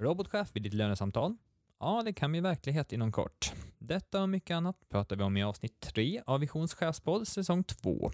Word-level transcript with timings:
Robotchef 0.00 0.50
vid 0.56 0.62
ditt 0.62 0.74
lönesamtal? 0.74 1.36
Ja, 1.80 2.02
det 2.04 2.12
kan 2.12 2.30
bli 2.30 2.40
verklighet 2.40 2.92
inom 2.92 3.12
kort. 3.12 3.52
Detta 3.78 4.22
och 4.22 4.28
mycket 4.28 4.54
annat 4.54 4.76
pratar 4.88 5.16
vi 5.16 5.22
om 5.22 5.36
i 5.36 5.42
avsnitt 5.42 5.80
3 5.80 6.22
av 6.26 6.40
Visions 6.40 6.74
chefspodd 6.74 7.28
säsong 7.28 7.64
2. 7.64 8.10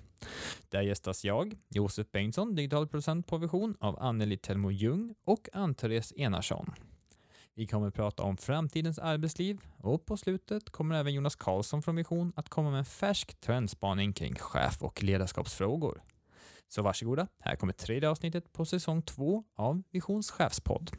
Där 0.69 0.83
gästas 0.83 1.25
jag, 1.25 1.55
Josef 1.69 2.11
Bengtsson, 2.11 2.55
digital 2.55 2.89
producent 2.89 3.27
på 3.27 3.39
Vision 3.39 3.77
av 3.81 4.03
Anneli 4.03 4.37
Telmo 4.37 4.71
Ljung 4.71 5.15
och 5.25 5.49
Ann-Therese 5.53 6.13
Enarsson. 6.17 6.75
Vi 7.55 7.67
kommer 7.67 7.91
prata 7.91 8.23
om 8.23 8.37
framtidens 8.37 8.99
arbetsliv 8.99 9.61
och 9.79 10.07
på 10.07 10.17
slutet 10.17 10.71
kommer 10.71 10.95
även 10.95 11.15
Jonas 11.15 11.37
Karlsson 11.37 11.83
från 11.83 11.97
Vision 11.97 12.33
att 12.37 12.49
komma 12.49 12.71
med 12.71 12.79
en 12.79 12.85
färsk 12.85 13.41
trendspaning 13.41 14.13
kring 14.13 14.35
chef 14.35 14.83
och 14.83 15.03
ledarskapsfrågor. 15.03 16.03
Så 16.69 16.83
varsågoda, 16.83 17.29
här 17.41 17.57
kommer 17.57 17.73
tredje 17.73 18.11
avsnittet 18.11 18.53
på 18.53 18.65
säsong 18.65 19.03
2 19.03 19.45
av 19.55 19.83
Visions 19.91 20.31
chefspodd. 20.31 20.91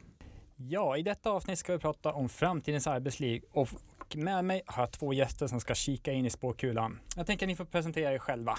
Ja, 0.60 0.96
i 0.96 1.02
detta 1.02 1.30
avsnitt 1.30 1.58
ska 1.58 1.72
vi 1.72 1.78
prata 1.78 2.12
om 2.12 2.28
framtidens 2.28 2.86
arbetsliv 2.86 3.42
och 3.52 3.68
med 4.14 4.44
mig 4.44 4.62
har 4.66 4.82
jag 4.82 4.92
två 4.92 5.12
gäster 5.12 5.46
som 5.46 5.60
ska 5.60 5.74
kika 5.74 6.12
in 6.12 6.26
i 6.26 6.30
spåkulan. 6.30 7.00
Jag 7.16 7.26
tänker 7.26 7.46
att 7.46 7.48
ni 7.48 7.56
får 7.56 7.64
presentera 7.64 8.12
er 8.12 8.18
själva. 8.18 8.52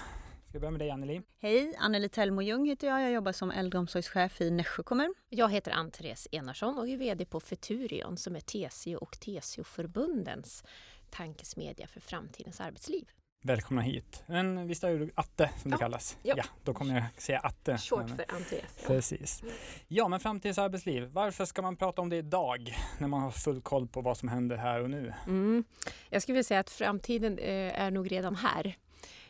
Ska 0.48 0.56
jag 0.56 0.60
börja 0.60 0.70
med 0.70 0.80
dig 0.80 0.90
Anneli? 0.90 1.22
Hej, 1.38 1.76
Anneli 1.78 2.08
Tellmo 2.08 2.42
Ljung 2.42 2.66
heter 2.66 2.86
jag. 2.86 3.02
Jag 3.02 3.12
jobbar 3.12 3.32
som 3.32 3.50
äldreomsorgschef 3.50 4.40
i 4.40 4.50
Nässjö 4.50 4.82
kommun. 4.82 5.14
Jag 5.28 5.50
heter 5.50 5.72
Ann-Therese 5.72 6.28
Enarsson 6.32 6.78
och 6.78 6.88
är 6.88 6.96
VD 6.96 7.24
på 7.24 7.40
Futurion 7.40 8.16
som 8.16 8.36
är 8.36 8.40
TCO 8.40 8.96
och 8.96 9.20
TCO-förbundens 9.20 10.64
tankesmedja 11.10 11.86
för 11.86 12.00
framtidens 12.00 12.60
arbetsliv. 12.60 13.08
Välkomna 13.42 13.80
hit. 13.82 14.22
Men 14.26 14.66
visst 14.66 14.84
är 14.84 14.98
du 14.98 15.10
Atte 15.14 15.50
som 15.62 15.70
ja. 15.70 15.76
det 15.76 15.80
kallas? 15.80 16.16
Ja. 16.22 16.34
ja, 16.36 16.44
då 16.64 16.74
kommer 16.74 16.94
jag 16.94 17.04
säga 17.16 17.38
Atte. 17.38 17.78
Short 17.78 18.10
för 18.10 18.24
Ann-Therese. 18.28 18.78
Ja. 18.80 18.86
Precis. 18.86 19.42
Ja, 19.88 20.08
men 20.08 20.20
framtidens 20.20 20.58
arbetsliv. 20.58 21.08
Varför 21.12 21.44
ska 21.44 21.62
man 21.62 21.76
prata 21.76 22.02
om 22.02 22.08
det 22.08 22.16
idag 22.16 22.76
när 22.98 23.08
man 23.08 23.20
har 23.20 23.30
full 23.30 23.60
koll 23.60 23.88
på 23.88 24.00
vad 24.00 24.16
som 24.16 24.28
händer 24.28 24.56
här 24.56 24.82
och 24.82 24.90
nu? 24.90 25.14
Mm. 25.26 25.64
Jag 26.10 26.22
skulle 26.22 26.34
vilja 26.34 26.44
säga 26.44 26.60
att 26.60 26.70
framtiden 26.70 27.38
eh, 27.38 27.80
är 27.80 27.90
nog 27.90 28.12
redan 28.12 28.36
här. 28.36 28.76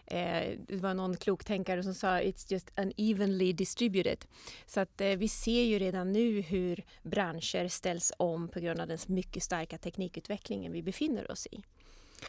Eh, 0.06 0.58
det 0.68 0.76
var 0.76 0.94
någon 0.94 1.16
kloktänkare 1.16 1.82
som 1.82 1.94
sa 1.94 2.20
it's 2.20 2.52
just 2.52 2.70
unevenly 2.76 3.52
distributed. 3.52 4.24
Så 4.66 4.80
att 4.80 5.00
eh, 5.00 5.08
vi 5.08 5.28
ser 5.28 5.62
ju 5.62 5.78
redan 5.78 6.12
nu 6.12 6.40
hur 6.40 6.84
branscher 7.02 7.68
ställs 7.68 8.12
om 8.16 8.48
på 8.48 8.60
grund 8.60 8.80
av 8.80 8.88
den 8.88 8.98
mycket 9.06 9.42
starka 9.42 9.78
teknikutvecklingen 9.78 10.72
vi 10.72 10.82
befinner 10.82 11.30
oss 11.30 11.46
i. 11.46 11.62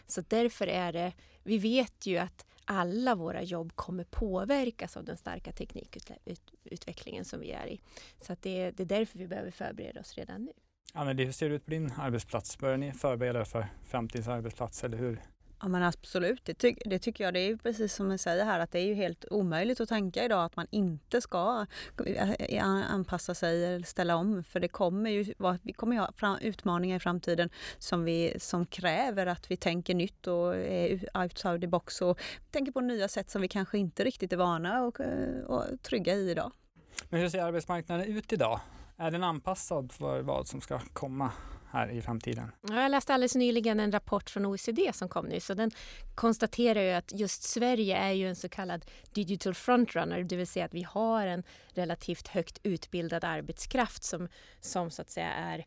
Så 0.08 0.22
därför 0.28 0.68
är 0.68 0.94
det, 0.94 1.14
vi 1.44 1.58
vet 1.58 2.06
ju 2.06 2.18
att 2.18 2.46
alla 2.66 3.16
våra 3.16 3.44
jobb 3.44 3.76
kommer 3.76 4.04
påverkas 4.04 4.98
av 4.98 5.04
den 5.06 5.18
starka 5.18 5.52
teknikutvecklingen 5.52 7.26
som 7.26 7.40
vi 7.40 7.52
är 7.52 7.68
i. 7.68 7.82
Så 8.22 8.34
att 8.34 8.42
det, 8.42 8.72
det 8.72 8.84
är 8.84 8.88
därför 8.88 9.20
vi 9.20 9.28
behöver 9.28 9.52
förbereda 9.52 10.00
oss 10.00 10.18
redan 10.18 10.46
nu. 10.46 10.52
Anneli, 10.94 11.26
hur 11.26 11.32
ser 11.32 11.50
det 11.50 11.56
ut 11.56 11.66
på 11.66 11.72
din 11.72 11.92
arbetsplats? 11.98 12.58
Börjar 12.58 12.78
ni 12.78 12.92
förbereda 12.92 13.40
er 13.40 13.44
för 13.44 13.68
framtidens 13.90 14.28
arbetsplats 14.28 14.84
eller 14.84 14.98
hur? 14.98 15.22
Ja 15.62 15.68
men 15.68 15.84
absolut, 15.84 16.46
det, 16.46 16.54
ty 16.54 16.76
det, 16.86 17.00
tycker 17.00 17.24
jag. 17.24 17.34
Det 17.34 17.40
är 17.40 17.48
ju 17.48 17.58
precis 17.58 17.94
som 17.94 18.12
jag 18.12 18.20
säger 18.20 18.46
här 18.46 18.60
att 18.60 18.72
det 18.72 18.80
är 18.80 18.86
ju 18.86 18.94
helt 18.94 19.26
omöjligt 19.32 19.80
att 19.80 19.90
tänka 19.90 20.26
idag 20.26 20.46
att 20.46 20.56
man 20.56 20.68
inte 20.70 21.22
ska 21.22 21.66
eh, 22.06 22.32
eh, 22.32 22.66
anpassa 22.66 23.36
sig 23.36 23.66
eller 23.66 23.86
ställa 23.86 24.16
om. 24.16 24.44
För 24.44 24.60
det 24.60 24.68
kommer 24.68 25.10
ju, 25.10 25.34
vi 25.62 25.74
kommer 25.74 25.96
ju 25.96 26.02
ha 26.02 26.40
utmaningar 26.40 26.98
i 26.98 27.00
framtiden 27.00 27.50
som, 27.78 28.04
vi, 28.04 28.36
som 28.40 28.66
kräver 28.66 29.26
att 29.26 29.52
vi 29.52 29.58
tänker 29.58 29.96
nytt 29.96 30.28
och 30.28 30.56
är 30.56 31.18
outside 31.18 31.62
the 31.62 31.68
box 31.68 32.02
och 32.02 32.20
tänker 32.52 32.72
på 32.72 32.82
nya 32.82 33.08
sätt 33.08 33.30
som 33.30 33.42
vi 33.42 33.48
kanske 33.48 33.78
inte 33.78 34.04
riktigt 34.04 34.34
är 34.34 34.38
vana 34.38 34.84
och, 34.84 35.00
eh, 35.00 35.44
och 35.48 35.64
trygga 35.82 36.14
i 36.14 36.32
idag. 36.32 36.52
Men 37.10 37.20
hur 37.20 37.30
ser 37.30 37.44
arbetsmarknaden 37.44 38.06
ut 38.06 38.34
idag? 38.34 38.60
Är 38.98 39.12
den 39.12 39.24
anpassad 39.24 39.92
för 39.92 40.22
vad 40.22 40.48
som 40.48 40.62
ska 40.62 40.80
komma 40.94 41.32
här 41.72 41.90
i 41.92 42.02
framtiden? 42.02 42.52
Jag 42.70 42.92
läste 42.92 43.14
alldeles 43.14 43.36
nyligen 43.36 43.80
en 43.80 43.92
rapport 43.92 44.30
från 44.30 44.46
OECD 44.46 44.92
som 44.94 45.10
kom 45.10 45.26
nyss 45.26 45.50
och 45.50 45.56
den 45.56 45.72
konstaterar 46.16 46.82
ju 46.82 46.92
att 46.92 47.12
just 47.12 47.44
Sverige 47.44 47.98
är 47.98 48.12
ju 48.12 48.30
en 48.30 48.36
så 48.36 48.50
kallad 48.50 48.86
digital 49.14 49.54
frontrunner, 49.54 50.24
det 50.24 50.36
vill 50.36 50.48
säga 50.48 50.66
att 50.66 50.74
vi 50.74 50.84
har 50.84 51.28
en 51.28 51.44
relativt 51.74 52.28
högt 52.28 52.60
utbildad 52.64 53.24
arbetskraft 53.24 54.04
som, 54.04 54.28
som 54.60 54.92
så 54.92 55.02
att 55.02 55.10
säga 55.10 55.34
är 55.34 55.66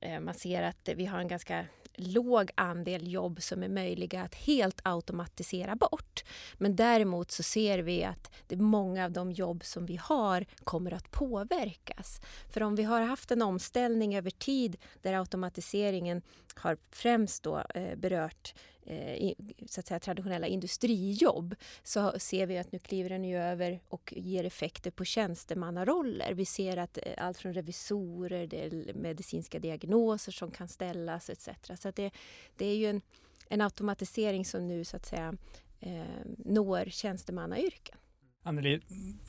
eh, 0.00 0.20
man 0.20 0.34
ser 0.34 0.62
att 0.62 0.88
vi 0.96 1.06
har 1.06 1.18
en 1.18 1.28
ganska 1.28 1.66
låg 1.94 2.50
andel 2.54 3.12
jobb 3.12 3.42
som 3.42 3.62
är 3.62 3.68
möjliga 3.68 4.22
att 4.22 4.34
helt 4.34 4.80
automatisera 4.82 5.76
bort. 5.76 6.24
Men 6.58 6.76
däremot 6.76 7.30
så 7.30 7.42
ser 7.42 7.78
vi 7.78 8.04
att 8.04 8.30
det 8.46 8.56
många 8.56 9.04
av 9.04 9.12
de 9.12 9.32
jobb 9.32 9.64
som 9.64 9.86
vi 9.86 9.96
har 9.96 10.46
kommer 10.64 10.92
att 10.94 11.10
påverkas. 11.10 12.20
För 12.50 12.62
om 12.62 12.74
vi 12.74 12.82
har 12.82 13.00
haft 13.00 13.30
en 13.30 13.42
omställning 13.42 14.16
över 14.16 14.30
tid 14.30 14.76
där 15.02 15.12
automatiseringen 15.14 16.22
har 16.54 16.76
främst 16.90 17.42
då 17.42 17.58
eh, 17.74 17.96
berört 17.96 18.54
eh, 18.54 18.69
Eh, 18.86 19.32
så 19.66 19.80
att 19.80 19.86
säga, 19.86 20.00
traditionella 20.00 20.46
industrijobb 20.46 21.54
så 21.82 22.12
ser 22.18 22.46
vi 22.46 22.58
att 22.58 22.72
nu 22.72 22.78
kliver 22.78 23.10
den 23.10 23.24
ju 23.24 23.36
över 23.36 23.80
och 23.88 24.14
ger 24.16 24.44
effekter 24.44 24.90
på 24.90 25.04
tjänstemannaroller. 25.04 26.34
Vi 26.34 26.44
ser 26.44 26.76
att 26.76 26.98
eh, 27.02 27.12
allt 27.16 27.38
från 27.38 27.54
revisorer, 27.54 28.46
det 28.46 28.64
är 28.64 28.94
medicinska 28.94 29.58
diagnoser 29.58 30.32
som 30.32 30.50
kan 30.50 30.68
ställas 30.68 31.30
etc. 31.30 31.48
Så 31.74 31.90
det, 31.90 32.10
det 32.56 32.66
är 32.66 32.76
ju 32.76 32.86
en, 32.86 33.00
en 33.48 33.60
automatisering 33.60 34.44
som 34.44 34.68
nu 34.68 34.84
så 34.84 34.96
att 34.96 35.06
säga 35.06 35.34
eh, 35.80 36.04
når 36.38 36.84
tjänstemannayrken. 36.84 37.96
Anneli, 38.42 38.80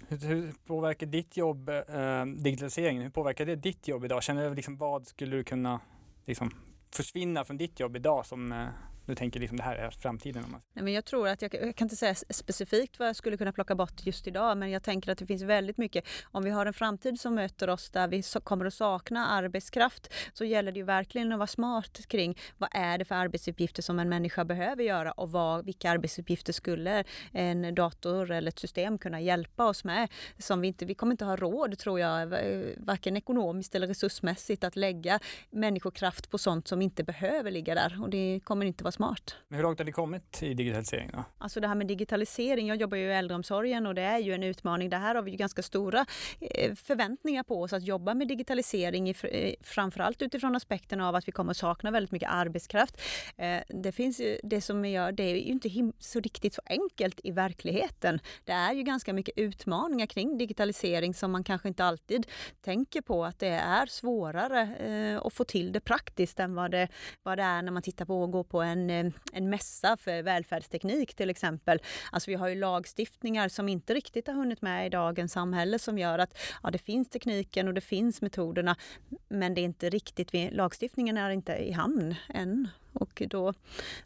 hur 0.08 0.54
påverkar 0.66 1.08
ditt 1.08 1.38
jobb, 1.38 1.70
eh, 1.70 2.26
digitaliseringen, 2.26 3.04
hur 3.04 3.10
påverkar 3.10 3.46
det 3.46 3.56
ditt 3.56 3.88
jobb 3.88 4.06
idag? 4.06 4.24
Känner 4.24 4.50
du 4.50 4.56
liksom, 4.56 4.78
vad 4.78 5.08
skulle 5.08 5.36
du 5.36 5.44
kunna 5.44 5.80
liksom, 6.26 6.52
försvinna 6.92 7.46
från 7.46 7.58
ditt 7.58 7.80
jobb 7.80 7.96
idag 7.96 8.26
som 8.26 8.52
eh, 8.52 8.68
du 9.12 9.16
tänker 9.16 9.40
liksom 9.40 9.58
det 9.58 9.64
här 9.64 9.76
är 9.76 9.92
framtiden? 9.92 10.44
Om 10.46 10.52
man... 10.52 10.62
Nej, 10.74 10.84
men 10.84 10.94
jag 10.94 11.06
tror 11.06 11.28
att 11.28 11.42
jag, 11.42 11.54
jag, 11.54 11.76
kan 11.76 11.86
inte 11.86 11.96
säga 11.96 12.16
specifikt 12.16 13.00
vad 13.00 13.08
jag 13.08 13.16
skulle 13.16 13.38
kunna 13.38 13.52
plocka 13.52 13.76
bort 13.76 14.06
just 14.06 14.28
idag, 14.28 14.58
men 14.58 14.72
jag 14.72 14.84
tänker 14.84 15.12
att 15.12 15.18
det 15.18 15.26
finns 15.26 15.42
väldigt 15.42 15.78
mycket. 15.78 16.08
Om 16.24 16.44
vi 16.44 16.50
har 16.50 16.66
en 16.66 16.74
framtid 16.74 17.20
som 17.20 17.36
möter 17.36 17.70
oss 17.70 17.90
där 17.90 18.08
vi 18.08 18.24
så, 18.24 18.42
kommer 18.42 18.66
att 18.66 18.74
sakna 18.74 19.28
arbetskraft 19.28 20.14
så 20.34 20.46
gäller 20.46 20.72
det 20.72 20.80
ju 20.80 20.86
verkligen 20.86 21.32
att 21.32 21.40
vara 21.40 21.48
smart 21.48 22.08
kring 22.08 22.38
vad 22.58 22.70
är 22.74 22.98
det 22.98 23.06
för 23.06 23.16
arbetsuppgifter 23.16 23.82
som 23.82 24.00
en 24.00 24.10
människa 24.10 24.46
behöver 24.46 24.84
göra 24.84 25.12
och 25.12 25.32
vad, 25.32 25.66
vilka 25.66 25.92
arbetsuppgifter 25.92 26.54
skulle 26.54 27.04
en 27.32 27.76
dator 27.76 28.32
eller 28.32 28.50
ett 28.50 28.60
system 28.60 28.98
kunna 28.98 29.22
hjälpa 29.22 29.66
oss 29.66 29.84
med? 29.84 30.10
Som 30.38 30.62
vi, 30.62 30.68
inte, 30.68 30.86
vi 30.86 30.94
kommer 30.94 31.12
inte 31.12 31.26
ha 31.26 31.36
råd, 31.36 31.78
tror 31.78 32.00
jag, 32.00 32.28
varken 32.78 33.18
ekonomiskt 33.18 33.76
eller 33.76 33.88
resursmässigt 33.88 34.64
att 34.64 34.76
lägga 34.76 35.20
människokraft 35.50 36.30
på 36.30 36.38
sånt 36.38 36.68
som 36.68 36.82
inte 36.82 37.04
behöver 37.04 37.52
ligga 37.52 37.76
där 37.76 38.02
och 38.02 38.10
det 38.10 38.40
kommer 38.44 38.66
inte 38.66 38.84
vara 38.84 38.92
smart. 38.92 39.01
Men 39.48 39.58
hur 39.58 39.64
långt 39.64 39.80
har 39.80 39.86
ni 39.86 39.92
kommit 39.92 40.44
i 40.44 40.54
digitaliseringen? 40.54 41.12
Då? 41.16 41.24
Alltså 41.38 41.60
det 41.60 41.68
här 41.68 41.76
med 41.76 41.88
digitalisering, 41.88 42.68
jag 42.68 42.78
jobbar 42.78 42.98
ju 42.98 43.04
i 43.04 43.14
äldreomsorgen 43.14 43.88
och 43.88 43.96
det 43.96 44.02
är 44.02 44.18
ju 44.20 44.34
en 44.34 44.44
utmaning. 44.44 44.90
Det 44.90 44.98
här 44.98 45.16
har 45.16 45.22
vi 45.22 45.32
ju 45.32 45.38
ganska 45.38 45.62
stora 45.62 46.06
eh, 46.40 46.76
förväntningar 46.76 47.44
på 47.44 47.62
oss 47.62 47.74
att 47.74 47.84
jobba 47.84 48.14
med 48.14 48.28
digitalisering, 48.28 49.10
eh, 49.10 49.54
framförallt 49.62 50.22
utifrån 50.22 50.56
aspekten 50.56 51.02
av 51.02 51.16
att 51.16 51.28
vi 51.28 51.32
kommer 51.32 51.54
sakna 51.54 51.92
väldigt 51.92 52.12
mycket 52.12 52.30
arbetskraft. 52.32 53.02
Eh, 53.38 53.58
det 53.68 53.92
finns 53.92 54.20
ju, 54.20 54.40
det 54.44 54.62
som 54.62 54.82
vi 54.82 54.90
gör, 54.90 55.12
det 55.12 55.24
är 55.24 55.36
ju 55.36 55.42
inte 55.42 55.70
så 56.00 56.20
riktigt 56.20 56.54
så 56.54 56.62
enkelt 56.66 57.20
i 57.24 57.32
verkligheten. 57.32 58.20
Det 58.46 58.52
är 58.52 58.74
ju 58.74 58.84
ganska 58.84 59.14
mycket 59.14 59.38
utmaningar 59.38 60.06
kring 60.06 60.38
digitalisering 60.38 61.14
som 61.14 61.32
man 61.32 61.44
kanske 61.44 61.68
inte 61.68 61.86
alltid 61.86 62.28
tänker 62.62 63.02
på 63.02 63.26
att 63.26 63.40
det 63.40 63.48
är 63.48 63.86
svårare 63.86 65.20
att 65.24 65.34
få 65.34 65.44
till 65.44 65.72
det 65.72 65.80
praktiskt 65.80 66.40
än 66.40 66.56
vad 66.56 66.72
det, 66.72 66.88
vad 67.24 67.38
det 67.38 67.44
är 67.44 67.62
när 67.62 67.72
man 67.72 67.82
tittar 67.82 68.06
på 68.06 68.24
att 68.24 68.32
gå 68.32 68.44
på 68.44 68.62
en 68.62 68.81
en, 68.90 69.08
eh, 69.08 69.14
en 69.34 69.50
mässa 69.50 69.98
för 69.98 70.24
välfärdsteknik 70.24 71.14
till 71.14 71.30
exempel. 71.30 71.80
Alltså 72.12 72.32
vi 72.32 72.36
har 72.36 72.48
ju 72.48 72.56
lagstiftningar 72.56 73.50
som 73.50 73.70
inte 73.70 73.94
riktigt 73.94 74.28
har 74.28 74.34
hunnit 74.34 74.62
med 74.62 74.86
i 74.86 74.90
dagens 74.90 75.32
samhälle 75.32 75.80
som 75.80 75.98
gör 75.98 76.20
att 76.20 76.38
ja, 76.64 76.70
det 76.70 76.78
finns 76.78 77.10
tekniken 77.10 77.68
och 77.68 77.74
det 77.74 77.82
finns 77.82 78.22
metoderna 78.22 78.76
men 79.30 79.54
det 79.54 79.62
är 79.62 79.66
inte 79.66 79.90
riktigt, 79.90 80.54
lagstiftningen 80.54 81.18
är 81.18 81.30
inte 81.30 81.54
i 81.54 81.72
hamn 81.72 82.16
än. 82.30 82.68
Och 82.94 83.24
då, 83.30 83.54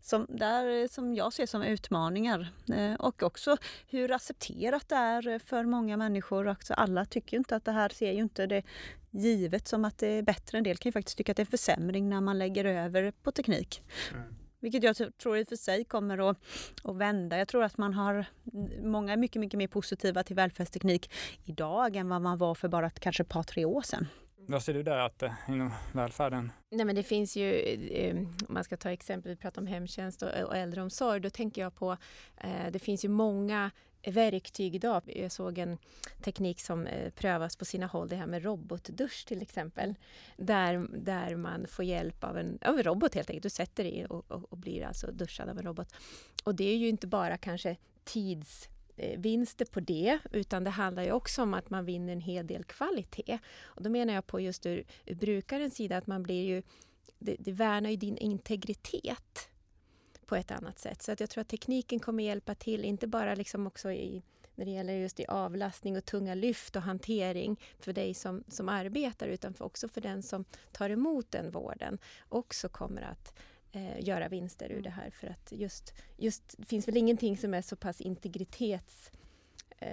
som, 0.02 0.26
där, 0.30 0.88
som 0.88 1.16
jag 1.16 1.34
ser 1.34 1.46
som 1.46 1.64
utmaningar. 1.64 2.54
Eh, 2.74 2.94
och 2.94 3.24
också 3.24 3.58
hur 3.88 4.12
accepterat 4.12 4.90
det 4.90 4.96
är 4.96 5.40
för 5.40 5.64
många 5.64 5.98
människor. 5.98 6.48
Också 6.48 6.74
alla 6.74 7.06
tycker 7.06 7.38
inte 7.38 7.56
att 7.56 7.66
det 7.66 7.72
här 7.72 7.90
ser 7.90 8.12
ju 8.12 8.20
inte 8.20 8.46
det 8.46 8.64
givet 9.12 9.68
som 9.68 9.86
att 9.86 9.98
det 9.98 10.08
är 10.08 10.22
bättre. 10.22 10.58
En 10.58 10.64
del 10.64 10.78
kan 10.78 10.90
ju 10.90 10.94
faktiskt 10.94 11.18
tycka 11.18 11.32
att 11.32 11.38
det 11.38 11.42
är 11.42 11.46
en 11.46 11.52
försämring 11.52 12.10
när 12.10 12.22
man 12.22 12.40
lägger 12.40 12.66
över 12.66 13.12
på 13.12 13.32
teknik. 13.32 13.84
Mm. 14.14 14.36
Vilket 14.60 14.84
jag 14.84 15.18
tror 15.18 15.38
i 15.38 15.44
och 15.44 15.48
för 15.48 15.56
sig 15.56 15.84
kommer 15.84 16.30
att, 16.30 16.38
att 16.84 16.96
vända. 16.96 17.38
Jag 17.38 17.48
tror 17.48 17.64
att 17.64 17.78
man 17.78 17.94
har, 17.94 18.26
många 18.84 19.14
är 19.14 19.18
mycket, 19.18 19.40
mycket 19.40 19.58
mer 19.58 19.68
positiva 19.68 20.24
till 20.24 20.36
välfärdsteknik 20.36 21.12
idag 21.44 21.96
än 21.96 22.10
vad 22.10 22.22
man 22.22 22.38
var 22.38 22.56
för 22.56 22.68
bara 22.68 22.90
kanske 22.90 23.24
ett 23.24 23.30
par, 23.30 23.44
tre 23.44 23.66
år 23.66 23.82
sedan. 23.82 24.08
Vad 24.48 24.64
ser 24.64 24.74
du 24.74 24.84
där 24.84 24.98
att, 24.98 25.24
eh, 25.24 25.32
inom 25.48 25.72
välfärden? 25.94 26.52
Nej, 26.72 26.86
men 26.86 26.96
det 26.96 27.04
finns 27.04 27.36
ju, 27.36 27.54
eh, 27.54 28.16
om 28.18 28.36
man 28.48 28.64
ska 28.64 28.78
ta 28.78 28.92
exempel, 28.92 29.30
vi 29.30 29.36
pratar 29.36 29.62
om 29.62 29.68
hemtjänst 29.68 30.22
och, 30.22 30.56
äldreomsorg, 30.56 31.20
då 31.20 31.30
tänker 31.30 31.62
jag 31.62 31.76
på, 31.76 31.98
eh, 32.38 32.72
det 32.72 32.80
finns 32.80 33.06
ju 33.06 33.10
många 33.10 33.72
verktyg 34.12 34.76
idag. 34.76 35.02
Jag 35.06 35.32
såg 35.32 35.58
en 35.58 35.78
teknik 36.22 36.62
som 36.62 36.88
eh, 36.88 37.10
prövas 37.10 37.56
på 37.56 37.66
sina 37.66 37.86
håll, 37.86 38.08
det 38.08 38.16
här 38.16 38.28
med 38.28 38.44
robotdusch 38.44 39.26
till 39.28 39.42
exempel. 39.42 39.96
Där, 40.38 40.88
där 40.98 41.36
man 41.36 41.68
får 41.68 41.86
hjälp 41.86 42.24
av 42.24 42.38
en, 42.38 42.60
av 42.62 42.78
en 42.78 42.84
robot 42.84 43.16
helt 43.16 43.30
enkelt. 43.30 43.44
Du 43.44 43.50
sätter 43.50 43.84
dig 43.84 44.00
i 44.00 44.06
och, 44.10 44.32
och, 44.32 44.52
och 44.52 44.58
blir 44.58 44.86
alltså 44.86 45.12
duschad 45.12 45.50
av 45.50 45.58
en 45.58 45.66
robot. 45.66 45.94
Och 46.44 46.56
det 46.56 46.64
är 46.64 46.78
ju 46.78 46.88
inte 46.88 47.08
bara 47.08 47.38
kanske 47.38 47.78
tids 48.04 48.70
eh, 48.98 49.20
vinster 49.20 49.66
på 49.66 49.80
det, 49.80 50.20
utan 50.32 50.64
det 50.64 50.70
handlar 50.70 51.04
ju 51.04 51.12
också 51.12 51.44
om 51.44 51.54
att 51.54 51.70
man 51.70 51.86
vinner 51.86 52.14
en 52.14 52.22
hel 52.22 52.48
del 52.48 52.64
kvalitet. 52.64 53.40
Och 53.64 53.84
då 53.84 53.90
menar 53.90 54.14
jag 54.14 54.28
på 54.28 54.40
just 54.40 54.66
ur, 54.66 54.84
ur 55.06 55.16
brukarens 55.16 55.76
sida 55.76 55.98
att 55.98 56.08
man 56.08 56.24
blir 56.24 56.44
ju, 56.44 56.64
det, 57.20 57.36
det 57.40 57.52
värnar 57.52 57.90
ju 57.90 57.96
din 57.96 58.18
integritet 58.18 59.50
på 60.26 60.36
ett 60.36 60.52
annat 60.52 60.80
sätt. 60.80 61.02
Så 61.02 61.12
att 61.12 61.20
jag 61.20 61.30
tror 61.30 61.42
att 61.42 61.48
tekniken 61.48 62.00
kommer 62.00 62.24
hjälpa 62.24 62.56
till, 62.56 62.86
inte 62.86 63.08
bara 63.08 63.36
liksom 63.36 63.68
också 63.68 63.92
i, 63.92 64.24
när 64.56 64.66
det 64.66 64.72
gäller 64.72 64.94
just 64.94 65.20
i 65.20 65.26
avlastning 65.26 65.98
och 65.98 66.06
tunga 66.06 66.36
lyft 66.36 66.76
och 66.76 66.82
hantering 66.82 67.60
för 67.80 67.94
dig 67.94 68.14
som, 68.14 68.44
som 68.48 68.70
arbetar, 68.70 69.28
utan 69.28 69.54
för 69.54 69.66
också 69.66 69.88
för 69.88 70.02
den 70.02 70.24
som 70.24 70.46
tar 70.72 70.90
emot 70.90 71.32
den 71.32 71.52
vården, 71.52 71.98
också 72.30 72.70
kommer 72.70 73.02
att 73.02 73.34
eh, 73.72 74.08
göra 74.08 74.28
vinster 74.28 74.66
ur 74.66 74.72
mm. 74.72 74.84
det 74.84 74.90
här. 74.90 75.10
För 75.10 75.28
att 75.28 75.52
just, 75.52 75.94
just, 76.18 76.56
det 76.58 76.66
finns 76.66 76.88
väl 76.88 76.98
ingenting 76.98 77.38
som 77.38 77.54
är 77.54 77.62
så 77.62 77.76
pass 77.76 78.02
integritets 78.02 79.12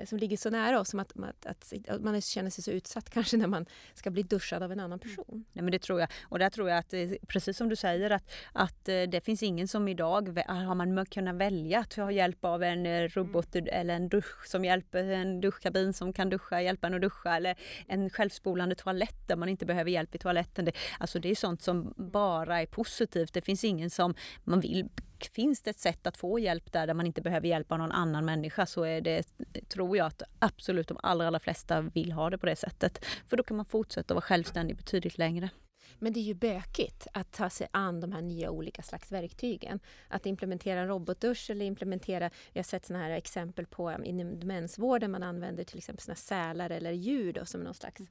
som 0.04 0.18
ligger 0.18 0.36
så 0.36 0.50
nära 0.50 0.80
oss 0.80 0.88
som 0.88 1.00
att, 1.00 1.12
att, 1.16 1.46
att, 1.46 1.88
att, 1.88 2.02
man 2.02 2.20
känner 2.20 2.50
sig 2.50 2.64
så 2.64 2.70
utsatt 2.70 3.10
kanske 3.14 3.36
när 3.36 3.46
man 3.46 3.66
ska 3.94 4.10
bli 4.10 4.22
duschad 4.22 4.62
av 4.62 4.72
en 4.72 4.80
annan 4.80 4.98
mm. 4.98 5.16
person. 5.16 5.44
Nej, 5.52 5.62
men 5.62 5.72
det 5.72 5.78
tror 5.78 6.00
jag. 6.00 6.08
Och 6.22 6.38
där 6.38 6.50
tror 6.50 6.68
jag 6.68 6.78
att 6.78 6.94
eh, 6.94 7.10
precis 7.26 7.56
som 7.56 7.68
du 7.68 7.76
säger 7.76 8.10
att, 8.10 8.32
att 8.52 8.88
eh, 8.88 9.02
det 9.02 9.24
finns 9.24 9.42
ingen 9.42 9.68
som 9.68 9.88
idag 9.88 10.38
har 10.46 10.74
man 10.74 11.06
kunnat 11.06 11.36
välja 11.36 11.78
att 11.78 11.94
ha 11.94 12.10
hjälp 12.10 12.44
av 12.44 12.62
en 12.62 13.08
robot 13.08 13.54
mm. 13.54 13.68
eller 13.72 13.94
en 13.94 14.08
dusch 14.08 14.46
som 14.46 14.64
hjälper 14.64 15.04
en 15.04 15.40
duschkabin 15.40 15.92
som 15.92 16.12
kan 16.12 16.30
duscha, 16.30 16.62
hjälpa 16.62 16.86
en 16.86 16.94
att 16.94 17.00
duscha 17.00 17.36
eller 17.36 17.58
en 17.86 18.10
självspolande 18.10 18.74
toalett 18.74 19.28
där 19.28 19.36
man 19.36 19.48
inte 19.48 19.66
behöver 19.66 19.90
hjälp 19.90 20.14
i 20.14 20.18
toaletten. 20.18 20.64
Det, 20.64 20.72
alltså 20.98 21.18
det 21.18 21.30
är 21.30 21.34
sånt 21.34 21.62
som 21.62 21.94
bara 21.96 22.62
är 22.62 22.66
positivt. 22.66 23.32
Det 23.32 23.42
finns 23.42 23.64
ingen 23.64 23.90
som 23.90 24.14
man 24.44 24.60
vill 24.60 24.88
finns 25.26 25.62
det 25.62 25.70
ett 25.70 25.78
sätt 25.78 26.06
att 26.06 26.16
få 26.16 26.38
hjälp 26.38 26.72
där, 26.72 26.86
där 26.86 26.94
man 26.94 27.06
inte 27.06 27.22
behöver 27.22 27.48
hjälpa 27.48 27.76
någon 27.76 27.92
annan 27.92 28.24
människa 28.24 28.66
så 28.66 28.82
är 28.82 29.00
det, 29.00 29.24
tror 29.68 29.96
jag 29.96 30.06
att 30.06 30.22
absolut 30.38 30.88
de 30.88 30.98
allra, 31.02 31.26
allra 31.26 31.40
flesta 31.40 31.80
vill 31.80 32.12
ha 32.12 32.30
det 32.30 32.38
på 32.38 32.46
det 32.46 32.56
sättet. 32.56 33.04
För 33.26 33.36
då 33.36 33.42
kan 33.42 33.56
man 33.56 33.66
fortsätta 33.66 34.14
vara 34.14 34.22
självständig 34.22 34.76
betydligt 34.76 35.18
längre. 35.18 35.50
Men 35.98 36.12
det 36.12 36.20
är 36.20 36.24
ju 36.24 36.34
bökigt 36.34 37.06
att 37.12 37.32
ta 37.32 37.50
sig 37.50 37.66
an 37.70 38.00
de 38.00 38.12
här 38.12 38.22
nya 38.22 38.50
olika 38.50 38.82
slags 38.82 39.12
verktygen. 39.12 39.80
Att 40.08 40.26
implementera 40.26 40.80
en 40.80 40.88
robotdusch 40.88 41.50
eller 41.50 41.66
implementera, 41.66 42.30
vi 42.52 42.58
har 42.58 42.64
sett 42.64 42.86
sådana 42.86 43.04
här 43.04 43.10
exempel 43.10 43.66
på 43.66 43.96
inom 44.04 44.40
demensvården, 44.40 45.10
man 45.10 45.22
använder 45.22 45.64
till 45.64 45.78
exempel 45.78 46.02
såna 46.02 46.14
sälar 46.14 46.70
eller 46.70 46.92
djur 46.92 47.32
då, 47.32 47.44
som 47.44 47.60
någon 47.60 47.74
slags 47.74 48.02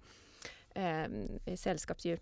eh, 0.76 1.06
sällskapsdjur. 1.56 2.20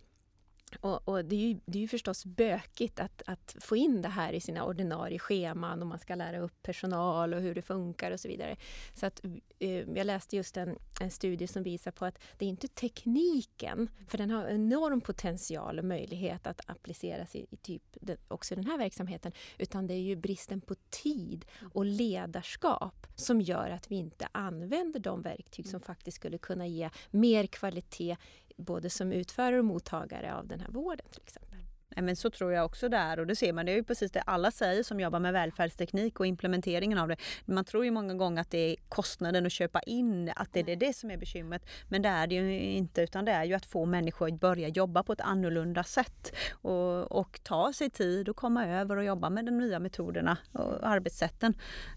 Och, 0.82 1.08
och, 1.08 1.26
det, 1.26 1.36
är 1.36 1.40
ju, 1.40 1.60
det 1.66 1.78
är 1.78 1.82
ju 1.82 1.88
förstås 1.88 2.26
bökigt 2.26 3.00
att, 3.00 3.22
att 3.26 3.56
få 3.60 3.76
in 3.76 4.02
det 4.02 4.10
här 4.10 4.34
i 4.34 4.40
sina 4.40 4.66
ordinarie 4.66 5.20
scheman 5.20 5.82
och 5.82 5.88
man 5.88 6.00
ska 6.00 6.16
lära 6.16 6.40
upp 6.40 6.64
personal 6.64 7.34
och 7.34 7.42
hur 7.42 7.56
det 7.56 7.62
funkar 7.62 8.12
och 8.12 8.20
så 8.20 8.28
vidare. 8.28 8.56
Så 8.94 9.06
att, 9.06 9.26
eh, 9.60 9.70
jag 9.70 10.06
läste 10.06 10.36
just 10.36 10.58
en, 10.58 10.78
en 11.02 11.12
studie 11.12 11.48
som 11.48 11.64
visar 11.64 11.92
på 11.92 12.06
att 12.06 12.20
det 12.38 12.46
är 12.46 12.50
inte 12.50 12.68
tekniken, 12.68 13.90
för 14.08 14.18
den 14.18 14.32
har 14.32 14.48
enorm 14.48 15.02
potential 15.02 15.80
och 15.80 15.86
möjlighet 15.86 16.48
att 16.48 16.70
appliceras 16.70 17.36
i, 17.36 17.46
i 17.50 17.58
typ 17.58 17.84
den, 17.94 18.18
också 18.28 18.56
den 18.56 18.66
här 18.66 18.78
verksamheten, 18.78 19.32
utan 19.58 19.88
det 19.88 19.94
är 19.94 20.02
ju 20.02 20.16
bristen 20.16 20.62
på 20.62 20.76
tid 20.90 21.46
och 21.74 21.86
ledarskap 21.86 23.08
som 23.16 23.42
gör 23.42 23.70
att 23.70 23.92
vi 23.92 23.96
inte 23.96 24.28
använder 24.32 25.00
de 25.00 25.22
verktyg 25.22 25.68
som 25.68 25.82
faktiskt 25.82 26.16
skulle 26.16 26.38
kunna 26.38 26.68
ge 26.68 26.90
mer 27.12 27.48
kvalitet 27.48 28.18
både 28.60 28.90
som 28.90 29.12
utförare 29.12 29.60
och 29.60 29.66
mottagare 29.66 30.36
av 30.36 30.48
den 30.48 30.60
här 30.60 30.70
vården 30.70 31.06
till 31.12 31.22
exempel. 31.24 31.49
Nej, 31.96 32.04
men 32.06 32.16
så 32.16 32.30
tror 32.30 32.54
jag 32.54 32.66
också 32.66 32.90
där 32.90 33.20
och 33.20 33.28
det 33.28 33.36
ser 33.36 33.54
man. 33.54 33.66
Det 33.66 33.72
är 33.72 33.76
ju 33.76 33.84
precis 33.84 34.12
det 34.12 34.22
alla 34.22 34.52
säger 34.52 34.84
som 34.84 35.00
jobbar 35.00 35.20
med 35.20 35.34
välfärdsteknik 35.34 36.20
och 36.20 36.26
implementeringen 36.26 36.98
av 36.98 37.08
det. 37.08 37.16
Man 37.46 37.66
tror 37.66 37.86
ju 37.86 37.92
många 37.92 38.14
gånger 38.14 38.42
att 38.42 38.52
det 38.52 38.58
är 38.58 38.76
kostnaden 38.90 39.46
att 39.46 39.52
köpa 39.52 39.80
in, 39.80 40.32
att 40.36 40.54
det 40.54 40.72
är 40.72 40.76
det 40.76 40.96
som 40.96 41.12
är 41.12 41.18
bekymret. 41.18 41.66
Men 41.88 42.02
det 42.02 42.10
är 42.10 42.28
det 42.28 42.36
ju 42.36 42.62
inte 42.62 43.02
utan 43.02 43.26
det 43.26 43.32
är 43.32 43.44
ju 43.44 43.54
att 43.54 43.66
få 43.66 43.86
människor 43.86 44.28
att 44.28 44.40
börja 44.40 44.68
jobba 44.68 45.04
på 45.04 45.14
ett 45.14 45.22
annorlunda 45.22 45.84
sätt 45.84 46.36
och, 46.52 47.12
och 47.12 47.40
ta 47.44 47.74
sig 47.74 47.90
tid 47.90 48.30
och 48.30 48.36
komma 48.36 48.68
över 48.68 48.98
och 48.98 49.04
jobba 49.04 49.30
med 49.30 49.46
de 49.46 49.58
nya 49.58 49.80
metoderna 49.80 50.38
och 50.52 50.88
arbetssätten. 50.88 51.54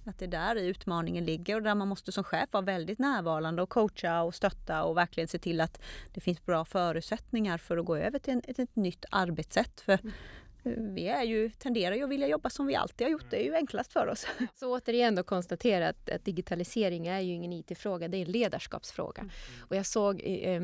Att 0.06 0.18
det 0.18 0.24
är 0.24 0.28
där 0.28 0.56
utmaningen 0.56 1.24
ligger 1.24 1.56
och 1.56 1.62
där 1.62 1.74
man 1.74 1.88
måste 1.88 2.12
som 2.12 2.24
chef 2.24 2.48
vara 2.52 2.64
väldigt 2.64 2.98
närvarande 2.98 3.62
och 3.62 3.68
coacha 3.68 4.22
och 4.22 4.34
stötta 4.34 4.82
och 4.82 4.96
verkligen 4.96 5.28
se 5.28 5.38
till 5.38 5.60
att 5.60 5.80
det 6.14 6.20
finns 6.20 6.44
bra 6.46 6.64
förutsättningar 6.64 7.58
för 7.58 7.76
att 7.76 7.84
gå 7.84 7.96
över 7.96 8.18
till 8.18 8.40
ett, 8.48 8.58
ett 8.58 8.76
nytt 8.76 9.04
arbetssätt 9.10 9.81
för 9.84 9.98
vi 10.64 11.08
är 11.08 11.22
ju, 11.22 11.50
tenderar 11.50 11.94
ju 11.94 12.04
att 12.04 12.10
vilja 12.10 12.28
jobba 12.28 12.50
som 12.50 12.66
vi 12.66 12.74
alltid 12.74 13.06
har 13.06 13.12
gjort. 13.12 13.30
Det 13.30 13.36
är 13.36 13.44
ju 13.44 13.54
enklast 13.54 13.92
för 13.92 14.06
oss. 14.06 14.26
Så 14.54 14.76
återigen 14.76 15.14
då 15.14 15.22
konstatera 15.22 15.88
att, 15.88 16.10
att 16.10 16.24
digitalisering 16.24 17.06
är 17.06 17.20
ju 17.20 17.32
ingen 17.32 17.52
IT-fråga, 17.52 18.08
det 18.08 18.16
är 18.16 18.22
en 18.22 18.32
ledarskapsfråga. 18.32 19.20
Mm. 19.20 19.32
Och 19.60 19.76
jag 19.76 19.86
såg 19.86 20.20
eh, 20.24 20.62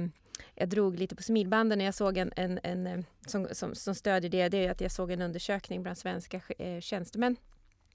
jag 0.55 0.69
drog 0.69 0.99
lite 0.99 1.17
på 1.17 1.23
smilbanden 1.23 1.79
när 1.79 1.85
jag 1.85 1.95
såg 1.95 2.19
en, 2.19 2.33
en, 2.37 2.61
en 2.63 3.05
som, 3.27 3.49
som, 3.53 3.75
som 3.75 3.95
stödjer 3.95 4.31
det, 4.31 4.49
det 4.49 4.67
är 4.67 4.71
att 4.71 4.81
jag 4.81 4.93
såg 4.93 5.11
en 5.11 5.23
undersökning 5.23 5.83
bland 5.83 5.99
svenska 5.99 6.41
eh, 6.59 6.81
tjänstemän 6.81 7.37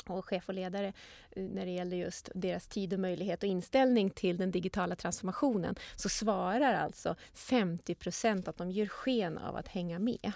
och 0.09 0.25
chef 0.25 0.49
och 0.49 0.53
ledare 0.53 0.93
eh, 1.31 1.43
när 1.43 1.65
det 1.65 1.71
gäller 1.71 1.97
just 1.97 2.29
deras 2.35 2.67
tid 2.67 2.93
och 2.93 2.99
möjlighet 2.99 3.43
och 3.43 3.49
inställning 3.49 4.09
till 4.09 4.37
den 4.37 4.51
digitala 4.51 4.95
transformationen 4.95 5.75
så 5.95 6.09
svarar 6.09 6.73
alltså 6.73 7.15
50 7.33 7.95
procent 7.95 8.47
att 8.47 8.57
de 8.57 8.71
gör 8.71 8.87
sken 8.87 9.37
av 9.37 9.55
att 9.55 9.67
hänga 9.67 9.99
med. 9.99 10.31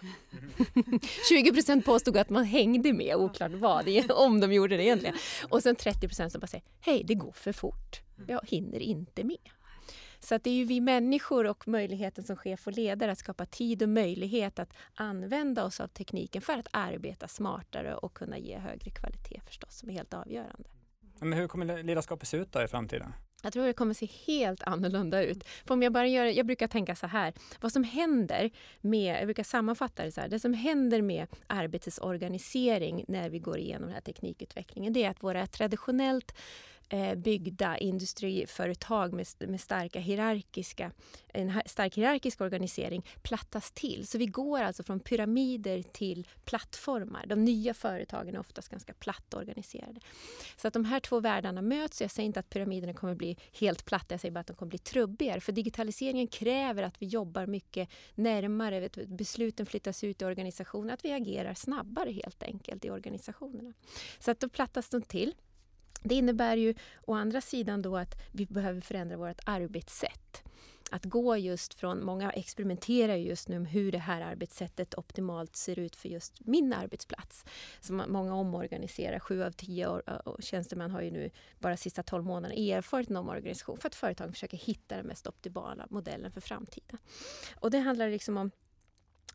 20 1.30 1.54
procent 1.54 1.86
påstod 1.86 2.18
att 2.18 2.30
man 2.30 2.44
hängde 2.44 2.94
med, 2.94 3.16
oklart 3.16 3.52
vad, 3.52 4.12
om 4.12 4.40
de 4.40 4.54
gjorde 4.54 4.78
det 4.78 4.84
egentligen. 4.84 5.16
Och 5.50 5.64
sen 5.64 5.76
30 5.76 6.08
procent 6.08 6.32
som 6.32 6.40
bara 6.40 6.48
säger 6.48 6.66
hej, 6.80 7.04
det 7.08 7.16
går 7.16 7.32
för 7.32 7.52
fort. 7.52 8.02
Jag 8.28 8.42
hinner 8.48 8.80
inte 8.80 9.24
med. 9.24 9.38
Så 10.28 10.36
att 10.36 10.44
det 10.44 10.50
är 10.50 10.54
ju 10.54 10.66
vi 10.66 10.82
människor 10.82 11.48
och 11.48 11.68
möjligheten 11.68 12.24
som 12.24 12.36
chef 12.36 12.68
och 12.68 12.74
ledare 12.74 13.12
att 13.12 13.18
skapa 13.18 13.46
tid 13.46 13.84
och 13.84 13.90
möjlighet 13.90 14.60
att 14.60 14.74
använda 14.96 15.66
oss 15.66 15.80
av 15.80 15.88
tekniken 15.88 16.42
för 16.42 16.54
att 16.54 16.68
arbeta 16.72 17.28
smartare 17.28 17.96
och 17.96 18.14
kunna 18.14 18.38
ge 18.38 18.58
högre 18.58 18.92
kvalitet 18.92 19.42
förstås, 19.46 19.78
som 19.78 19.90
är 19.90 19.94
helt 19.94 20.14
avgörande. 20.14 20.70
Men 21.20 21.34
hur 21.34 21.48
kommer 21.48 21.84
ledarskapet 21.84 22.28
se 22.28 22.38
ut 22.38 22.52
då 22.52 22.64
i 22.64 22.68
framtiden? 22.68 23.14
Jag 23.44 23.54
tror 23.54 23.66
det 23.66 23.74
kommer 23.74 23.94
se 23.94 24.10
helt 24.26 24.64
annorlunda 24.64 25.24
ut. 25.24 25.44
För 25.44 25.74
om 25.74 25.84
jag, 25.84 25.94
bara 25.94 26.08
gör, 26.08 26.26
jag 26.26 26.46
brukar 26.46 26.68
tänka 26.68 26.96
så 26.96 27.08
här, 27.08 27.34
vad 27.62 27.72
som 27.72 27.84
händer 27.84 28.52
med, 28.82 29.20
jag 29.20 29.28
brukar 29.28 29.44
sammanfatta 29.44 30.04
det 30.04 30.12
så 30.12 30.22
här, 30.22 30.30
det 30.30 30.40
som 30.40 30.54
händer 30.54 31.02
med 31.02 31.28
arbetets 31.48 31.98
organisering 31.98 33.06
när 33.08 33.30
vi 33.30 33.40
går 33.40 33.58
igenom 33.58 33.86
den 33.86 33.94
här 33.94 34.02
teknikutvecklingen, 34.02 34.94
det 34.94 35.04
är 35.04 35.10
att 35.10 35.24
våra 35.24 35.48
traditionellt 35.48 36.36
eh, 36.90 37.16
byggda 37.16 37.78
industriföretag 37.78 39.14
med, 39.14 39.28
med 39.40 39.62
starka 39.62 40.00
hierarkiska, 40.00 40.92
en 41.28 41.62
stark 41.66 41.98
hierarkisk 41.98 42.42
organisering 42.42 43.06
plattas 43.22 43.72
till. 43.72 44.08
Så 44.08 44.18
vi 44.18 44.26
går 44.26 44.62
alltså 44.62 44.84
från 44.84 45.00
pyramider 45.00 45.82
till 45.82 46.28
plattformar. 46.46 47.26
De 47.26 47.46
nya 47.46 47.74
företagen 47.74 48.36
är 48.36 48.40
oftast 48.40 48.70
ganska 48.70 48.94
platt 48.94 49.34
organiserade. 49.34 50.00
Så 50.58 50.68
att 50.68 50.74
de 50.74 50.86
här 50.86 51.00
två 51.00 51.20
världarna 51.20 51.62
möts. 51.62 52.02
Jag 52.02 52.12
säger 52.12 52.28
inte 52.28 52.40
att 52.40 52.50
pyramiderna 52.50 52.94
kommer 52.94 53.16
bli 53.16 53.38
helt 53.60 53.86
platta, 53.86 54.14
jag 54.14 54.22
säger 54.22 54.32
bara 54.32 54.40
att 54.40 54.48
de 54.48 54.56
kommer 54.56 54.70
bli 54.70 54.80
trubbigare. 54.80 55.40
För 55.40 55.52
digitaliseringen 55.52 56.28
kräver 56.28 56.84
att 56.84 57.02
vi 57.02 57.06
jobbar 57.06 57.46
mycket 57.46 57.90
närmare, 58.16 58.80
vet, 58.80 59.08
besluten 59.08 59.66
flyttas 59.66 60.04
ut 60.04 60.22
i 60.22 60.26
organisationen, 60.26 60.94
att 60.94 61.06
vi 61.06 61.12
agerar 61.12 61.54
snabbare 61.54 62.12
helt 62.12 62.44
enkelt 62.44 62.86
i 62.86 62.90
organisationerna. 62.90 63.74
Så 64.20 64.32
att 64.32 64.40
då 64.40 64.50
plattas 64.50 64.90
de 64.90 65.02
till. 65.02 65.34
Det 66.04 66.16
innebär 66.16 66.58
ju 66.58 66.74
å 67.06 67.14
andra 67.14 67.42
sidan 67.42 67.82
då 67.82 67.98
att 67.98 68.16
vi 68.32 68.46
behöver 68.46 68.82
förändra 68.82 69.18
vårt 69.18 69.40
arbetssätt. 69.46 70.44
Att 70.92 71.06
gå 71.06 71.38
just 71.38 71.74
från, 71.74 72.06
många 72.06 72.32
experimenterar 72.32 73.16
just 73.16 73.48
nu 73.48 73.60
med 73.60 73.72
hur 73.72 73.92
det 73.92 73.98
här 73.98 74.22
arbetssättet 74.22 74.98
optimalt 74.98 75.56
ser 75.56 75.80
ut 75.80 75.96
för 75.96 76.10
just 76.10 76.34
min 76.40 76.74
arbetsplats. 76.74 77.46
Så 77.80 77.94
många 77.94 78.36
omorganiserar, 78.36 79.20
sju 79.20 79.44
av 79.44 79.52
tio 79.52 79.88
år, 79.88 80.04
tjänstemän 80.40 80.92
har 80.92 81.02
ju 81.02 81.12
nu 81.12 81.30
bara 81.60 81.78
sista 81.78 82.04
tolv 82.04 82.26
månaderna 82.26 82.62
erfarit 82.62 83.10
en 83.10 83.18
omorganisation 83.18 83.78
för 83.78 83.88
att 83.88 83.96
företagen 83.96 84.34
försöker 84.34 84.58
hitta 84.58 84.98
den 84.98 85.06
mest 85.06 85.28
optimala 85.28 85.88
modellen 85.90 86.32
för 86.32 86.42
framtiden. 86.42 86.98
Och 87.60 87.72
det 87.72 87.80
handlar 87.80 88.10
liksom 88.10 88.38
om 88.38 88.52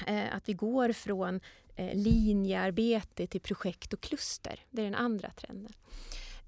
eh, 0.07 0.37
att 0.37 0.49
vi 0.49 0.53
går 0.53 0.93
från 0.93 1.41
eh, 1.77 1.95
linjearbete 1.95 3.27
till 3.27 3.41
projekt 3.41 3.93
och 3.93 4.01
kluster. 4.01 4.61
Det 4.71 4.83
är 4.83 4.85
den 4.85 4.95
andra 4.95 5.31
trenden. 5.31 5.73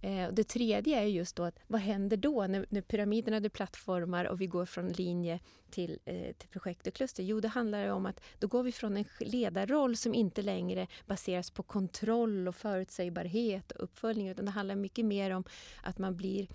Eh, 0.05 0.29
det 0.33 0.45
tredje 0.45 1.01
är 1.01 1.05
just 1.05 1.37
då 1.37 1.45
att 1.45 1.59
vad 1.67 1.81
händer 1.81 2.17
då 2.17 2.47
när, 2.47 2.67
när 2.69 2.81
pyramiderna 2.81 3.37
är 3.37 3.49
plattformar 3.49 4.25
och 4.25 4.41
vi 4.41 4.47
går 4.47 4.67
från 4.67 4.89
linje 4.89 5.41
till, 5.71 5.99
eh, 6.05 6.33
till 6.33 6.49
projekt 6.49 6.87
och 6.87 6.95
kluster? 6.95 7.23
Jo, 7.23 7.41
det 7.41 7.49
handlar 7.49 7.89
om 7.89 8.07
att 8.07 8.21
då 8.39 8.47
går 8.47 8.63
vi 8.63 8.73
från 8.73 8.97
en 8.97 9.05
ledarroll 9.21 9.97
som 9.97 10.15
inte 10.15 10.43
längre 10.43 10.87
baseras 11.07 11.51
på 11.51 11.63
kontroll 11.63 12.49
och 12.49 12.57
förutsägbarhet 12.57 13.73
och 13.73 13.85
uppföljning 13.85 14.29
utan 14.29 14.45
det 14.45 14.51
handlar 14.51 14.75
mycket 14.75 15.05
mer 15.05 15.31
om 15.31 15.45
att 15.83 15.99
man 15.99 16.17
blir 16.17 16.49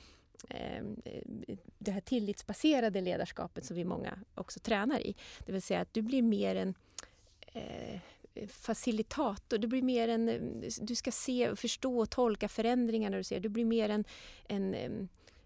ehm, 0.50 1.02
det 1.78 1.92
här 1.92 2.02
tillitsbaserade 2.02 3.02
ledarskapet 3.02 3.66
som 3.66 3.76
vi 3.76 3.86
många 3.86 4.20
också 4.36 4.60
tränar 4.60 5.00
i. 5.00 5.16
Det 5.46 5.52
vill 5.52 5.62
säga 5.62 5.80
att 5.80 5.94
du 5.94 6.02
blir 6.02 6.22
mer 6.22 6.56
en 6.56 6.74
eh, 7.54 8.00
facilitator. 8.48 9.58
Du 9.58 9.68
blir 9.68 9.82
mer 9.82 10.08
en... 10.08 10.62
Du 10.82 10.96
ska 10.96 11.12
se, 11.12 11.56
förstå 11.56 12.00
och 12.00 12.10
tolka 12.10 12.48
förändringar 12.48 13.10
när 13.10 13.18
du 13.18 13.24
ser. 13.24 13.40
Du 13.40 13.50
blir 13.50 13.66
mer 13.66 13.90
en, 13.90 14.04
en, 14.48 14.74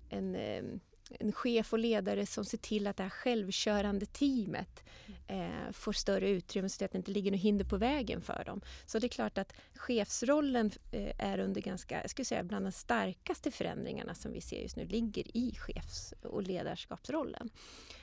en, 0.10 0.36
en 0.36 0.80
en 1.20 1.32
chef 1.32 1.74
och 1.74 1.79
ledare 1.79 2.25
som 2.25 2.46
ser 2.46 2.58
till 2.58 2.88
att 2.88 2.98
det 2.98 3.03
här 3.03 3.10
självkörande 3.10 4.05
teamet 4.05 4.84
eh, 5.27 5.72
får 5.72 5.93
större 5.93 6.29
utrymme 6.29 6.70
så 6.70 6.86
att 6.86 6.91
det 6.91 6.98
inte 6.98 7.12
ligger 7.12 7.32
något 7.32 7.39
hinder 7.39 7.65
på 7.65 7.77
vägen 7.77 8.22
för 8.22 8.43
dem. 8.46 8.62
Så 8.86 9.00
det 9.00 9.08
är 9.08 9.10
klart 9.10 9.38
att 9.38 9.53
chefsrollen 9.75 10.72
eh, 10.91 11.13
är 11.17 11.39
under 11.39 11.62
ganska, 11.62 12.01
jag 12.01 12.10
skulle 12.10 12.25
säga 12.25 12.43
bland 12.43 12.65
de 12.65 12.72
starkaste 12.72 13.51
förändringarna 13.51 14.15
som 14.15 14.32
vi 14.32 14.41
ser 14.41 14.62
just 14.62 14.75
nu 14.75 14.86
ligger 14.86 15.38
i 15.38 15.55
chefs 15.58 16.13
och 16.22 16.43
ledarskapsrollen. 16.43 17.50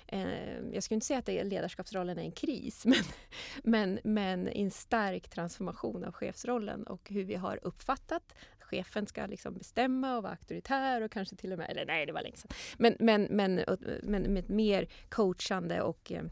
Eh, 0.06 0.58
jag 0.72 0.82
skulle 0.82 0.94
inte 0.94 1.06
säga 1.06 1.18
att 1.18 1.28
ledarskapsrollen 1.28 2.18
är 2.18 2.22
en 2.22 2.32
kris 2.32 2.84
men, 2.86 3.04
men, 3.62 4.00
men 4.04 4.48
en 4.48 4.70
stark 4.70 5.28
transformation 5.28 6.04
av 6.04 6.12
chefsrollen 6.12 6.82
och 6.82 7.10
hur 7.10 7.24
vi 7.24 7.34
har 7.34 7.60
uppfattat 7.62 8.34
chefen 8.70 9.06
ska 9.06 9.26
liksom 9.26 9.58
bestämma 9.58 10.16
och 10.16 10.22
vara 10.22 10.32
auktoritär 10.32 11.00
och 11.00 11.10
kanske 11.12 11.36
till 11.36 11.52
och 11.52 11.58
med, 11.58 11.70
eller 11.70 11.86
nej 11.86 12.06
det 12.06 12.12
var 12.12 12.22
länge 12.22 12.36
sedan. 12.36 12.50
Men, 12.78 12.96
men, 12.98 13.22
men, 13.30 13.64
men 14.02 14.22
med 14.22 14.50
mer 14.50 14.88
coachande 15.08 15.82
och 15.82 16.12
eh, 16.12 16.24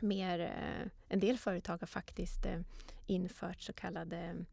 mer, 0.00 0.40
eh, 0.40 0.88
en 1.08 1.20
del 1.20 1.38
företag 1.38 1.78
har 1.80 1.86
faktiskt 1.86 2.46
eh, 2.46 2.60
infört 3.06 3.60
så 3.62 3.72
kallade 3.72 4.44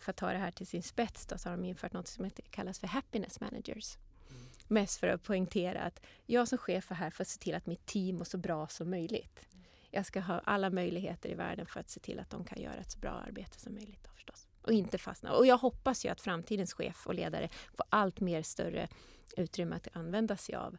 för 0.00 0.10
att 0.10 0.16
ta 0.16 0.32
det 0.32 0.38
här 0.38 0.50
till 0.50 0.66
sin 0.66 0.82
spets 0.82 1.26
då, 1.26 1.38
så 1.38 1.48
har 1.48 1.56
de 1.56 1.64
infört 1.64 1.92
något 1.92 2.08
som 2.08 2.30
kallas 2.50 2.78
för 2.78 2.86
happiness 2.86 3.40
managers. 3.40 3.96
Mm. 4.30 4.42
Mest 4.68 5.00
för 5.00 5.08
att 5.08 5.22
poängtera 5.22 5.80
att 5.80 6.02
jag 6.26 6.48
som 6.48 6.58
chef 6.58 6.90
är 6.90 6.94
här 6.94 7.10
för 7.10 7.22
att 7.22 7.28
se 7.28 7.38
till 7.38 7.54
att 7.54 7.66
mitt 7.66 7.86
team 7.86 8.16
mår 8.16 8.24
så 8.24 8.38
bra 8.38 8.68
som 8.68 8.90
möjligt. 8.90 9.48
Jag 9.90 10.06
ska 10.06 10.20
ha 10.20 10.40
alla 10.44 10.70
möjligheter 10.70 11.28
i 11.28 11.34
världen 11.34 11.66
för 11.66 11.80
att 11.80 11.90
se 11.90 12.00
till 12.00 12.20
att 12.20 12.30
de 12.30 12.44
kan 12.44 12.62
göra 12.62 12.74
ett 12.74 12.90
så 12.90 12.98
bra 12.98 13.10
arbete 13.10 13.60
som 13.60 13.74
möjligt. 13.74 14.04
Då, 14.04 14.10
förstås 14.14 14.49
och 14.62 14.72
inte 14.72 14.98
fastna. 14.98 15.32
Och 15.32 15.46
jag 15.46 15.58
hoppas 15.58 16.04
ju 16.04 16.08
att 16.08 16.20
framtidens 16.20 16.72
chef 16.72 17.06
och 17.06 17.14
ledare 17.14 17.48
får 17.74 17.86
allt 17.88 18.20
mer 18.20 18.42
större 18.42 18.88
utrymme 19.36 19.76
att 19.76 19.88
använda 19.92 20.36
sig 20.36 20.54
av 20.54 20.76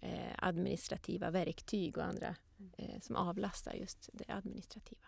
eh, 0.00 0.34
administrativa 0.38 1.30
verktyg 1.30 1.98
och 1.98 2.04
andra 2.04 2.34
eh, 2.76 3.00
som 3.00 3.16
avlastar 3.16 3.72
just 3.72 4.08
det 4.12 4.24
administrativa. 4.28 5.00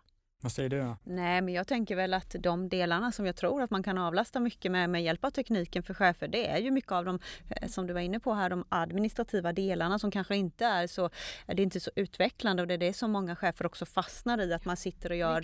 Vad 0.42 0.52
säger 0.52 0.68
du? 0.68 0.80
Då? 0.80 0.96
Nej, 1.04 1.42
men 1.42 1.54
jag 1.54 1.66
tänker 1.66 1.96
väl 1.96 2.14
att 2.14 2.36
de 2.40 2.68
delarna 2.68 3.12
som 3.12 3.26
jag 3.26 3.36
tror 3.36 3.62
att 3.62 3.70
man 3.70 3.82
kan 3.82 3.98
avlasta 3.98 4.40
mycket 4.40 4.72
med, 4.72 4.90
med 4.90 5.02
hjälp 5.02 5.24
av 5.24 5.30
tekniken 5.30 5.82
för 5.82 5.94
chefer, 5.94 6.28
det 6.28 6.48
är 6.48 6.58
ju 6.58 6.70
mycket 6.70 6.92
av 6.92 7.04
de, 7.04 7.18
eh, 7.48 7.68
som 7.68 7.86
du 7.86 7.92
var 7.92 8.00
inne 8.00 8.20
på 8.20 8.34
här, 8.34 8.50
de 8.50 8.64
administrativa 8.68 9.52
delarna 9.52 9.98
som 9.98 10.10
kanske 10.10 10.36
inte 10.36 10.64
är 10.64 10.86
så, 10.86 11.10
det 11.46 11.52
är 11.52 11.60
inte 11.60 11.80
så 11.80 11.90
utvecklande 11.96 12.62
och 12.62 12.68
det 12.68 12.74
är 12.74 12.78
det 12.78 12.92
som 12.92 13.10
många 13.10 13.36
chefer 13.36 13.66
också 13.66 13.86
fastnar 13.86 14.40
i, 14.40 14.52
att 14.52 14.64
man 14.64 14.76
sitter 14.76 15.10
och 15.10 15.16
gör... 15.16 15.40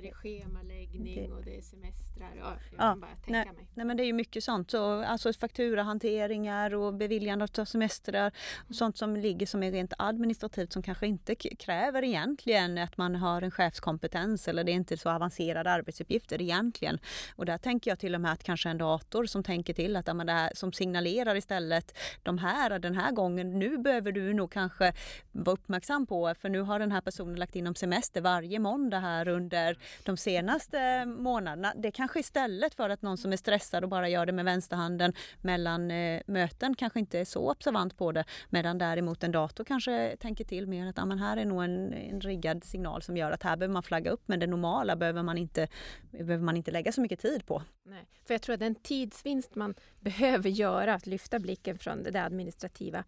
Det 0.00 0.08
är 0.08 0.10
det 0.10 0.14
schemaläggning 0.14 1.32
och 1.32 1.44
det 1.44 1.56
är 1.56 1.62
semestrar. 1.62 2.30
Ja, 2.38 2.56
jag 2.76 2.90
ja, 2.90 2.96
bara 2.96 3.10
tänka 3.10 3.30
nej, 3.32 3.46
mig. 3.46 3.66
Nej, 3.74 3.86
men 3.86 3.96
det 3.96 4.02
är 4.02 4.06
ju 4.06 4.12
mycket 4.12 4.44
sånt, 4.44 4.70
så, 4.70 5.04
alltså 5.04 5.32
fakturahanteringar 5.32 6.74
och 6.74 6.94
beviljande 6.94 7.48
av 7.58 7.64
semestrar 7.64 8.32
och 8.68 8.74
sånt 8.74 8.98
som 8.98 9.16
ligger 9.16 9.46
som 9.46 9.62
är 9.62 9.72
rent 9.72 9.92
administrativt 9.98 10.72
som 10.72 10.82
kanske 10.82 11.06
inte 11.06 11.34
kräver 11.34 12.04
egentligen 12.04 12.78
att 12.78 12.96
man 12.96 13.14
har 13.14 13.42
en 13.42 13.50
chefskompetens 13.50 13.80
kompetens 13.80 14.48
eller 14.48 14.64
det 14.64 14.72
är 14.72 14.74
inte 14.74 14.96
så 14.96 15.10
avancerade 15.10 15.70
arbetsuppgifter 15.70 16.42
egentligen. 16.42 16.98
Och 17.36 17.46
där 17.46 17.58
tänker 17.58 17.90
jag 17.90 17.98
till 17.98 18.14
och 18.14 18.20
med 18.20 18.32
att 18.32 18.42
kanske 18.42 18.68
en 18.68 18.78
dator 18.78 19.24
som 19.24 19.42
tänker 19.42 19.74
till 19.74 19.96
att 19.96 20.06
det 20.06 20.32
här, 20.32 20.52
som 20.54 20.72
signalerar 20.72 21.36
istället 21.36 21.98
de 22.22 22.38
här 22.38 22.78
den 22.78 22.94
här 22.94 23.12
gången, 23.12 23.58
nu 23.58 23.78
behöver 23.78 24.12
du 24.12 24.34
nog 24.34 24.52
kanske 24.52 24.92
vara 25.32 25.54
uppmärksam 25.54 26.06
på 26.06 26.34
för 26.34 26.48
nu 26.48 26.60
har 26.60 26.78
den 26.78 26.92
här 26.92 27.00
personen 27.00 27.34
lagt 27.34 27.56
in 27.56 27.66
om 27.66 27.74
semester 27.74 28.20
varje 28.20 28.58
måndag 28.58 28.98
här 28.98 29.28
under 29.28 29.78
de 30.02 30.16
senaste 30.16 31.04
månaderna. 31.04 31.72
Det 31.76 31.90
kanske 31.90 32.20
istället 32.20 32.74
för 32.74 32.90
att 32.90 33.02
någon 33.02 33.16
som 33.16 33.32
är 33.32 33.36
stressad 33.36 33.84
och 33.84 33.90
bara 33.90 34.08
gör 34.08 34.26
det 34.26 34.32
med 34.32 34.44
vänsterhanden 34.44 35.12
mellan 35.40 35.90
eh, 35.90 36.22
möten 36.26 36.74
kanske 36.74 36.98
inte 37.00 37.18
är 37.18 37.24
så 37.24 37.50
observant 37.50 37.96
på 37.96 38.12
det 38.12 38.24
medan 38.50 38.78
däremot 38.78 39.24
en 39.24 39.32
dator 39.32 39.64
kanske 39.64 40.16
tänker 40.20 40.44
till 40.44 40.66
mer 40.66 40.86
att 40.86 40.98
ah, 40.98 41.04
men 41.04 41.18
här 41.18 41.36
är 41.36 41.44
nog 41.44 41.64
en, 41.64 41.92
en 41.92 42.20
riggad 42.20 42.64
signal 42.64 43.02
som 43.02 43.16
gör 43.16 43.30
att 43.30 43.42
här 43.42 43.56
behöver 43.56 43.72
man 43.72 43.82
flagga 43.82 44.10
upp 44.10 44.22
men 44.26 44.40
det 44.40 44.46
normala 44.46 44.96
behöver 44.96 45.22
man 45.22 45.38
inte, 45.38 45.68
behöver 46.10 46.44
man 46.44 46.56
inte 46.56 46.70
lägga 46.70 46.92
så 46.92 47.00
mycket 47.00 47.20
tid 47.20 47.46
på. 47.46 47.62
Nej, 47.84 48.08
för 48.24 48.34
jag 48.34 48.42
tror 48.42 48.54
att 48.54 48.60
den 48.60 48.74
tidsvinst 48.74 49.54
man 49.54 49.74
behöver 50.00 50.50
göra, 50.50 50.94
att 50.94 51.06
lyfta 51.06 51.38
blicken 51.38 51.78
från 51.78 52.02
det 52.02 52.22
administrativa 52.22 53.04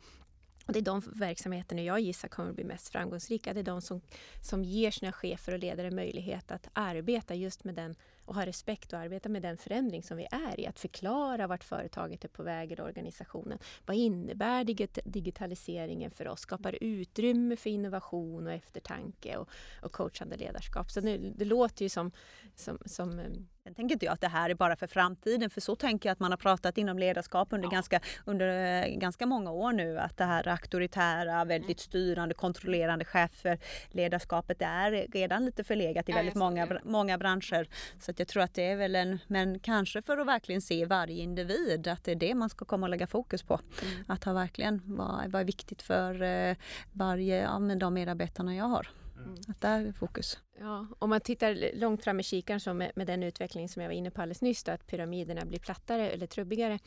det 0.73 0.79
är 0.79 0.83
de 0.83 1.03
verksamheterna 1.15 1.83
jag 1.83 2.01
gissar 2.01 2.29
kommer 2.29 2.51
att 2.51 2.55
bli 2.55 2.65
mest 2.65 2.89
framgångsrika. 2.89 3.55
Det 3.55 3.61
är 3.61 3.65
de 3.65 3.83
som, 3.83 4.01
som 4.41 4.65
ger 4.65 4.91
sina 4.91 5.13
chefer 5.13 5.53
och 5.53 5.59
ledare 5.59 5.91
möjlighet 5.91 6.51
att 6.51 6.69
arbeta 6.73 7.35
just 7.35 7.65
med 7.65 7.75
den 7.75 7.95
och 8.25 8.35
ha 8.35 8.47
respekt 8.47 8.93
och 8.93 8.99
arbeta 8.99 9.29
med 9.29 9.43
den 9.43 9.57
förändring 9.57 10.03
som 10.03 10.17
vi 10.17 10.27
är 10.31 10.61
i. 10.61 10.67
Att 10.67 10.81
förklara 10.81 11.47
vart 11.47 11.65
företaget 11.65 12.25
är 12.25 12.29
på 12.29 12.43
väg 12.43 12.73
eller 12.73 12.85
organisationen. 12.85 13.59
Vad 13.87 13.97
innebär 13.97 14.65
digitaliseringen 15.05 16.11
för 16.11 16.29
oss? 16.29 16.41
Skapar 16.41 16.79
utrymme 16.81 17.57
för 17.57 17.71
innovation 17.71 18.47
och 18.47 18.53
eftertanke 18.53 19.37
och, 19.37 19.49
och 19.83 19.93
coachande 19.93 20.37
ledarskap. 20.37 20.91
Så 20.91 21.01
nu, 21.01 21.33
det 21.37 21.45
låter 21.45 21.85
ju 21.85 21.89
som, 21.89 22.11
som, 22.55 22.79
som 22.87 23.19
eh, 23.19 23.27
Sen 23.65 23.75
tänker 23.75 23.93
inte 23.95 24.05
jag 24.05 24.13
att 24.13 24.21
det 24.21 24.29
här 24.29 24.51
är 24.51 24.55
bara 24.55 24.77
för 24.77 24.87
framtiden, 24.87 25.51
för 25.51 25.61
så 25.61 25.77
tänker 25.77 26.09
jag 26.09 26.13
att 26.13 26.21
man 26.21 26.33
har 26.33 26.37
pratat 26.37 26.79
inom 26.79 26.99
ledarskap 26.99 27.53
under, 27.53 27.67
ja. 27.67 27.71
ganska, 27.71 28.01
under 28.25 28.83
eh, 28.83 28.97
ganska 28.97 29.27
många 29.27 29.51
år 29.51 29.73
nu, 29.73 29.99
att 29.99 30.17
det 30.17 30.25
här 30.25 30.49
auktoritära, 30.49 31.45
väldigt 31.45 31.69
mm. 31.69 31.79
styrande, 31.79 32.35
kontrollerande 32.35 33.05
chefer, 33.05 33.59
ledarskapet 33.91 34.63
är 34.63 35.07
redan 35.13 35.45
lite 35.45 35.65
förlegat 35.65 36.09
i 36.09 36.13
väldigt 36.13 36.35
många, 36.35 36.81
många 36.85 37.19
branscher. 37.19 37.69
Så 38.01 38.11
att 38.11 38.19
jag 38.19 38.29
tror 38.29 38.43
att 38.43 38.55
det 38.55 38.63
är 38.63 38.77
väl 38.77 38.95
en, 38.95 39.19
men 39.27 39.59
kanske 39.59 40.03
för 40.03 40.19
att 40.19 40.27
verkligen 40.27 40.63
se 40.63 40.87
varje 40.87 41.23
individ, 41.23 41.89
att 41.89 42.05
det 42.05 42.11
är 42.11 42.17
det 42.17 42.35
man 42.35 42.51
ska 42.51 42.65
komma 42.65 42.87
och 42.87 42.91
lägga 42.91 43.07
fokus 43.07 43.43
på. 43.43 43.61
Mm. 43.83 44.05
Att 44.09 44.25
ha 44.25 44.33
verkligen, 44.33 44.83
vad, 44.85 45.31
vad 45.31 45.41
är 45.41 45.47
viktigt 45.47 45.83
för 45.83 46.23
eh, 46.23 46.57
varje, 46.93 47.43
ja, 47.43 47.59
men 47.59 47.79
de 47.79 47.95
medarbetarna 47.95 48.57
jag 48.57 48.65
har. 48.65 48.89
Mm. 49.25 49.37
Att 49.49 49.61
där 49.61 49.85
är 49.85 49.93
fokus. 49.93 50.39
Ja, 50.59 50.87
om 50.99 51.11
man 51.11 51.21
tittar 51.21 51.79
långt 51.79 52.05
fram 52.05 52.21
i 52.21 52.23
kikaren 52.23 52.61
så 52.61 52.75
med, 52.75 52.93
med 52.95 53.07
den 53.07 53.23
utveckling 53.23 53.69
som 53.69 53.83
jag 53.83 53.89
var 53.89 53.95
inne 53.95 54.11
på 54.11 54.23
alldeles 54.23 54.43
nyss, 54.43 54.65
då, 54.65 54.73
att 54.73 54.87
pyramiderna 54.87 55.45
blir 55.45 55.59
plattare 55.59 56.11
eller 56.11 56.27
trubbigare, 56.27 56.79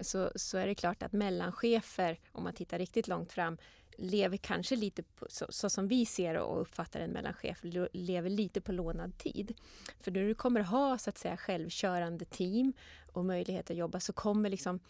så, 0.00 0.30
så 0.34 0.58
är 0.58 0.66
det 0.66 0.74
klart 0.74 1.02
att 1.02 1.12
mellanchefer, 1.12 2.18
om 2.32 2.44
man 2.44 2.52
tittar 2.52 2.78
riktigt 2.78 3.08
långt 3.08 3.32
fram, 3.32 3.58
lever 3.96 4.36
kanske 4.36 4.76
lite 4.76 5.02
på, 5.02 5.26
så, 5.28 5.46
så, 5.48 5.70
som 5.70 5.88
vi 5.88 6.06
ser 6.06 6.34
och 6.34 6.60
uppfattar 6.60 7.00
en 7.00 7.10
mellanchef, 7.10 7.58
lever 7.92 8.30
lite 8.30 8.60
på 8.60 8.72
lånad 8.72 9.18
tid. 9.18 9.54
För 10.00 10.10
när 10.10 10.20
du 10.20 10.34
kommer 10.34 10.60
ha 10.60 10.98
så 10.98 11.10
att 11.10 11.18
säga 11.18 11.36
självkörande 11.36 12.24
team 12.24 12.72
och 13.12 13.24
möjlighet 13.24 13.70
att 13.70 13.76
jobba 13.76 14.00
så 14.00 14.12
kommer 14.12 14.50
liksom 14.50 14.80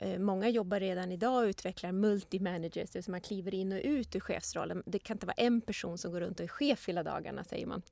Eh, 0.00 0.18
många 0.18 0.48
jobbar 0.48 0.80
redan 0.80 1.12
idag 1.12 1.42
och 1.42 1.48
utvecklar 1.48 1.92
multi-managers, 1.92 2.72
det 2.72 2.94
vill 2.94 3.04
säga 3.04 3.12
man 3.12 3.20
kliver 3.20 3.54
in 3.54 3.72
och 3.72 3.80
ut 3.84 4.16
ur 4.16 4.20
chefsrollen. 4.20 4.82
Det 4.86 4.98
kan 4.98 5.14
inte 5.14 5.26
vara 5.26 5.34
en 5.34 5.60
person 5.60 5.98
som 5.98 6.12
går 6.12 6.20
runt 6.20 6.40
och 6.40 6.44
är 6.44 6.48
chef 6.48 6.88
hela 6.88 7.02
dagarna, 7.02 7.44
säger 7.44 7.66
man. 7.66 7.82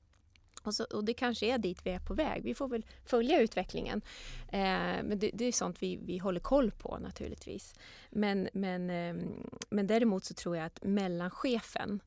Och, 0.62 0.74
så, 0.74 0.84
och, 0.84 1.04
det 1.04 1.14
kanske 1.14 1.46
är 1.46 1.58
dit 1.58 1.86
vi 1.86 1.90
är 1.90 1.98
på 1.98 2.14
väg. 2.14 2.42
Vi 2.44 2.54
får 2.54 2.68
väl 2.68 2.86
följa 3.04 3.40
utvecklingen. 3.40 4.02
Eh, 4.48 5.02
men 5.02 5.18
det, 5.18 5.30
det, 5.34 5.44
är 5.44 5.52
sånt 5.52 5.82
vi, 5.82 5.96
vi 5.96 6.18
håller 6.18 6.40
koll 6.40 6.70
på 6.70 6.98
naturligtvis. 6.98 7.74
Men, 8.10 8.48
men, 8.52 8.90
eh, 8.90 9.24
men 9.70 9.86
däremot 9.86 10.24
så 10.24 10.34
tror 10.34 10.56
jag 10.56 10.66
att 10.66 10.84
mellanchefen 10.84 12.00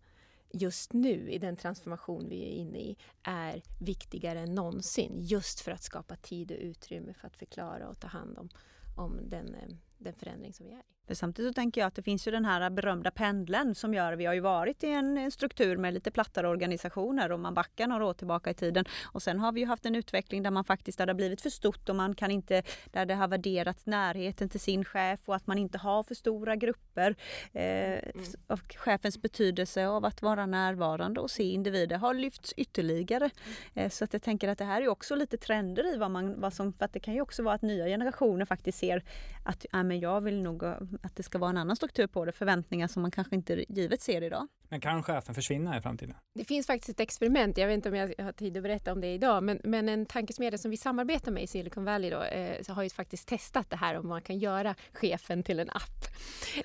just 0.53 0.93
nu 0.93 1.29
i 1.29 1.37
den 1.37 1.57
transformation 1.57 2.29
vi 2.29 2.43
är 2.43 2.51
inne 2.51 2.79
i 2.79 2.97
är 3.23 3.61
viktigare 3.79 4.39
än 4.39 4.55
någonsin. 4.55 5.13
Just 5.19 5.59
för 5.59 5.71
att 5.71 5.83
skapa 5.83 6.15
tid 6.15 6.51
och 6.51 6.57
utrymme 6.59 7.13
för 7.13 7.27
att 7.27 7.37
förklara 7.37 7.89
och 7.89 7.99
ta 7.99 8.07
hand 8.07 8.37
om, 8.37 8.49
om 8.95 9.29
den 9.29 9.55
eh, 9.55 9.69
den 9.97 10.13
förändring 10.13 10.53
som 10.53 10.65
vi 10.65 10.71
är 10.71 10.79
i. 10.79 10.83
Samtidigt 11.15 11.49
så 11.49 11.53
tänker 11.53 11.81
jag 11.81 11.87
att 11.87 11.95
det 11.95 12.03
finns 12.03 12.27
ju 12.27 12.31
den 12.31 12.45
här 12.45 12.69
berömda 12.69 13.11
pendeln 13.11 13.75
som 13.75 13.93
gör, 13.93 14.13
vi 14.13 14.25
har 14.25 14.33
ju 14.33 14.39
varit 14.39 14.83
i 14.83 14.87
en 14.87 15.31
struktur 15.31 15.77
med 15.77 15.93
lite 15.93 16.11
plattare 16.11 16.47
organisationer 16.47 17.31
och 17.31 17.39
man 17.39 17.53
backar 17.53 17.87
några 17.87 18.05
år 18.05 18.13
tillbaka 18.13 18.49
i 18.49 18.53
tiden. 18.53 18.85
Och 19.03 19.23
sen 19.23 19.39
har 19.39 19.51
vi 19.51 19.59
ju 19.59 19.65
haft 19.65 19.85
en 19.85 19.95
utveckling 19.95 20.43
där 20.43 20.51
man 20.51 20.63
faktiskt, 20.63 20.97
där 20.97 21.05
det 21.05 21.11
har 21.11 21.17
blivit 21.17 21.41
för 21.41 21.49
stort 21.49 21.89
och 21.89 21.95
man 21.95 22.15
kan 22.15 22.31
inte, 22.31 22.63
där 22.91 23.05
det 23.05 23.15
har 23.15 23.27
värderats 23.27 23.85
närheten 23.85 24.49
till 24.49 24.59
sin 24.59 24.85
chef 24.85 25.19
och 25.25 25.35
att 25.35 25.47
man 25.47 25.57
inte 25.57 25.77
har 25.77 26.03
för 26.03 26.15
stora 26.15 26.55
grupper. 26.55 27.15
Eh, 27.53 27.63
mm. 27.63 28.01
Och 28.47 28.75
chefens 28.77 29.21
betydelse 29.21 29.87
av 29.87 30.05
att 30.05 30.21
vara 30.21 30.45
närvarande 30.45 31.19
och 31.19 31.31
se 31.31 31.43
individer 31.43 31.97
har 31.97 32.13
lyfts 32.13 32.53
ytterligare. 32.57 33.29
Eh, 33.73 33.89
så 33.89 34.03
att 34.03 34.13
jag 34.13 34.21
tänker 34.21 34.49
att 34.49 34.57
det 34.57 34.65
här 34.65 34.81
är 34.81 34.87
också 34.87 35.15
lite 35.15 35.37
trender 35.37 35.93
i 35.93 35.97
vad 35.97 36.11
man, 36.11 36.41
vad 36.41 36.53
som, 36.53 36.73
för 36.73 36.85
att 36.85 36.93
det 36.93 36.99
kan 36.99 37.13
ju 37.13 37.21
också 37.21 37.43
vara 37.43 37.55
att 37.55 37.61
nya 37.61 37.85
generationer 37.85 38.45
faktiskt 38.45 38.77
ser 38.77 39.03
att 39.43 39.65
ja, 39.71 39.83
men 39.83 39.99
jag 39.99 40.21
vill 40.21 40.41
nog 40.41 40.63
att 41.01 41.15
det 41.15 41.23
ska 41.23 41.37
vara 41.37 41.49
en 41.49 41.57
annan 41.57 41.75
struktur 41.75 42.07
på 42.07 42.25
det, 42.25 42.31
förväntningar 42.31 42.87
som 42.87 43.01
man 43.01 43.11
kanske 43.11 43.35
inte 43.35 43.65
givet 43.73 44.01
ser 44.01 44.21
idag. 44.23 44.47
Men 44.69 44.81
kan 44.81 45.03
chefen 45.03 45.35
försvinna 45.35 45.77
i 45.77 45.81
framtiden? 45.81 46.15
Det 46.33 46.45
finns 46.45 46.67
faktiskt 46.67 46.89
ett 46.89 46.99
experiment, 46.99 47.57
jag 47.57 47.67
vet 47.67 47.75
inte 47.75 47.89
om 47.89 47.95
jag 47.95 48.13
har 48.17 48.31
tid 48.31 48.57
att 48.57 48.63
berätta 48.63 48.91
om 48.91 49.01
det 49.01 49.13
idag, 49.13 49.43
men, 49.43 49.61
men 49.63 49.89
en 49.89 50.05
tankesmedja 50.05 50.57
som 50.57 50.71
vi 50.71 50.77
samarbetar 50.77 51.31
med 51.31 51.43
i 51.43 51.47
Silicon 51.47 51.85
Valley 51.85 52.09
då, 52.09 52.23
eh, 52.23 52.61
så 52.61 52.73
har 52.73 52.83
ju 52.83 52.89
faktiskt 52.89 53.27
testat 53.27 53.69
det 53.69 53.75
här 53.75 53.97
om 53.97 54.07
man 54.07 54.21
kan 54.21 54.39
göra 54.39 54.75
chefen 54.93 55.43
till 55.43 55.59
en 55.59 55.69
app. 55.69 56.05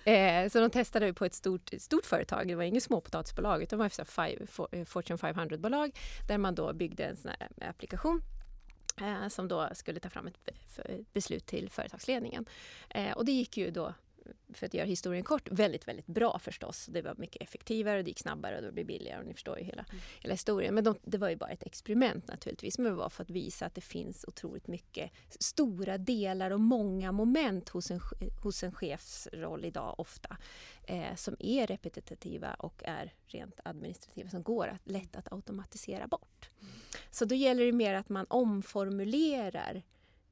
Eh, 0.04 0.48
så 0.48 0.60
de 0.60 0.70
testade 0.70 1.14
på 1.14 1.24
ett 1.24 1.34
stort, 1.34 1.70
stort 1.78 2.06
företag, 2.06 2.48
det 2.48 2.54
var 2.54 2.62
inget 2.62 2.82
småpotatisbolag 2.82 3.62
utan 3.62 3.78
det 3.78 3.82
var 3.82 4.02
ett 4.02 4.10
five, 4.10 4.46
eh, 4.72 4.84
Fortune 4.84 5.16
500-bolag 5.16 5.90
där 6.28 6.38
man 6.38 6.54
då 6.54 6.72
byggde 6.72 7.04
en 7.04 7.16
sån 7.16 7.30
här 7.38 7.68
applikation 7.68 8.22
eh, 9.00 9.28
som 9.28 9.48
då 9.48 9.68
skulle 9.72 10.00
ta 10.00 10.10
fram 10.10 10.26
ett 10.26 10.48
beslut 11.12 11.46
till 11.46 11.70
företagsledningen. 11.70 12.46
Eh, 12.88 13.12
och 13.12 13.24
det 13.24 13.32
gick 13.32 13.56
ju 13.56 13.70
då 13.70 13.94
för 14.58 14.66
att 14.66 14.74
göra 14.74 14.86
historien 14.86 15.24
kort, 15.24 15.48
väldigt, 15.50 15.88
väldigt 15.88 16.06
bra 16.06 16.38
förstås. 16.38 16.86
Det 16.86 17.02
var 17.02 17.14
mycket 17.14 17.42
effektivare, 17.42 18.02
det 18.02 18.08
gick 18.08 18.18
snabbare 18.18 18.56
och 18.56 18.62
det 18.62 18.72
blev 18.72 18.86
billigare 18.86 19.20
och 19.20 19.26
ni 19.26 19.34
förstår 19.34 19.58
ju 19.58 19.64
hela, 19.64 19.82
mm. 19.90 20.02
hela 20.20 20.34
historien. 20.34 20.74
Men 20.74 20.84
de, 20.84 20.98
det 21.02 21.18
var 21.18 21.28
ju 21.28 21.36
bara 21.36 21.50
ett 21.50 21.66
experiment 21.66 22.28
naturligtvis, 22.28 22.78
men 22.78 22.92
det 22.92 22.98
var 22.98 23.10
för 23.10 23.22
att 23.22 23.30
visa 23.30 23.66
att 23.66 23.74
det 23.74 23.80
finns 23.80 24.24
otroligt 24.28 24.66
mycket 24.66 25.10
stora 25.40 25.98
delar 25.98 26.50
och 26.50 26.60
många 26.60 27.12
moment 27.12 27.68
hos 27.68 27.90
en, 27.90 28.00
hos 28.42 28.62
en 28.62 28.72
chefsroll 28.72 29.64
idag 29.64 29.94
ofta 29.98 30.36
eh, 30.86 31.14
som 31.16 31.36
är 31.38 31.66
repetitiva 31.66 32.54
och 32.54 32.82
är 32.84 33.12
rent 33.26 33.60
administrativa 33.64 34.30
som 34.30 34.42
går 34.42 34.68
att, 34.68 34.80
lätt 34.84 35.16
att 35.16 35.32
automatisera 35.32 36.06
bort. 36.06 36.50
Mm. 36.60 36.72
Så 37.10 37.24
då 37.24 37.34
gäller 37.34 37.64
det 37.64 37.72
mer 37.72 37.94
att 37.94 38.08
man 38.08 38.26
omformulerar 38.28 39.82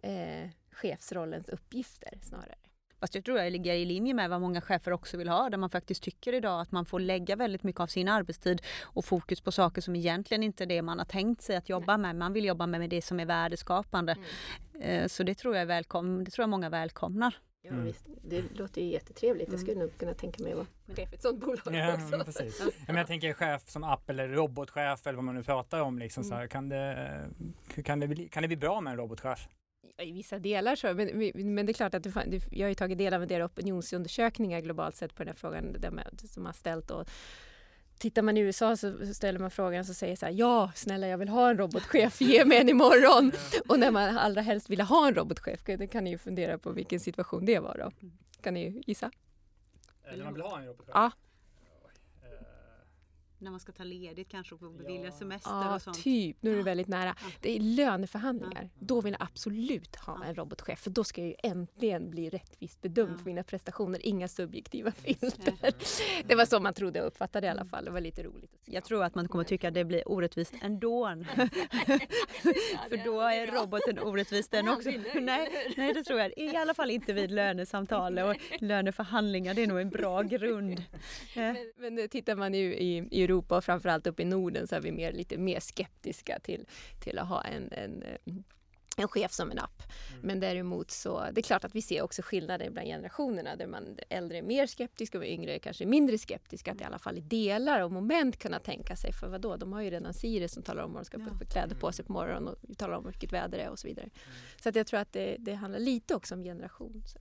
eh, 0.03 0.51
chefsrollens 0.71 1.49
uppgifter 1.49 2.19
snarare. 2.23 2.64
Fast 3.05 3.15
jag 3.15 3.25
tror 3.25 3.39
jag 3.39 3.53
ligger 3.53 3.75
i 3.75 3.85
linje 3.85 4.15
med 4.15 4.31
vad 4.31 4.41
många 4.41 4.61
chefer 4.61 4.93
också 4.93 5.17
vill 5.17 5.29
ha, 5.29 5.51
där 5.51 5.59
man 5.59 5.71
faktiskt 5.71 6.03
tycker 6.03 6.33
idag 6.33 6.61
att 6.61 6.73
man 6.73 6.87
får 6.87 7.01
lägga 7.01 7.37
väldigt 7.37 7.63
mycket 7.63 7.81
av 7.81 7.87
sin 7.87 8.09
arbetstid 8.09 8.63
och 8.83 9.05
fokus 9.05 9.41
på 9.41 9.53
saker 9.53 9.81
som 9.81 9.97
egentligen 9.97 10.43
inte 10.43 10.65
är 10.65 10.67
det 10.67 10.83
man 10.83 10.99
har 10.99 11.05
tänkt 11.05 11.43
sig 11.43 11.57
att 11.57 11.69
jobba 11.69 11.99
med. 11.99 12.17
Man 12.17 12.33
vill 12.33 12.45
jobba 12.45 12.67
med 12.67 12.91
det 12.91 13.03
som 13.03 13.21
är 13.21 13.27
värdeskapande. 13.27 14.17
Mm. 14.75 15.03
Eh, 15.03 15.09
så 15.09 15.23
det 15.23 15.35
tror 15.35 15.55
jag 15.55 15.63
är 15.63 15.67
välkom 15.67 16.25
det 16.25 16.31
tror 16.31 16.43
jag 16.43 16.49
många 16.49 16.71
välkomnar. 16.71 17.39
Ja, 17.63 17.71
mm. 17.71 17.85
visst. 17.85 18.07
Det 18.23 18.59
låter 18.59 18.83
ju 18.83 18.89
jättetrevligt. 18.89 19.51
Jag 19.51 19.61
skulle 19.61 19.77
mm. 19.77 19.87
nog 19.87 19.99
kunna 19.99 20.15
tänka 20.15 20.43
mig 20.43 20.53
att 20.53 20.59
vara 20.59 20.97
chef 20.97 21.13
i 21.13 21.15
ett 21.15 21.23
sådant 21.23 21.41
bolag 21.41 21.61
ja, 21.65 21.95
också. 21.95 22.17
Men 22.17 22.25
precis. 22.25 22.63
Ja. 22.65 22.71
Men 22.87 22.97
jag 22.97 23.07
tänker 23.07 23.33
chef 23.33 23.69
som 23.69 23.85
app 23.85 24.11
eller 24.11 24.29
robotchef 24.29 25.07
eller 25.07 25.17
vad 25.17 25.25
man 25.25 25.35
nu 25.35 25.43
pratar 25.43 25.81
om. 25.81 25.99
Liksom, 25.99 26.21
mm. 26.21 26.31
så 26.31 26.35
här, 26.35 26.47
kan, 26.47 26.69
det, 26.69 27.29
kan, 27.85 28.01
det 28.01 28.09
bli, 28.09 28.29
kan 28.29 28.43
det 28.43 28.49
bli 28.49 28.57
bra 28.57 28.81
med 28.81 28.91
en 28.91 28.97
robotchef? 28.97 29.49
I 29.99 30.13
vissa 30.13 30.39
delar 30.39 30.77
så, 30.77 30.95
men, 30.95 31.33
men 31.55 31.67
det 31.67 31.73
är 31.73 31.75
klart 31.75 31.95
att 31.95 32.03
det, 32.03 32.41
jag 32.51 32.65
har 32.65 32.69
ju 32.69 32.75
tagit 32.75 32.99
del 32.99 33.15
av 33.15 33.23
en 33.23 33.29
del 33.29 33.43
opinionsundersökningar 33.43 34.61
globalt 34.61 34.97
sett 34.97 35.15
på 35.15 35.23
den 35.23 35.29
här 35.29 35.35
frågan 35.35 35.73
där 35.79 35.91
med, 35.91 36.21
som 36.25 36.47
har 36.47 36.53
ställt 36.53 36.91
och 36.91 37.09
Tittar 37.99 38.23
man 38.23 38.37
i 38.37 38.41
USA 38.41 38.77
så 38.77 39.15
ställer 39.15 39.39
man 39.39 39.51
frågan 39.51 39.81
och 39.81 39.87
säger 39.87 40.17
så 40.17 40.27
här, 40.27 40.33
ja 40.33 40.73
snälla 40.75 41.09
jag 41.09 41.19
vill 41.19 41.29
ha 41.29 41.51
en 41.51 41.59
robotchef, 41.59 42.21
ge 42.21 42.45
mig 42.45 42.59
en 42.59 42.69
imorgon. 42.69 43.33
Och 43.69 43.79
när 43.79 43.91
man 43.91 44.19
allra 44.19 44.43
helst 44.43 44.71
vill 44.71 44.81
ha 44.81 45.09
en 45.09 45.15
robotchef, 45.15 45.65
då 45.65 45.87
kan 45.87 46.05
ni 46.05 46.11
ju 46.11 46.19
fundera 46.19 46.59
på 46.59 46.71
vilken 46.73 47.01
situation 47.01 47.45
det 47.45 47.59
var 47.59 47.79
då. 47.79 48.09
Kan 48.41 48.55
ni 48.55 48.83
gissa? 48.87 49.11
Eller 50.05 50.25
man 50.25 50.35
vill 50.35 50.43
ha 50.43 50.59
en 50.59 50.67
robotchef? 50.67 50.93
Ja. 50.95 51.11
När 53.45 53.51
man 53.51 53.61
ska 53.61 53.73
ta 53.73 53.85
ledigt 53.85 54.29
kanske 54.29 54.55
och 54.55 54.61
få 54.61 54.71
bevilja 54.71 55.05
ja. 55.05 55.13
semester 55.13 55.51
ja, 55.51 55.75
och 55.75 55.83
sånt. 55.83 56.03
typ. 56.03 56.37
Nu 56.41 56.53
är 56.53 56.57
det 56.57 56.63
väldigt 56.63 56.89
nära. 56.89 57.17
Det 57.41 57.57
är 57.57 57.61
löneförhandlingar. 57.61 58.71
Då 58.79 59.01
vill 59.01 59.13
jag 59.19 59.23
absolut 59.23 59.97
ha 59.97 60.25
en 60.25 60.35
robotchef 60.35 60.79
för 60.79 60.91
då 60.91 61.05
ska 61.05 61.21
jag 61.21 61.29
ju 61.29 61.35
äntligen 61.43 62.11
bli 62.11 62.31
rättvist 62.31 62.83
bedömd 62.83 63.19
för 63.19 63.25
mina 63.25 63.43
prestationer. 63.43 64.07
Inga 64.07 64.29
subjektiva 64.29 64.93
filter. 64.93 65.55
Det 66.27 66.35
var 66.35 66.45
så 66.45 66.61
man 66.61 66.75
trodde 66.75 67.01
och 67.01 67.07
uppfattade 67.07 67.47
i 67.47 67.51
alla 67.51 67.65
fall. 67.65 67.85
Det 67.85 67.91
var 67.91 68.01
lite 68.01 68.23
roligt. 68.23 68.51
Jag 68.65 68.85
tror 68.85 69.05
att 69.05 69.15
man 69.15 69.29
kommer 69.29 69.45
tycka 69.45 69.69
att 69.69 69.75
det 69.75 69.85
blir 69.85 70.09
orättvist 70.09 70.55
ändå. 70.63 71.09
för 72.89 73.05
då 73.05 73.21
är 73.21 73.47
roboten 73.47 73.99
orättvis 73.99 74.49
den 74.49 74.69
också. 74.69 74.91
nej, 75.21 75.75
nej, 75.77 75.95
det 75.95 76.05
tror 76.05 76.21
jag 76.21 76.39
I 76.39 76.57
alla 76.57 76.75
fall 76.75 76.91
inte 76.91 77.13
vid 77.13 77.31
lönesamtal 77.31 78.19
och 78.19 78.37
löneförhandlingar. 78.61 79.55
Det 79.55 79.63
är 79.63 79.67
nog 79.67 79.81
en 79.81 79.91
bra 79.91 80.23
grund. 80.23 80.83
Men, 81.35 81.57
men 81.77 82.09
tittar 82.09 82.37
man 82.37 82.55
ju 82.55 82.75
i, 82.75 83.09
i 83.11 83.27
Europa 83.35 83.57
och 83.57 83.65
framförallt 83.65 84.07
uppe 84.07 84.23
i 84.23 84.25
Norden 84.25 84.67
så 84.67 84.77
är 84.77 84.81
vi 84.81 84.93
mer, 84.93 85.13
lite 85.13 85.39
mer 85.39 85.61
skeptiska 85.61 86.39
till, 86.39 86.67
till 87.01 87.19
att 87.19 87.29
ha 87.29 87.43
en, 87.43 87.73
en 87.73 88.03
eh, 88.03 88.35
en 88.97 89.09
chef 89.09 89.33
som 89.33 89.51
en 89.51 89.59
app. 89.59 89.83
Mm. 90.11 90.27
Men 90.27 90.41
däremot 90.41 90.91
så, 90.91 91.25
det 91.33 91.41
är 91.41 91.43
klart 91.43 91.65
att 91.65 91.75
vi 91.75 91.83
ser 91.83 92.03
också 92.03 92.23
skillnader 92.23 92.71
bland 92.71 92.89
generationerna 92.89 93.57
där 93.57 93.67
man 93.67 93.99
äldre 94.09 94.39
är 94.39 94.43
mer 94.43 94.67
skeptiska 94.67 95.19
och 95.19 95.25
yngre 95.25 95.55
är 95.55 95.59
kanske 95.59 95.87
mindre 95.87 96.19
skeptiska 96.19 96.73
att 96.73 96.81
i 96.81 96.85
alla 96.85 96.99
fall 96.99 97.19
i 97.19 97.21
delar 97.21 97.81
och 97.81 97.93
moment 97.93 98.39
kunna 98.39 98.59
tänka 98.59 98.97
sig 98.97 99.13
för 99.13 99.29
vad 99.29 99.41
då? 99.41 99.57
de 99.57 99.73
har 99.73 99.81
ju 99.81 99.91
redan 99.91 100.15
Siri 100.15 100.49
som 100.49 100.63
talar 100.63 100.83
om 100.83 100.93
vad 100.93 101.03
de 101.03 101.05
ska 101.05 101.19
ja. 101.19 101.47
kläder 101.51 101.77
på 101.77 101.93
sig 101.93 102.05
på 102.05 102.13
morgonen 102.13 102.49
och 102.49 102.79
talar 102.79 102.97
om 102.97 103.05
vilket 103.07 103.33
väder 103.33 103.59
det 103.59 103.65
är 103.65 103.71
och 103.71 103.79
så 103.79 103.89
vidare. 103.89 104.05
Mm. 104.05 104.37
Så 104.63 104.69
att 104.69 104.77
jag 104.77 104.87
tror 104.87 105.01
att 105.01 105.13
det, 105.13 105.37
det 105.39 105.55
handlar 105.55 105.79
lite 105.79 106.15
också 106.15 106.35
om 106.35 106.43
generation. 106.43 107.03
Så. 107.07 107.19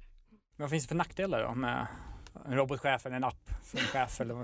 Vad 0.57 0.69
finns 0.69 0.83
det 0.83 0.87
för 0.87 0.95
nackdelar 0.95 1.43
då 1.43 1.55
med 1.55 1.87
en 2.45 2.55
robotchef 2.55 3.05
eller 3.05 3.15
en 3.15 3.23
app 3.23 3.49
som 3.63 3.79
chef? 3.79 4.21
Eller 4.21 4.35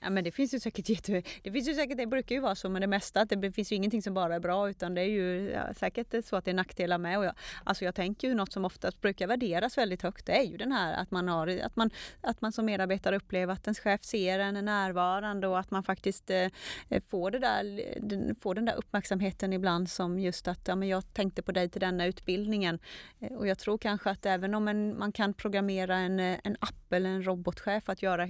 Ja, 0.00 0.10
men 0.10 0.24
det 0.24 0.30
finns 0.30 0.54
ju 0.54 0.60
säkert 0.60 0.88
jätte... 0.88 1.22
Det 1.42 1.52
finns 1.52 1.68
ju 1.68 1.74
säkert, 1.74 1.96
det 1.96 2.06
brukar 2.06 2.34
ju 2.34 2.40
vara 2.40 2.54
så 2.54 2.68
med 2.68 2.82
det 2.82 2.86
mesta, 2.86 3.20
att 3.20 3.28
det 3.28 3.52
finns 3.52 3.72
ju 3.72 3.76
ingenting 3.76 4.02
som 4.02 4.14
bara 4.14 4.34
är 4.34 4.40
bra 4.40 4.70
utan 4.70 4.94
det 4.94 5.00
är 5.00 5.10
ju 5.10 5.50
ja, 5.50 5.74
säkert 5.74 6.24
så 6.24 6.36
att 6.36 6.44
det 6.44 6.50
är 6.50 6.54
nackdelar 6.54 6.98
med. 6.98 7.18
Och 7.18 7.24
jag, 7.24 7.34
alltså 7.64 7.84
jag 7.84 7.94
tänker 7.94 8.28
ju 8.28 8.34
något 8.34 8.52
som 8.52 8.64
oftast 8.64 9.00
brukar 9.00 9.26
värderas 9.26 9.78
väldigt 9.78 10.02
högt, 10.02 10.26
det 10.26 10.38
är 10.38 10.42
ju 10.42 10.56
den 10.56 10.72
här 10.72 10.92
att 11.02 11.10
man, 11.10 11.28
har, 11.28 11.60
att 11.62 11.76
man, 11.76 11.90
att 12.20 12.40
man 12.40 12.52
som 12.52 12.66
medarbetare 12.66 13.16
upplever 13.16 13.52
att 13.52 13.66
ens 13.66 13.78
chef 13.78 14.02
ser 14.04 14.38
en, 14.38 14.56
är 14.56 14.62
närvarande 14.62 15.48
och 15.48 15.58
att 15.58 15.70
man 15.70 15.82
faktiskt 15.82 16.30
eh, 16.30 16.48
eh, 16.88 17.02
får, 17.08 17.30
det 17.30 17.38
där, 17.38 17.94
den, 18.00 18.34
får 18.34 18.54
den 18.54 18.64
där 18.64 18.74
uppmärksamheten 18.74 19.52
ibland 19.52 19.90
som 19.90 20.18
just 20.18 20.48
att 20.48 20.68
ja, 20.68 20.76
men 20.76 20.88
jag 20.88 21.14
tänkte 21.14 21.42
på 21.42 21.52
dig 21.52 21.68
till 21.68 21.80
denna 21.80 22.06
utbildningen. 22.06 22.78
Eh, 23.20 23.32
och 23.32 23.46
jag 23.46 23.58
tror 23.58 23.78
kanske 23.78 24.10
att 24.10 24.26
även 24.26 24.54
om 24.54 24.68
en, 24.68 24.98
man 24.98 25.12
kan 25.12 25.34
programmera 25.34 25.96
en, 25.96 26.20
eh, 26.20 26.38
en 26.44 26.56
app 26.60 26.92
eller 26.92 27.10
en 27.10 27.22
robotchef 27.22 27.88
att 27.88 28.02
göra 28.02 28.28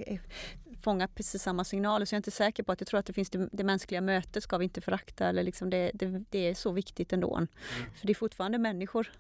fånga 0.83 1.09
precis 1.09 1.43
samma 1.49 1.65
signaler. 1.65 2.07
Så 2.07 2.15
jag 2.15 2.17
är 2.17 2.21
inte 2.21 2.31
säker 2.31 2.63
på 2.63 2.73
att 2.73 2.81
jag 2.81 2.89
tror 2.89 3.01
att 3.01 3.07
det 3.07 3.13
finns 3.13 3.31
det, 3.31 3.49
det 3.53 3.65
mänskliga 3.65 4.01
mötet 4.01 4.43
ska 4.43 4.59
vi 4.59 4.65
inte 4.65 4.81
förakta. 4.81 5.29
Eller 5.29 5.43
liksom 5.43 5.71
det, 5.71 5.91
det, 5.95 6.25
det 6.31 6.39
är 6.39 6.55
så 6.55 6.73
viktigt 6.73 7.13
ändå. 7.13 7.37
Mm. 7.37 7.49
För 7.95 8.07
det 8.07 8.13
är 8.13 8.15
fortfarande 8.15 8.59
människor 8.59 9.13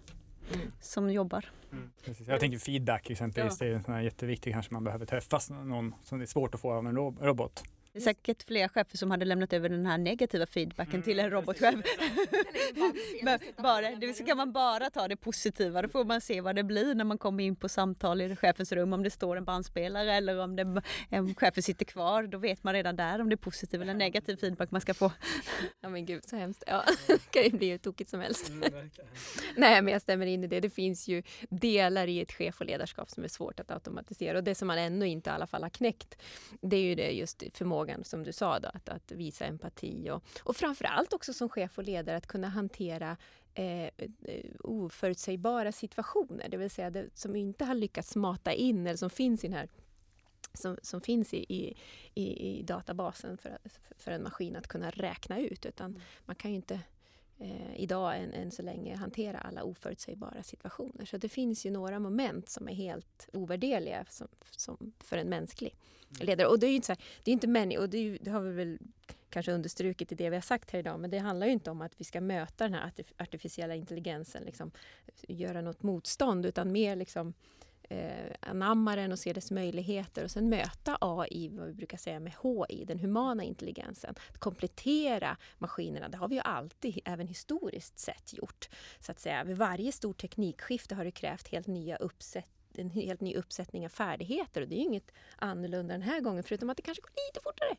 mm. 0.54 0.72
som 0.80 1.10
jobbar. 1.10 1.44
Mm. 1.72 1.90
Jag 2.26 2.40
tänker 2.40 2.58
feedback 2.58 3.10
exempelvis. 3.10 3.60
Ja. 3.60 3.66
Det 3.86 3.92
är 3.92 4.00
jätteviktigt 4.00 4.52
kanske 4.52 4.74
man 4.74 4.84
behöver 4.84 5.06
träffas 5.06 5.50
någon 5.50 5.94
som 6.02 6.18
det 6.18 6.24
är 6.24 6.26
svårt 6.26 6.54
att 6.54 6.60
få 6.60 6.72
av 6.72 6.86
en 6.86 6.96
robot. 6.96 7.64
Det 7.98 8.02
är 8.02 8.14
säkert 8.14 8.42
fler 8.42 8.68
chefer 8.68 8.98
som 8.98 9.10
hade 9.10 9.24
lämnat 9.24 9.52
över 9.52 9.68
den 9.68 9.86
här 9.86 9.98
negativa 9.98 10.46
feedbacken 10.46 10.94
mm, 10.94 11.02
till 11.02 11.18
en 11.18 11.30
robotchef. 11.30 11.74
Men 13.22 13.38
bara, 13.56 13.90
det 13.90 14.26
kan 14.26 14.36
man 14.36 14.52
bara 14.52 14.90
ta 14.90 15.08
det 15.08 15.16
positiva, 15.16 15.82
då 15.82 15.88
får 15.88 16.04
man 16.04 16.20
se 16.20 16.40
vad 16.40 16.56
det 16.56 16.62
blir 16.62 16.94
när 16.94 17.04
man 17.04 17.18
kommer 17.18 17.44
in 17.44 17.56
på 17.56 17.68
samtal 17.68 18.20
i 18.20 18.36
chefens 18.36 18.72
rum, 18.72 18.92
om 18.92 19.02
det 19.02 19.10
står 19.10 19.36
en 19.36 19.44
bandspelare 19.44 20.14
eller 20.14 20.38
om 20.38 20.56
det, 20.56 20.82
en 21.10 21.34
chefen 21.34 21.62
sitter 21.62 21.84
kvar. 21.84 22.22
Då 22.22 22.38
vet 22.38 22.64
man 22.64 22.74
redan 22.74 22.96
där 22.96 23.20
om 23.20 23.28
det 23.28 23.34
är 23.34 23.36
positiv 23.36 23.82
eller 23.82 23.94
negativ 23.94 24.36
feedback 24.36 24.70
man 24.70 24.80
ska 24.80 24.94
få. 24.94 25.12
Ja 25.80 25.88
men 25.88 26.06
gud 26.06 26.24
så 26.24 26.36
hemskt. 26.36 26.64
Ja, 26.66 26.84
det 27.06 27.30
kan 27.30 27.42
ju 27.42 27.50
bli 27.50 27.70
hur 27.70 27.78
tokigt 27.78 28.10
som 28.10 28.20
helst. 28.20 28.48
Mm, 28.48 28.62
Nej 29.56 29.82
men 29.82 29.92
jag 29.92 30.02
stämmer 30.02 30.26
in 30.26 30.44
i 30.44 30.46
det. 30.46 30.60
Det 30.60 30.70
finns 30.70 31.08
ju 31.08 31.22
delar 31.48 32.06
i 32.06 32.20
ett 32.20 32.32
chef 32.32 32.60
och 32.60 32.66
ledarskap 32.66 33.10
som 33.10 33.24
är 33.24 33.28
svårt 33.28 33.60
att 33.60 33.70
automatisera 33.70 34.38
och 34.38 34.44
det 34.44 34.54
som 34.54 34.68
man 34.68 34.78
ännu 34.78 35.08
inte 35.08 35.30
i 35.30 35.32
alla 35.32 35.46
fall 35.46 35.62
har 35.62 35.70
knäckt 35.70 36.18
det 36.60 36.76
är 36.76 36.82
ju 36.82 36.94
det 36.94 37.10
just 37.10 37.42
förmågan 37.54 37.87
förmågan, 37.88 38.04
som 38.04 38.22
du 38.22 38.32
sa, 38.32 38.58
då, 38.58 38.68
att, 38.74 38.88
att 38.88 39.12
visa 39.12 39.44
empati 39.44 40.10
och, 40.10 40.22
och 40.42 40.56
framförallt 40.56 41.12
också 41.12 41.32
som 41.32 41.48
chef 41.48 41.78
och 41.78 41.84
ledare 41.84 42.16
att 42.16 42.26
kunna 42.26 42.48
hantera 42.48 43.16
eh, 43.54 43.84
eh, 43.84 43.90
oförutsägbara 44.60 45.72
situationer, 45.72 46.48
det 46.48 46.58
vill 46.58 46.70
säga 46.70 46.90
det, 46.90 47.10
som 47.14 47.36
inte 47.36 47.64
har 47.64 47.74
lyckats 47.74 48.16
mata 48.16 48.52
in 48.52 48.86
eller 48.86 48.96
som 48.96 49.10
finns 49.10 49.44
i 49.44 49.48
den 49.48 49.56
här 49.56 49.68
som, 50.54 50.76
som 50.82 51.00
finns 51.00 51.34
i, 51.34 51.74
i, 52.14 52.24
i, 52.24 52.62
databasen 52.62 53.38
för, 53.38 53.58
för 53.98 54.12
en 54.12 54.22
maskin 54.22 54.56
att 54.56 54.66
kunna 54.66 54.90
räkna 54.90 55.38
ut. 55.40 55.66
Utan 55.66 55.90
mm. 55.90 56.02
man 56.26 56.36
kan 56.36 56.50
ju 56.50 56.56
inte 56.56 56.80
eh, 57.38 57.80
idag 57.80 58.18
än, 58.18 58.32
än 58.32 58.50
så 58.50 58.62
länge 58.62 58.96
hantera 58.96 59.38
alla 59.38 59.62
oförutsägbara 59.62 60.42
situationer. 60.42 61.04
Så 61.04 61.18
det 61.18 61.28
finns 61.28 61.66
ju 61.66 61.70
några 61.70 61.98
moment 61.98 62.48
som 62.48 62.68
är 62.68 62.74
helt 62.74 63.28
ovärderliga 63.32 64.04
som, 64.08 64.28
som 64.50 64.92
för 64.98 65.18
en 65.18 65.28
mänsklig 65.28 65.74
mm. 66.10 66.26
ledare. 66.26 66.48
Och 66.48 66.58
det 66.58 66.66
är 66.66 66.70
ju 66.70 66.76
inte, 66.76 66.86
så 66.86 66.92
här, 66.92 67.02
det 67.22 67.30
är 67.30 67.32
inte 67.32 67.46
människor, 67.46 67.82
och 67.82 67.88
det, 67.88 67.98
ju, 67.98 68.18
det, 68.20 68.30
har 68.30 68.40
vi 68.40 68.52
väl 68.52 68.78
kanske 69.30 69.52
understrukit 69.52 70.12
i 70.12 70.14
det 70.14 70.30
vi 70.30 70.36
har 70.36 70.42
sagt 70.42 70.70
här 70.70 70.78
idag, 70.78 71.00
men 71.00 71.10
det 71.10 71.18
handlar 71.18 71.46
ju 71.46 71.52
inte 71.52 71.70
om 71.70 71.82
att 71.82 71.92
vi 71.96 72.04
ska 72.04 72.20
möta 72.20 72.64
den 72.64 72.74
här 72.74 72.92
artificiella 73.18 73.74
intelligensen, 73.74 74.42
liksom, 74.42 74.70
göra 75.28 75.60
något 75.60 75.82
motstånd, 75.82 76.46
utan 76.46 76.72
mer 76.72 76.96
liksom 76.96 77.34
eh, 77.88 78.32
anamma 78.40 78.96
den 78.96 79.12
och 79.12 79.18
se 79.18 79.32
dess 79.32 79.50
möjligheter 79.50 80.24
och 80.24 80.30
sen 80.30 80.48
möta 80.48 80.98
AI, 81.00 81.48
vad 81.48 81.66
vi 81.66 81.74
brukar 81.74 81.98
säga 81.98 82.20
med 82.20 82.32
HI, 82.42 82.84
den 82.84 82.98
humana 82.98 83.44
intelligensen. 83.44 84.14
Att 84.30 84.38
komplettera 84.38 85.36
maskinerna, 85.58 86.08
det 86.08 86.16
har 86.16 86.28
vi 86.28 86.34
ju 86.34 86.40
alltid, 86.40 87.00
även 87.04 87.26
historiskt 87.26 87.98
sett, 87.98 88.34
gjort. 88.34 88.68
Så 89.00 89.12
att 89.12 89.20
säga, 89.20 89.44
vid 89.44 89.56
varje 89.56 89.92
stort 89.92 90.20
teknikskifte 90.20 90.94
har 90.94 91.04
det 91.04 91.10
krävt 91.10 91.48
helt 91.48 91.66
nya 91.66 91.96
uppsätt 91.96 92.48
en 92.74 92.90
helt 92.90 93.20
ny 93.20 93.34
uppsättning 93.34 93.84
av 93.84 93.88
färdigheter 93.88 94.60
och 94.60 94.68
det 94.68 94.74
är 94.74 94.82
inget 94.82 95.12
annorlunda 95.36 95.94
den 95.94 96.02
här 96.02 96.20
gången 96.20 96.44
förutom 96.44 96.70
att 96.70 96.76
det 96.76 96.82
kanske 96.82 97.02
går 97.02 97.10
lite 97.10 97.40
fortare. 97.42 97.76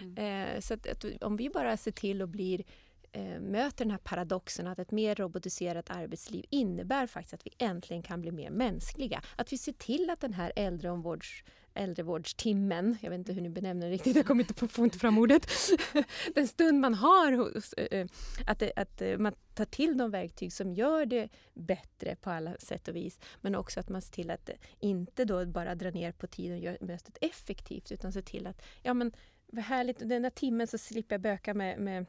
Mm. 0.00 0.54
Eh, 0.54 0.60
så 0.60 0.74
att, 0.74 0.86
att, 0.86 1.22
om 1.22 1.36
vi 1.36 1.50
bara 1.50 1.76
ser 1.76 1.90
till 1.90 2.22
och 2.22 2.28
blir 2.28 2.64
Eh, 3.12 3.40
möter 3.40 3.84
den 3.84 3.90
här 3.90 3.98
paradoxen 3.98 4.66
att 4.66 4.78
ett 4.78 4.90
mer 4.90 5.14
robotiserat 5.14 5.90
arbetsliv 5.90 6.44
innebär 6.50 7.06
faktiskt 7.06 7.34
att 7.34 7.46
vi 7.46 7.50
äntligen 7.58 8.02
kan 8.02 8.20
bli 8.20 8.32
mer 8.32 8.50
mänskliga. 8.50 9.22
Att 9.36 9.52
vi 9.52 9.58
ser 9.58 9.72
till 9.72 10.10
att 10.10 10.20
den 10.20 10.32
här 10.32 10.52
äldreomvårds 10.56 11.44
äldrevårdstimmen, 11.74 12.96
jag 13.00 13.10
vet 13.10 13.18
inte 13.18 13.32
hur 13.32 13.40
ni 13.40 13.50
benämner 13.50 13.86
det 13.86 13.92
riktigt, 13.92 14.16
jag 14.16 14.26
kommer 14.26 14.42
inte 14.42 14.54
på, 14.54 14.68
får 14.68 14.84
inte 14.84 14.98
fram 14.98 15.18
ordet. 15.18 15.50
Den 16.34 16.48
stund 16.48 16.80
man 16.80 16.94
har, 16.94 17.32
hos, 17.32 17.72
eh, 17.72 18.00
eh, 18.00 18.06
att, 18.46 18.62
att 18.76 19.02
man 19.18 19.34
tar 19.54 19.64
till 19.64 19.98
de 19.98 20.10
verktyg 20.10 20.52
som 20.52 20.74
gör 20.74 21.06
det 21.06 21.28
bättre 21.54 22.16
på 22.16 22.30
alla 22.30 22.56
sätt 22.58 22.88
och 22.88 22.96
vis. 22.96 23.18
Men 23.40 23.54
också 23.54 23.80
att 23.80 23.88
man 23.88 24.02
ser 24.02 24.12
till 24.12 24.30
att 24.30 24.50
inte 24.80 25.24
då 25.24 25.46
bara 25.46 25.74
dra 25.74 25.90
ner 25.90 26.12
på 26.12 26.26
tiden 26.26 26.56
och 26.56 26.64
göra 26.64 26.76
mötet 26.80 27.18
effektivt 27.20 27.92
utan 27.92 28.12
se 28.12 28.22
till 28.22 28.46
att, 28.46 28.62
ja 28.82 28.94
men 28.94 29.12
vad 29.46 29.64
härligt, 29.64 29.98
den 29.98 30.22
där 30.22 30.30
timmen 30.30 30.66
så 30.66 30.78
slipper 30.78 31.14
jag 31.14 31.20
böka 31.20 31.54
med, 31.54 31.78
med 31.78 32.06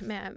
med, 0.00 0.32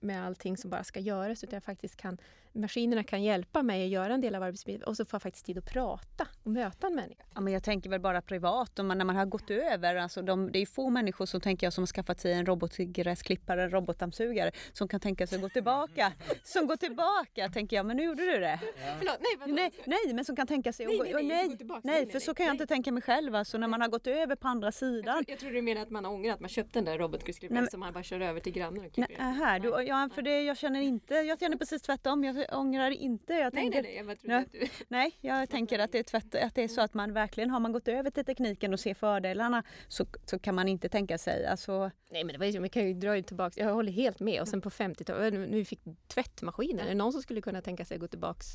med 0.00 0.26
allting 0.26 0.56
som 0.56 0.70
bara 0.70 0.84
ska 0.84 1.00
göras 1.00 1.44
utan 1.44 1.56
jag 1.56 1.64
faktiskt 1.64 1.96
kan 1.96 2.18
maskinerna 2.52 3.04
kan 3.04 3.22
hjälpa 3.22 3.62
mig 3.62 3.84
att 3.84 3.90
göra 3.90 4.14
en 4.14 4.20
del 4.20 4.34
av 4.34 4.42
arbetslivet 4.42 4.86
och 4.86 4.96
så 4.96 5.04
får 5.04 5.16
jag 5.16 5.22
faktiskt 5.22 5.46
tid 5.46 5.58
att 5.58 5.72
prata 5.72 6.26
och 6.42 6.50
möta 6.50 6.86
en 6.86 6.94
människa. 6.94 7.24
Ja, 7.34 7.40
men 7.40 7.52
jag 7.52 7.62
tänker 7.62 7.90
väl 7.90 8.00
bara 8.00 8.22
privat, 8.22 8.78
om 8.78 8.86
man, 8.86 8.98
när 8.98 9.04
man 9.04 9.16
har 9.16 9.26
gått 9.26 9.50
över, 9.50 9.96
alltså 9.96 10.22
de, 10.22 10.52
det 10.52 10.58
är 10.58 10.66
få 10.66 10.90
människor 10.90 11.26
som 11.26 11.40
tänker 11.40 11.66
jag 11.66 11.72
som 11.72 11.82
har 11.82 11.86
skaffat 11.86 12.20
sig 12.20 12.32
en 12.32 12.46
robotgräsklippare, 12.46 13.62
en 13.62 13.70
robotdammsugare 13.70 14.52
som 14.72 14.88
kan 14.88 15.00
tänka 15.00 15.26
sig 15.26 15.36
att 15.36 15.42
gå 15.42 15.48
tillbaka. 15.48 16.12
som 16.44 16.66
går 16.66 16.76
tillbaka, 16.76 17.48
tänker 17.48 17.76
jag, 17.76 17.86
men 17.86 17.96
nu 17.96 18.02
gjorde 18.04 18.22
du 18.22 18.38
det. 18.38 18.60
Ja. 18.62 18.94
Förlåt, 18.98 19.16
nej, 19.20 19.54
nej, 19.54 19.72
nej, 19.84 20.14
men 20.14 20.24
som 20.24 20.36
kan 20.36 20.46
tänka 20.46 20.72
sig 20.72 20.86
att 20.86 20.92
nej, 20.92 21.12
nej, 21.12 21.24
nej, 21.24 21.48
nej, 21.48 21.66
nej, 21.68 21.80
nej, 21.84 22.06
för 22.06 22.18
så 22.18 22.34
kan 22.34 22.46
jag 22.46 22.54
inte 22.54 22.66
tänka 22.66 22.92
mig 22.92 23.02
själv, 23.02 23.34
alltså 23.34 23.58
när 23.58 23.68
man 23.68 23.80
har 23.80 23.88
gått 23.88 24.06
över 24.06 24.36
på 24.36 24.48
andra 24.48 24.72
sidan. 24.72 25.16
Jag, 25.16 25.26
tror, 25.26 25.30
jag 25.30 25.38
tror 25.38 25.50
du 25.50 25.62
menar 25.62 25.82
att 25.82 25.90
man 25.90 26.06
ångrar 26.06 26.34
att 26.34 26.40
man 26.40 26.48
köpte 26.48 26.78
den 26.78 26.84
där 26.84 26.98
robotgräsklipparen 26.98 27.70
som 27.70 27.80
man 27.80 27.92
bara 27.92 28.02
kör 28.02 28.20
över 28.20 28.40
till 28.40 28.52
grannen 28.52 28.86
och 28.86 28.92
klipper. 28.92 29.16
Nej, 29.18 29.34
här, 29.34 29.58
du, 29.58 29.68
ja, 29.68 30.08
för 30.14 30.22
det, 30.22 30.42
jag 30.42 30.56
känner 30.56 30.80
inte, 30.80 31.14
jag 31.14 31.40
känner 31.40 31.56
precis 31.56 31.82
tvärtom, 31.82 32.24
jag 32.24 32.37
ångrar 32.52 32.90
inte. 32.90 33.32
Jag 33.32 33.54
nej, 33.54 33.70
nej, 33.70 33.82
nej, 33.82 33.96
jag 33.96 34.18
ja, 34.22 34.38
att 34.38 34.52
du... 34.52 34.66
Nej, 34.88 35.18
jag 35.20 35.50
tänker 35.50 35.78
att 35.78 35.92
det, 35.92 35.98
är 35.98 36.02
tvärt, 36.02 36.34
att 36.34 36.54
det 36.54 36.62
är 36.62 36.68
så 36.68 36.80
att 36.80 36.94
man 36.94 37.12
verkligen, 37.12 37.50
har 37.50 37.60
man 37.60 37.72
gått 37.72 37.88
över 37.88 38.10
till 38.10 38.24
tekniken 38.24 38.72
och 38.72 38.80
ser 38.80 38.94
fördelarna 38.94 39.62
så, 39.88 40.06
så 40.24 40.38
kan 40.38 40.54
man 40.54 40.68
inte 40.68 40.88
tänka 40.88 41.18
sig, 41.18 41.46
alltså... 41.46 41.90
Nej 42.10 42.24
men 42.24 42.32
det 42.32 42.38
var 42.38 42.46
ju, 42.46 42.60
vi 42.60 42.68
kan 42.68 42.86
ju 42.86 42.94
dra 42.94 43.22
tillbaka, 43.22 43.60
jag 43.60 43.74
håller 43.74 43.92
helt 43.92 44.20
med. 44.20 44.40
Och 44.40 44.48
sen 44.48 44.60
på 44.60 44.70
50-talet, 44.70 45.34
nu 45.34 45.64
fick 45.64 45.80
tvättmaskiner, 46.08 46.84
är 46.84 46.88
det 46.88 46.94
någon 46.94 47.12
som 47.12 47.22
skulle 47.22 47.40
kunna 47.40 47.62
tänka 47.62 47.84
sig 47.84 47.94
att 47.94 48.00
gå 48.00 48.08
tillbaks 48.08 48.46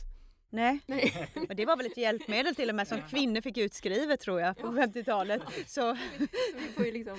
Nej. 0.53 0.79
Nej. 0.85 1.29
Men 1.47 1.57
det 1.57 1.65
var 1.65 1.77
väl 1.77 1.85
ett 1.85 1.97
hjälpmedel 1.97 2.55
till 2.55 2.69
och 2.69 2.75
med 2.75 2.87
som 2.87 3.01
kvinnor 3.01 3.41
fick 3.41 3.57
utskrivet 3.57 4.19
tror 4.19 4.41
jag 4.41 4.57
på 4.57 4.67
50-talet. 4.67 5.41
Så, 5.67 5.97
vi 6.57 6.67
får 6.75 6.85
ju 6.85 6.91
liksom 6.91 7.17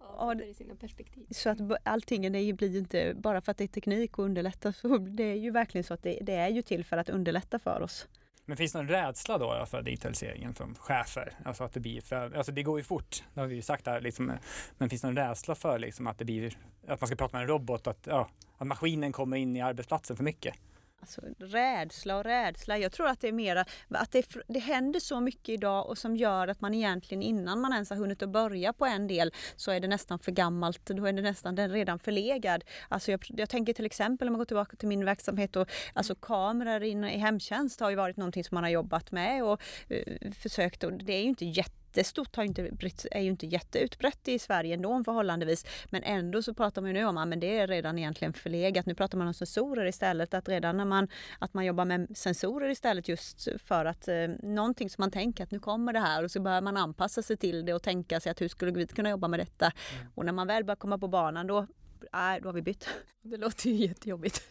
ja, 0.00 0.34
det 0.34 0.44
i 0.44 0.54
sina 0.54 0.74
perspektiv. 0.74 1.26
Så 1.30 1.50
att 1.50 1.58
allting 1.82 2.32
det 2.32 2.52
blir 2.52 2.68
ju 2.68 2.78
inte 2.78 3.14
bara 3.16 3.40
för 3.40 3.50
att 3.50 3.58
det 3.58 3.64
är 3.64 3.68
teknik 3.68 4.18
och 4.18 4.24
underlätta. 4.24 4.72
Så 4.72 4.98
det 4.98 5.22
är 5.22 5.34
ju 5.34 5.50
verkligen 5.50 5.84
så 5.84 5.94
att 5.94 6.02
det, 6.02 6.18
det 6.22 6.32
är 6.32 6.48
ju 6.48 6.62
till 6.62 6.84
för 6.84 6.96
att 6.96 7.08
underlätta 7.08 7.58
för 7.58 7.82
oss. 7.82 8.08
Men 8.44 8.56
finns 8.56 8.72
det 8.72 8.78
någon 8.78 8.88
rädsla 8.88 9.38
då 9.38 9.66
för 9.66 9.82
digitaliseringen 9.82 10.54
från 10.54 10.74
chefer? 10.74 11.32
Alltså 11.44 11.64
att 11.64 11.72
det 11.72 11.80
blir 11.80 12.00
för, 12.00 12.36
alltså 12.36 12.52
det 12.52 12.62
går 12.62 12.78
ju 12.78 12.84
fort, 12.84 13.24
det 13.34 13.40
har 13.40 13.46
vi 13.46 13.54
ju 13.54 13.62
sagt 13.62 13.84
där 13.84 14.00
liksom, 14.00 14.32
men 14.78 14.90
finns 14.90 15.02
det 15.02 15.08
någon 15.08 15.16
rädsla 15.16 15.54
för 15.54 15.78
liksom 15.78 16.06
att 16.06 16.18
det 16.18 16.24
blir, 16.24 16.58
att 16.86 17.00
man 17.00 17.08
ska 17.08 17.16
prata 17.16 17.36
med 17.36 17.42
en 17.42 17.48
robot, 17.48 17.86
att, 17.86 18.06
ja, 18.06 18.28
att 18.58 18.66
maskinen 18.66 19.12
kommer 19.12 19.36
in 19.36 19.56
i 19.56 19.60
arbetsplatsen 19.60 20.16
för 20.16 20.24
mycket? 20.24 20.54
Alltså, 21.00 21.20
rädsla 21.38 22.16
och 22.16 22.24
rädsla. 22.24 22.78
Jag 22.78 22.92
tror 22.92 23.06
att 23.06 23.20
det 23.20 23.28
är 23.28 23.32
mera 23.32 23.64
att 23.88 24.12
det, 24.12 24.26
det 24.48 24.58
händer 24.58 25.00
så 25.00 25.20
mycket 25.20 25.48
idag 25.48 25.86
och 25.86 25.98
som 25.98 26.16
gör 26.16 26.48
att 26.48 26.60
man 26.60 26.74
egentligen 26.74 27.22
innan 27.22 27.60
man 27.60 27.72
ens 27.72 27.90
har 27.90 27.96
hunnit 27.96 28.22
att 28.22 28.28
börja 28.28 28.72
på 28.72 28.86
en 28.86 29.06
del 29.06 29.32
så 29.56 29.70
är 29.70 29.80
det 29.80 29.88
nästan 29.88 30.18
för 30.18 30.32
gammalt. 30.32 30.86
Då 30.86 31.06
är 31.06 31.12
det 31.12 31.22
nästan 31.22 31.54
den 31.54 31.70
redan 31.70 31.98
förlegad. 31.98 32.64
Alltså 32.88 33.10
jag, 33.10 33.26
jag 33.28 33.48
tänker 33.48 33.72
till 33.72 33.86
exempel 33.86 34.28
om 34.28 34.32
man 34.32 34.38
går 34.38 34.44
tillbaka 34.44 34.76
till 34.76 34.88
min 34.88 35.04
verksamhet 35.04 35.56
och 35.56 35.68
alltså 35.92 36.14
kameror 36.14 36.82
in, 36.82 37.04
i 37.04 37.18
hemtjänst 37.18 37.80
har 37.80 37.90
ju 37.90 37.96
varit 37.96 38.16
någonting 38.16 38.44
som 38.44 38.54
man 38.54 38.64
har 38.64 38.70
jobbat 38.70 39.12
med 39.12 39.44
och 39.44 39.62
uh, 39.90 40.32
försökt 40.32 40.84
och 40.84 40.92
det 40.92 41.12
är 41.12 41.22
ju 41.22 41.28
inte 41.28 41.44
jätte 41.44 41.87
jättestort, 41.88 42.36
har 42.36 42.44
inte, 42.44 42.70
är 43.10 43.20
ju 43.20 43.30
inte 43.30 43.46
jätteutbrett 43.46 44.28
i 44.28 44.38
Sverige 44.38 44.74
ändå 44.74 45.04
förhållandevis. 45.04 45.66
Men 45.90 46.02
ändå 46.02 46.42
så 46.42 46.54
pratar 46.54 46.82
man 46.82 46.90
ju 46.90 46.94
nu 46.94 47.04
om 47.04 47.16
att 47.16 47.40
det 47.40 47.58
är 47.58 47.66
redan 47.66 47.98
egentligen 47.98 48.32
förlegat. 48.32 48.86
Nu 48.86 48.94
pratar 48.94 49.18
man 49.18 49.26
om 49.26 49.34
sensorer 49.34 49.86
istället. 49.86 50.34
Att 50.34 50.48
redan 50.48 50.76
när 50.76 50.84
man, 50.84 51.08
att 51.38 51.54
man 51.54 51.64
jobbar 51.64 51.84
med 51.84 52.18
sensorer 52.18 52.68
istället 52.68 53.08
just 53.08 53.48
för 53.64 53.84
att 53.84 54.08
eh, 54.08 54.14
någonting 54.42 54.90
som 54.90 55.02
man 55.02 55.10
tänker 55.10 55.44
att 55.44 55.50
nu 55.50 55.58
kommer 55.58 55.92
det 55.92 56.00
här 56.00 56.24
och 56.24 56.30
så 56.30 56.40
börjar 56.40 56.60
man 56.60 56.76
anpassa 56.76 57.22
sig 57.22 57.36
till 57.36 57.64
det 57.64 57.74
och 57.74 57.82
tänka 57.82 58.20
sig 58.20 58.32
att 58.32 58.40
hur 58.40 58.48
skulle 58.48 58.72
vi 58.72 58.86
kunna 58.86 59.10
jobba 59.10 59.28
med 59.28 59.40
detta? 59.40 59.66
Mm. 59.66 60.06
Och 60.14 60.24
när 60.24 60.32
man 60.32 60.46
väl 60.46 60.64
börjar 60.64 60.76
komma 60.76 60.98
på 60.98 61.08
banan 61.08 61.46
då 61.46 61.66
nej, 62.12 62.40
då 62.40 62.48
har 62.48 62.52
vi 62.52 62.62
bytt. 62.62 62.88
Det 63.22 63.36
låter 63.36 63.70
ju 63.70 63.86
jättejobbigt. 63.86 64.50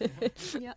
ja. 0.60 0.74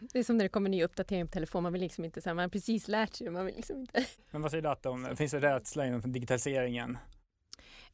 Det 0.00 0.18
är 0.18 0.24
som 0.24 0.36
när 0.36 0.44
det 0.44 0.48
kommer 0.48 0.70
ny 0.70 0.84
uppdatering 0.84 1.26
på 1.26 1.32
telefon, 1.32 1.62
man 1.62 1.72
vill 1.72 1.82
liksom 1.82 2.04
inte, 2.04 2.22
så 2.22 2.28
här, 2.28 2.34
man 2.34 2.42
har 2.42 2.48
precis 2.48 2.88
lärt 2.88 3.14
sig, 3.14 3.30
man 3.30 3.46
vill 3.46 3.56
liksom 3.56 3.76
inte. 3.76 4.06
Men 4.30 4.42
vad 4.42 4.50
säger 4.50 4.62
du 4.62 4.68
att 4.68 4.86
om, 4.86 5.16
finns 5.16 5.32
det 5.32 5.40
rädsla 5.40 5.86
inom 5.86 6.12
digitaliseringen? 6.12 6.98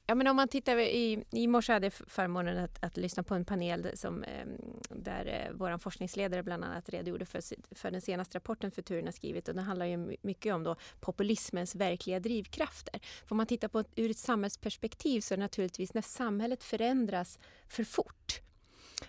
Ja, 0.06 0.14
men 0.14 0.26
om 0.26 0.36
man 0.36 0.48
tittar 0.48 0.78
i, 0.78 1.24
i 1.30 1.46
morse 1.46 1.72
hade 1.72 1.86
jag 1.86 1.92
förmånen 1.92 2.58
att, 2.58 2.84
att 2.84 2.96
lyssna 2.96 3.22
på 3.22 3.34
en 3.34 3.44
panel 3.44 3.90
som, 3.94 4.22
ehm, 4.22 4.50
där 4.88 5.26
eh, 5.26 5.56
vår 5.56 5.78
forskningsledare 5.78 6.42
bland 6.42 6.64
annat 6.64 6.88
redogjorde 6.88 7.26
för, 7.26 7.42
för 7.74 7.90
den 7.90 8.00
senaste 8.00 8.38
rapporten 8.38 8.70
Futuren 8.70 9.04
har 9.04 9.12
skrivit 9.12 9.48
och 9.48 9.54
den 9.54 9.64
handlar 9.64 9.86
ju 9.86 10.16
mycket 10.22 10.54
om 10.54 10.64
då 10.64 10.76
populismens 11.00 11.74
verkliga 11.74 12.20
drivkrafter. 12.20 13.00
För 13.26 13.32
om 13.32 13.36
man 13.36 13.46
tittar 13.46 13.68
på 13.68 13.84
ur 13.96 14.10
ett 14.10 14.18
samhällsperspektiv 14.18 15.20
så 15.20 15.34
är 15.34 15.38
det 15.38 15.44
naturligtvis 15.44 15.94
när 15.94 16.02
samhället 16.02 16.64
förändras 16.64 17.38
för 17.68 17.84
fort 17.84 18.40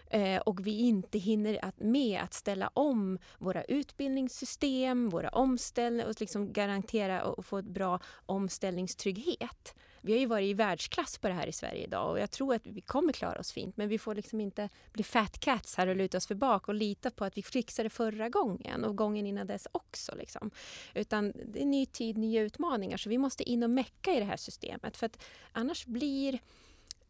eh, 0.10 0.41
och 0.41 0.67
vi 0.67 0.80
inte 0.80 1.17
hinner 1.17 1.65
att, 1.65 1.80
med 1.80 2.21
att 2.21 2.34
ställa 2.34 2.67
om 2.67 3.19
våra 3.38 3.63
utbildningssystem, 3.63 5.10
våra 5.10 5.30
omställningar 5.30 6.10
och 6.10 6.19
liksom 6.21 6.54
garantera 6.54 7.23
och 7.23 7.45
få 7.45 7.58
ett 7.58 7.65
bra 7.65 7.99
omställningstrygghet 8.25 9.75
vi 10.01 10.11
har 10.11 10.19
ju 10.19 10.25
varit 10.25 10.49
i 10.49 10.53
världsklass 10.53 11.17
på 11.17 11.27
det 11.27 11.33
här 11.33 11.47
i 11.47 11.51
Sverige 11.51 11.83
idag 11.83 12.11
och 12.11 12.19
jag 12.19 12.31
tror 12.31 12.55
att 12.55 12.67
vi 12.67 12.81
kommer 12.81 13.13
klara 13.13 13.39
oss 13.39 13.51
fint. 13.51 13.77
Men 13.77 13.89
vi 13.89 13.97
får 13.97 14.15
liksom 14.15 14.41
inte 14.41 14.69
bli 14.93 15.03
fat 15.03 15.39
cats 15.39 15.75
här 15.75 15.87
och 15.87 15.95
luta 15.95 16.17
oss 16.17 16.27
för 16.27 16.35
bak 16.35 16.67
och 16.67 16.75
lita 16.75 17.11
på 17.11 17.25
att 17.25 17.37
vi 17.37 17.43
fixade 17.43 17.89
förra 17.89 18.29
gången 18.29 18.83
och 18.83 18.95
gången 18.95 19.27
innan 19.27 19.47
dess 19.47 19.67
också. 19.71 20.15
Liksom. 20.15 20.51
Utan 20.93 21.33
det 21.45 21.61
är 21.61 21.65
ny 21.65 21.85
tid, 21.85 22.17
nya 22.17 22.41
utmaningar 22.41 22.97
så 22.97 23.09
vi 23.09 23.17
måste 23.17 23.43
in 23.43 23.63
och 23.63 23.69
mecka 23.69 24.13
i 24.13 24.19
det 24.19 24.25
här 24.25 24.37
systemet 24.37 24.97
för 24.97 25.05
att 25.05 25.23
annars 25.51 25.85
blir 25.85 26.39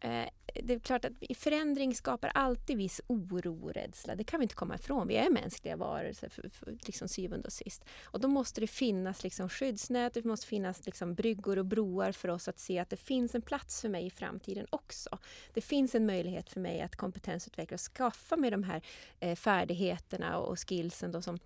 Eh, 0.02 0.28
det 0.64 0.74
är 0.74 0.80
klart 0.80 1.06
att 1.06 1.38
förändring 1.38 1.96
skapar 1.96 2.32
alltid 2.34 2.78
viss 2.78 3.02
oro 3.08 3.66
och 3.66 3.74
rädsla. 3.74 4.16
Det 4.16 4.24
kan 4.24 4.40
vi 4.40 4.44
inte 4.44 4.56
komma 4.56 4.76
ifrån. 4.76 5.08
Vi 5.08 5.16
är 5.16 5.30
mänskliga 5.30 5.76
varelser 5.76 6.30
för, 6.30 6.50
för, 6.50 6.78
liksom 6.86 7.08
syvende 7.08 7.46
och 7.48 7.54
sist. 7.54 7.86
Och 8.04 8.20
då 8.20 8.28
måste 8.28 8.62
det 8.62 8.68
finnas 8.68 9.24
liksom 9.24 9.50
skyddsnät, 9.50 10.14
det 10.14 10.26
måste 10.26 10.48
finnas 10.48 10.86
liksom 10.86 11.16
bryggor 11.16 11.58
och 11.58 11.66
broar 11.66 12.12
för 12.12 12.30
oss 12.30 12.48
att 12.48 12.60
se 12.60 12.80
att 12.80 12.90
det 12.90 12.98
finns 12.98 13.36
en 13.36 13.42
plats 13.42 13.82
för 13.82 13.90
mig 13.90 14.06
i 14.06 14.10
framtiden 14.10 14.68
också. 14.70 15.18
Det 15.54 15.62
finns 15.62 15.96
en 15.96 16.06
möjlighet 16.06 16.50
för 16.50 16.60
mig 16.60 16.82
att 16.82 16.96
kompetensutveckla 16.96 17.76
och 17.76 17.82
skaffa 17.82 18.38
mig 18.38 18.52
de 18.52 18.64
här 18.64 18.82
eh, 19.20 19.36
färdigheterna 19.36 20.38
och 20.38 20.70
skillsen 20.70 21.12
då 21.12 21.22
som 21.22 21.40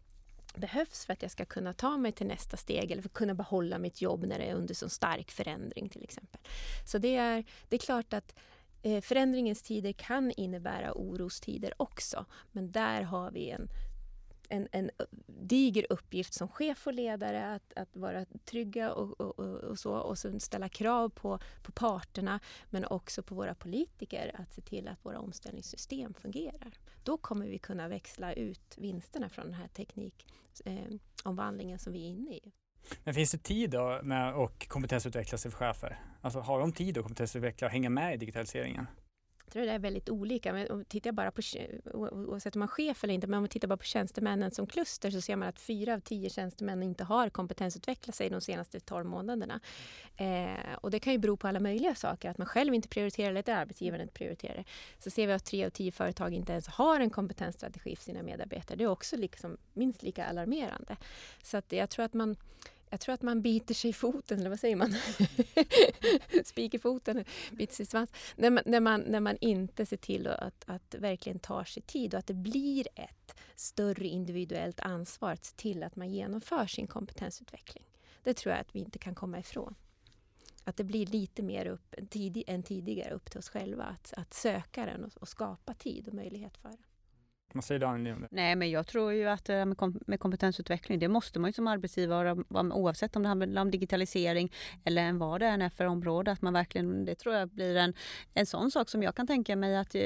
behövs 0.60 1.06
för 1.06 1.13
att 1.13 1.22
jag 1.22 1.32
ska 1.32 1.46
kunna 1.46 1.74
ta 1.74 1.98
mig 1.98 2.12
till 2.12 2.28
nästa 2.28 2.58
steg 2.58 2.91
eller 2.91 3.02
för 3.02 3.10
att 3.10 3.13
kunna 3.13 3.34
behålla 3.34 3.78
mitt 3.78 4.02
jobb 4.02 4.26
när 4.26 4.39
det 4.39 4.46
är 4.46 4.56
under 4.56 4.74
så 4.74 4.89
stark 4.89 5.32
förändring 5.32 5.89
till 5.89 6.04
exempel. 6.04 6.41
Så 6.86 6.98
det 6.98 7.15
är, 7.15 7.44
det 7.70 7.76
är 7.76 7.80
klart 7.80 8.13
att 8.13 8.36
eh, 8.82 9.02
förändringens 9.02 9.62
tider 9.62 9.91
kan 9.91 10.32
innebära 10.32 10.94
orostider 10.94 11.74
också. 11.78 12.26
Men 12.52 12.72
där 12.72 13.02
har 13.02 13.32
vi 13.32 13.50
en, 13.50 13.70
en, 14.50 14.68
en 14.72 14.91
diger 15.28 15.86
uppgift 15.89 16.34
som 16.34 16.48
chef 16.48 16.88
och 16.88 16.94
ledare 16.94 17.56
att, 17.56 17.74
att 17.76 17.96
vara 17.96 18.26
trygga 18.46 18.94
och, 18.94 19.22
och, 19.22 19.39
och, 19.39 19.80
så 19.80 19.94
och 19.94 20.18
så 20.18 20.39
ställa 20.39 20.70
krav 20.70 21.10
på, 21.10 21.39
på 21.63 21.72
parterna 21.72 22.39
men 22.70 22.86
också 22.86 23.24
på 23.24 23.36
våra 23.36 23.56
politiker 23.56 24.32
att 24.41 24.54
se 24.54 24.62
till 24.62 24.88
att 24.88 25.06
våra 25.06 25.20
omställningssystem 25.20 26.13
fungerar. 26.13 26.74
Då 27.06 27.18
kommer 27.18 27.48
vi 27.48 27.60
kunna 27.60 27.88
växla 27.88 28.34
ut 28.34 28.76
vinsterna 28.78 29.30
från 29.30 29.46
den 29.46 29.54
här 29.54 29.68
teknikomvandlingen 29.68 31.76
eh, 31.76 31.80
som 31.80 31.94
vi 31.94 32.06
är 32.06 32.10
inne 32.10 32.32
i. 32.32 32.52
Men 33.04 33.13
finns 33.13 33.32
det 33.32 33.38
tid 33.38 33.70
då 33.70 34.00
med 34.04 34.34
att 34.34 34.68
kompetensutveckla 34.68 35.38
sig 35.38 35.52
för 35.52 35.58
chefer? 35.58 36.00
Alltså 36.22 36.39
har 36.39 36.60
de 36.60 36.72
tid 36.72 36.98
att 36.98 37.04
kompetensutveckla 37.04 37.68
och 37.68 37.72
hänga 37.72 37.89
med 37.89 38.13
i 38.13 38.18
digitaliseringen? 38.18 38.88
Tror 39.56 39.65
det 39.65 39.72
är 39.72 39.80
väldigt 39.80 40.10
olika. 40.10 40.54
Men 40.54 40.72
om 40.72 40.86
tittar 40.86 41.12
bara 41.12 41.32
på, 41.32 41.41
oavsett 41.94 42.56
om 42.56 42.60
man 42.60 42.68
är 42.68 42.72
chef 42.72 43.04
eller 43.04 43.13
inte, 43.13 43.28
men 43.28 43.38
om 43.38 43.44
man 43.44 43.50
tittar 43.50 43.68
bara 43.68 43.78
på 43.78 43.84
tjänstemännen 43.84 44.52
som 44.52 44.68
kluster 44.68 45.12
så 45.12 45.22
ser 45.22 45.36
man 45.36 45.48
att 45.48 45.60
fyra 45.60 45.94
av 45.94 46.00
tio 46.00 46.30
tjänstemän 46.30 46.84
inte 46.84 47.04
har 47.04 47.30
kompetensutvecklat 47.30 48.15
sig 48.15 48.30
de 48.30 48.41
senaste 48.41 48.80
12 48.80 49.06
månaderna. 49.06 49.60
Eh, 50.18 50.76
och 50.82 50.91
det 50.91 51.00
kan 51.00 51.13
ju 51.13 51.20
bero 51.20 51.38
på 51.38 51.48
alla 51.48 51.60
möjliga 51.60 51.96
saker, 51.96 52.30
att 52.30 52.38
man 52.38 52.48
själv 52.48 52.74
inte 52.74 52.88
prioriterar 52.88 53.30
eller 53.30 53.39
att 53.39 53.50
arbetsgivaren 53.50 54.02
inte 54.02 54.13
prioriterar 54.13 54.56
det. 54.56 54.63
Så 55.00 55.10
ser 55.10 55.28
vi 55.28 55.34
att 55.34 55.46
tre 55.46 55.65
av 55.65 55.70
tio 55.70 55.91
företag 55.91 56.34
inte 56.34 56.52
ens 56.52 56.68
har 56.68 57.00
en 57.00 57.10
kompetensstrategi 57.10 57.96
för 57.96 58.04
sina 58.04 58.24
medarbetare. 58.24 58.78
Det 58.78 58.84
är 58.84 58.88
också 58.88 59.18
liksom 59.18 59.58
minst 59.74 60.04
lika 60.04 60.26
alarmerande. 60.26 60.98
Så 61.44 61.58
att 61.58 61.72
jag 61.72 61.89
tror 61.89 62.06
att 62.06 62.13
man 62.13 62.36
jag 62.89 63.00
tror 63.00 63.13
att 63.13 63.21
man 63.21 63.41
biter 63.41 63.74
sig 63.74 63.89
i 63.89 63.93
foten, 63.93 64.39
eller 64.39 64.50
vad 64.50 64.60
säger 64.60 64.76
man? 64.76 64.95
Spik 66.45 66.74
i 66.74 66.80
foten, 66.80 67.26
biter 67.52 67.76
sig 67.76 67.84
i 67.84 67.88
svans. 67.88 68.12
När 68.36 68.50
man, 68.50 68.63
när, 68.65 68.80
man, 68.80 69.02
när 69.02 69.19
man 69.19 69.38
inte 69.41 69.86
ser 69.86 69.98
till 69.98 70.28
att, 70.28 70.63
att 70.67 70.95
verkligen 70.95 71.39
tar 71.39 71.63
sig 71.63 71.84
tid 71.84 72.13
och 72.13 72.19
att 72.19 72.28
det 72.28 72.34
blir 72.34 72.88
ett 72.95 73.36
större 73.56 74.08
individuellt 74.08 74.80
ansvar 74.80 75.32
att 75.32 75.45
se 75.45 75.56
till 75.56 75.84
att 75.84 75.95
man 75.95 76.12
genomför 76.12 76.67
sin 76.67 76.88
kompetensutveckling. 76.88 77.84
Det 78.24 78.34
tror 78.34 78.54
jag 78.54 78.62
att 78.62 78.76
vi 78.76 78.80
inte 78.80 79.00
kan 79.00 79.15
komma 79.15 79.39
ifrån. 79.39 79.76
Att 80.63 80.78
det 80.78 80.84
blir 80.84 81.06
lite 81.06 81.43
mer 81.43 81.65
upp, 81.65 81.95
tidig, 82.10 82.43
än 82.48 82.63
tidigare 82.63 83.13
upp 83.13 83.32
till 83.32 83.39
oss 83.39 83.50
själva 83.50 83.84
att, 83.84 84.13
att 84.17 84.34
söka 84.34 84.86
den 84.86 85.04
och, 85.04 85.17
och 85.17 85.28
skapa 85.28 85.74
tid 85.74 86.08
och 86.08 86.13
möjlighet 86.13 86.58
för 86.58 86.69
det. 86.69 86.78
Vad 87.53 87.63
säger 87.63 87.79
Daniel 87.79 88.15
om 88.15 88.21
det? 88.21 88.27
Nej, 88.31 88.55
men 88.55 88.69
jag 88.69 88.88
tror 88.88 89.13
ju 89.13 89.29
att 89.29 89.49
eh, 89.49 89.65
med, 89.65 89.77
kom 89.77 89.99
med 90.08 90.19
kompetensutveckling, 90.19 90.99
det 90.99 91.08
måste 91.08 91.39
man 91.39 91.49
ju 91.49 91.53
som 91.53 91.67
arbetsgivare, 91.67 92.36
oavsett 92.49 93.15
om 93.15 93.23
det 93.23 93.29
handlar 93.29 93.62
om 93.62 93.71
digitalisering 93.71 94.51
eller 94.84 95.13
vad 95.13 95.41
det 95.41 95.47
än 95.47 95.62
är 95.62 95.69
för 95.69 95.86
område, 95.86 96.31
att 96.31 96.41
man 96.41 96.53
verkligen, 96.53 97.05
det 97.05 97.15
tror 97.15 97.36
jag 97.36 97.49
blir 97.49 97.75
en, 97.75 97.93
en 98.34 98.45
sån 98.45 98.71
sak 98.71 98.89
som 98.89 99.03
jag 99.03 99.15
kan 99.15 99.27
tänka 99.27 99.55
mig 99.55 99.77
att, 99.77 99.95
eh, 99.95 100.01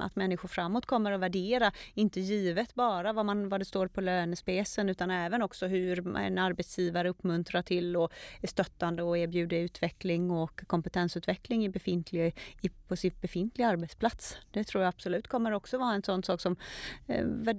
att 0.00 0.16
människor 0.16 0.48
framåt 0.48 0.86
kommer 0.86 1.12
att 1.12 1.20
värdera, 1.20 1.72
inte 1.94 2.20
givet 2.20 2.74
bara 2.74 3.12
vad, 3.12 3.26
man, 3.26 3.48
vad 3.48 3.60
det 3.60 3.64
står 3.64 3.86
på 3.88 4.00
lönespecen, 4.00 4.88
utan 4.88 5.10
även 5.10 5.42
också 5.42 5.66
hur 5.66 6.16
en 6.16 6.38
arbetsgivare 6.38 7.08
uppmuntrar 7.08 7.62
till 7.62 7.96
och 7.96 8.12
är 8.40 8.48
stöttande 8.48 9.02
och 9.02 9.18
erbjuder 9.18 9.56
utveckling 9.56 10.30
och 10.30 10.60
kompetensutveckling 10.66 11.64
i 11.64 11.68
befintlig, 11.68 12.36
i, 12.60 12.68
på 12.68 12.96
sin 12.96 13.12
befintliga 13.20 13.68
arbetsplats. 13.68 14.38
Det 14.50 14.64
tror 14.64 14.84
jag 14.84 14.88
absolut 14.88 15.28
kommer 15.28 15.52
också 15.52 15.78
vara 15.78 15.94
en 15.94 16.02
sån 16.02 16.22
sak 16.22 16.40
som 16.40 16.56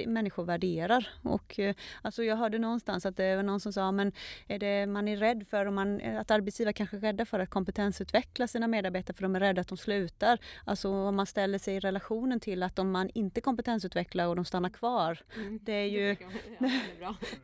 människor 0.07 0.43
värderar. 0.43 1.09
Och, 1.21 1.59
eh, 1.59 1.75
alltså 2.01 2.23
jag 2.23 2.35
hörde 2.35 2.59
någonstans 2.59 3.05
att 3.05 3.17
det 3.17 3.35
var 3.35 3.43
någon 3.43 3.59
som 3.59 3.73
sa 3.73 3.91
men 3.91 4.11
är 4.47 4.59
det, 4.59 4.85
man 4.85 5.07
är 5.07 5.17
rädd 5.17 5.47
för 5.49 5.65
om 5.65 5.75
man, 5.75 6.01
att 6.01 6.31
arbetsgivare 6.31 6.73
kanske 6.73 6.97
är 6.97 7.01
rädda 7.01 7.25
för 7.25 7.39
att 7.39 7.49
kompetensutveckla 7.49 8.47
sina 8.47 8.67
medarbetare 8.67 9.15
för 9.15 9.23
de 9.23 9.35
är 9.35 9.39
rädda 9.39 9.61
att 9.61 9.67
de 9.67 9.77
slutar. 9.77 10.39
Alltså 10.65 10.89
om 10.89 11.15
man 11.15 11.25
ställer 11.25 11.57
sig 11.59 11.75
i 11.75 11.79
relationen 11.79 12.39
till 12.39 12.63
att 12.63 12.79
om 12.79 12.91
man 12.91 13.09
inte 13.13 13.41
kompetensutvecklar 13.41 14.27
och 14.27 14.35
de 14.35 14.45
stannar 14.45 14.69
kvar. 14.69 15.19
Mm. 15.35 15.59
Det 15.63 15.73
är 15.73 15.85
ju, 15.85 16.15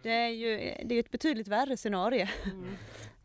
det 0.04 0.10
är 0.14 0.30
ju 0.30 0.74
det 0.86 0.96
är 0.96 1.00
ett 1.00 1.12
betydligt 1.12 1.48
värre 1.48 1.78
scenario. 1.78 2.28
Mm. 2.46 2.78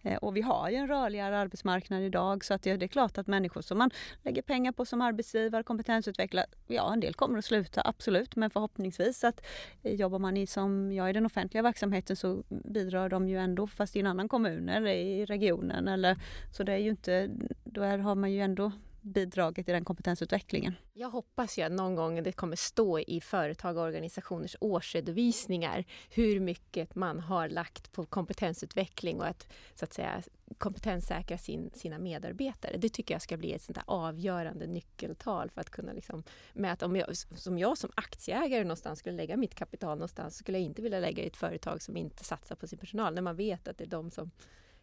Eh, 0.04 0.16
och 0.16 0.36
vi 0.36 0.40
har 0.40 0.70
ju 0.70 0.76
en 0.76 0.88
rörligare 0.88 1.38
arbetsmarknad 1.38 2.02
idag 2.02 2.44
så 2.44 2.54
att 2.54 2.62
det 2.62 2.82
är 2.82 2.86
klart 2.86 3.18
att 3.18 3.26
människor 3.26 3.62
som 3.62 3.78
man 3.78 3.90
lägger 4.22 4.42
pengar 4.42 4.72
på 4.72 4.84
som 4.84 5.00
arbetsgivare, 5.00 5.62
kompetensutvecklare, 5.62 6.46
ja 6.66 6.92
en 6.92 7.00
del 7.00 7.14
kommer 7.14 7.38
att 7.38 7.44
sluta 7.44 7.82
absolut. 7.84 8.36
Men 8.36 8.50
förhoppningsvis 8.50 9.24
att 9.24 9.40
eh, 9.82 9.94
jobbar 9.94 10.18
man 10.18 10.36
i 10.36 10.46
som 10.46 10.92
jag 10.92 11.10
i 11.10 11.12
den 11.12 11.26
offentliga 11.26 11.62
verksamheten 11.62 12.16
så 12.16 12.42
bidrar 12.48 13.08
de 13.08 13.28
ju 13.28 13.38
ändå 13.38 13.66
fast 13.66 13.96
i 13.96 14.00
en 14.00 14.06
annan 14.06 14.28
kommun 14.28 14.68
eller 14.68 14.90
i 14.90 15.24
regionen 15.24 15.88
eller 15.88 16.16
så 16.52 16.62
det 16.62 16.72
är 16.72 16.78
ju 16.78 16.90
inte, 16.90 17.30
då 17.64 17.82
är, 17.82 17.98
har 17.98 18.14
man 18.14 18.32
ju 18.32 18.40
ändå 18.40 18.72
bidragit 19.04 19.68
i 19.68 19.72
den 19.72 19.84
kompetensutvecklingen. 19.84 20.74
Jag 20.92 21.10
hoppas 21.10 21.58
ju 21.58 21.62
att 21.62 21.72
någon 21.72 21.94
gång 21.94 22.22
det 22.22 22.32
kommer 22.32 22.56
stå 22.56 22.98
i 22.98 23.20
företag 23.20 23.76
och 23.76 23.82
organisationers 23.82 24.56
årsredovisningar 24.60 25.84
hur 26.10 26.40
mycket 26.40 26.94
man 26.94 27.20
har 27.20 27.48
lagt 27.48 27.92
på 27.92 28.06
kompetensutveckling 28.06 29.20
och 29.20 29.26
att, 29.26 29.52
så 29.74 29.84
att 29.84 29.92
säga, 29.92 30.22
kompetenssäkra 30.58 31.38
sin, 31.38 31.70
sina 31.74 31.98
medarbetare. 31.98 32.76
Det 32.76 32.88
tycker 32.88 33.14
jag 33.14 33.22
ska 33.22 33.36
bli 33.36 33.52
ett 33.52 33.62
sånt 33.62 33.78
avgörande 33.86 34.66
nyckeltal 34.66 35.50
för 35.50 35.60
att 35.60 35.70
kunna 35.70 35.92
liksom 35.92 36.22
mäta. 36.52 36.86
Om 36.86 36.96
jag, 36.96 37.16
som 37.16 37.58
jag 37.58 37.78
som 37.78 37.90
aktieägare 37.94 38.64
någonstans 38.64 38.98
skulle 38.98 39.16
lägga 39.16 39.36
mitt 39.36 39.54
kapital 39.54 39.98
någonstans 39.98 40.36
skulle 40.36 40.58
jag 40.58 40.64
inte 40.64 40.82
vilja 40.82 41.00
lägga 41.00 41.22
i 41.22 41.26
ett 41.26 41.36
företag 41.36 41.82
som 41.82 41.96
inte 41.96 42.24
satsar 42.24 42.56
på 42.56 42.66
sin 42.66 42.78
personal 42.78 43.14
när 43.14 43.22
man 43.22 43.36
vet 43.36 43.68
att 43.68 43.78
det 43.78 43.84
är 43.84 43.88
de 43.88 44.10
som 44.10 44.30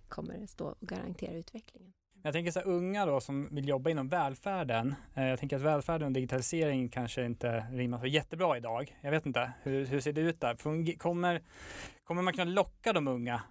kommer 0.08 0.46
stå 0.48 0.68
och 0.68 0.78
garantera 0.80 1.34
utvecklingen. 1.34 1.94
Jag 2.24 2.34
tänker 2.34 2.52
så 2.52 2.60
här, 2.60 2.68
unga 2.68 3.06
då 3.06 3.20
som 3.20 3.56
vill 3.56 3.68
jobba 3.68 3.90
inom 3.90 4.08
välfärden. 4.08 4.96
Eh, 5.16 5.28
jag 5.28 5.40
tänker 5.40 5.56
att 5.56 5.62
välfärden 5.62 6.06
och 6.06 6.12
digitalisering 6.12 6.90
kanske 6.90 7.26
inte 7.26 7.66
rimmar 7.72 8.00
så 8.00 8.06
jättebra 8.06 8.58
idag. 8.58 8.98
Jag 9.02 9.12
vet 9.12 9.26
inte, 9.26 9.52
hur, 9.64 9.86
hur 9.86 10.00
ser 10.00 10.14
det 10.14 10.22
ut 10.22 10.42
där? 10.42 10.96
Kommer, 10.98 11.42
kommer 12.04 12.22
man 12.22 12.34
kunna 12.34 12.52
locka 12.52 12.94
de 12.94 13.08
unga 13.08 13.42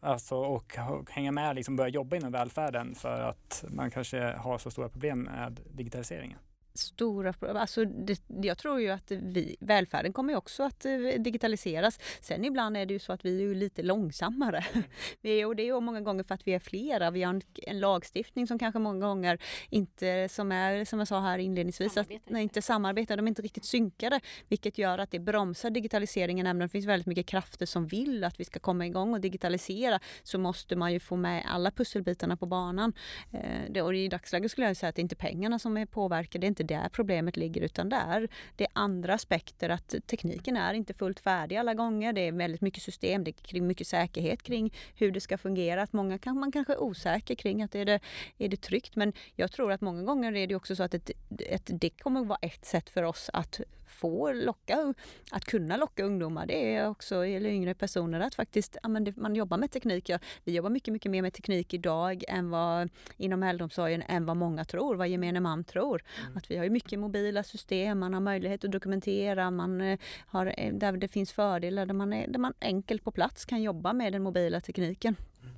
alltså, 0.00 0.36
och, 0.36 0.78
och 0.90 1.10
hänga 1.10 1.32
med, 1.32 1.56
liksom 1.56 1.76
börja 1.76 1.88
jobba 1.88 2.16
inom 2.16 2.32
välfärden 2.32 2.94
för 2.94 3.20
att 3.20 3.64
man 3.68 3.90
kanske 3.90 4.32
har 4.32 4.58
så 4.58 4.70
stora 4.70 4.88
problem 4.88 5.22
med 5.22 5.60
digitaliseringen? 5.70 6.38
Stora. 6.74 7.34
Alltså 7.60 7.84
det, 7.84 8.22
jag 8.26 8.58
tror 8.58 8.80
ju 8.80 8.90
att 8.90 9.10
vi, 9.10 9.56
välfärden 9.60 10.12
kommer 10.12 10.36
också 10.36 10.62
att 10.62 10.84
eh, 10.84 10.98
digitaliseras. 11.18 11.98
Sen 12.20 12.44
ibland 12.44 12.76
är 12.76 12.86
det 12.86 12.92
ju 12.92 12.98
så 12.98 13.12
att 13.12 13.24
vi 13.24 13.42
är 13.42 13.54
lite 13.54 13.82
långsammare. 13.82 14.64
Mm. 14.72 14.84
Vi 15.20 15.40
är, 15.40 15.46
och 15.46 15.56
det 15.56 15.62
är 15.62 15.66
ju 15.66 15.80
många 15.80 16.00
gånger 16.00 16.24
för 16.24 16.34
att 16.34 16.46
vi 16.46 16.54
är 16.54 16.58
flera. 16.58 17.10
Vi 17.10 17.22
har 17.22 17.34
en, 17.34 17.42
en, 17.54 17.80
lagstiftning 17.80 18.46
som 18.46 18.58
kanske 18.58 18.78
många 18.78 19.06
gånger 19.06 19.38
inte, 19.70 20.28
som 20.28 20.52
är 20.52 20.84
som 20.84 20.98
jag 20.98 21.08
sa 21.08 21.20
här 21.20 21.38
inledningsvis, 21.38 21.96
att, 21.96 22.08
nej, 22.26 22.42
inte 22.42 22.62
samarbetar. 22.62 23.16
De 23.16 23.26
är 23.26 23.28
inte 23.28 23.42
riktigt 23.42 23.64
synkade, 23.64 24.20
vilket 24.48 24.78
gör 24.78 24.98
att 24.98 25.10
det 25.10 25.18
bromsar 25.18 25.70
digitaliseringen. 25.70 26.46
Även 26.46 26.56
om 26.56 26.66
det 26.66 26.68
finns 26.68 26.86
väldigt 26.86 27.06
mycket 27.06 27.26
krafter 27.26 27.66
som 27.66 27.86
vill 27.86 28.24
att 28.24 28.40
vi 28.40 28.44
ska 28.44 28.60
komma 28.60 28.86
igång 28.86 29.14
och 29.14 29.20
digitalisera 29.20 30.00
så 30.22 30.38
måste 30.38 30.76
man 30.76 30.92
ju 30.92 31.00
få 31.00 31.16
med 31.16 31.44
alla 31.48 31.70
pusselbitarna 31.70 32.36
på 32.36 32.46
banan. 32.46 32.92
Eh, 33.32 33.40
det, 33.70 33.82
och 33.82 33.94
i 33.94 34.08
dagsläget 34.08 34.50
skulle 34.50 34.66
jag 34.66 34.76
säga 34.76 34.90
att 34.90 34.96
det 34.96 35.00
är 35.00 35.04
inte 35.04 35.16
pengarna 35.16 35.58
som 35.58 35.76
är 35.76 35.86
påverkade, 35.86 36.40
det 36.40 36.46
är 36.46 36.48
inte 36.48 36.64
där 36.74 36.88
problemet 36.88 37.36
ligger 37.36 37.60
utan 37.60 37.88
där 37.88 38.28
det 38.56 38.64
är 38.64 38.70
andra 38.72 39.14
aspekter 39.14 39.68
att 39.68 39.94
tekniken 40.06 40.56
är 40.56 40.74
inte 40.74 40.94
fullt 40.94 41.20
färdig 41.20 41.56
alla 41.56 41.74
gånger. 41.74 42.12
Det 42.12 42.20
är 42.20 42.32
väldigt 42.32 42.60
mycket 42.60 42.82
system, 42.82 43.24
det 43.24 43.34
är 43.52 43.60
mycket 43.60 43.86
säkerhet 43.86 44.42
kring 44.42 44.74
hur 44.94 45.10
det 45.10 45.20
ska 45.20 45.38
fungera. 45.38 45.82
Att 45.82 45.92
många 45.92 46.18
kan, 46.18 46.38
man 46.38 46.52
kanske 46.52 46.72
är 46.72 46.82
osäker 46.82 47.34
kring 47.34 47.62
att 47.62 47.74
är 47.74 47.84
det, 47.84 48.00
är 48.38 48.48
det 48.48 48.60
tryggt 48.60 48.96
men 48.96 49.12
jag 49.36 49.52
tror 49.52 49.72
att 49.72 49.80
många 49.80 50.02
gånger 50.02 50.36
är 50.36 50.46
det 50.46 50.54
också 50.54 50.76
så 50.76 50.82
att 50.82 50.94
ett, 50.94 51.10
ett, 51.38 51.70
det 51.72 51.90
kommer 51.90 52.24
vara 52.24 52.38
ett 52.42 52.64
sätt 52.64 52.90
för 52.90 53.02
oss 53.02 53.30
att 53.32 53.60
få 54.00 54.32
locka, 54.32 54.94
att 55.30 55.44
kunna 55.44 55.76
locka 55.76 56.04
ungdomar, 56.04 56.46
det 56.46 56.74
är 56.74 56.88
också, 56.88 57.24
eller 57.26 57.50
yngre 57.50 57.74
personer, 57.74 58.20
att 58.20 58.34
faktiskt 58.34 58.76
ja, 58.82 58.88
men 58.88 59.04
det, 59.04 59.16
man 59.16 59.36
jobbar 59.36 59.56
med 59.56 59.70
teknik. 59.70 60.08
Ja, 60.08 60.18
vi 60.44 60.52
jobbar 60.52 60.70
mycket, 60.70 60.92
mycket 60.92 61.10
mer 61.10 61.22
med 61.22 61.32
teknik 61.32 61.74
idag 61.74 62.24
än 62.28 62.50
vad, 62.50 62.90
inom 63.16 63.42
äldreomsorgen 63.42 64.02
än 64.02 64.26
vad 64.26 64.36
många 64.36 64.64
tror, 64.64 64.94
vad 64.94 65.08
gemene 65.08 65.40
man 65.40 65.64
tror. 65.64 66.02
Mm. 66.20 66.36
Att 66.36 66.49
vi 66.50 66.56
har 66.56 66.68
mycket 66.68 66.98
mobila 66.98 67.42
system, 67.42 67.98
man 67.98 68.14
har 68.14 68.20
möjlighet 68.20 68.64
att 68.64 68.72
dokumentera, 68.72 69.50
man 69.50 69.80
eh, 69.80 69.98
har, 70.26 70.54
eh, 70.56 70.74
där 70.74 70.92
det 70.92 71.08
finns 71.08 71.32
fördelar, 71.32 71.86
där 71.86 71.94
man, 71.94 72.12
är, 72.12 72.28
där 72.28 72.38
man 72.38 72.54
enkelt 72.60 73.04
på 73.04 73.10
plats 73.10 73.44
kan 73.44 73.62
jobba 73.62 73.92
med 73.92 74.12
den 74.12 74.22
mobila 74.22 74.60
tekniken. 74.60 75.16
Mm. 75.42 75.54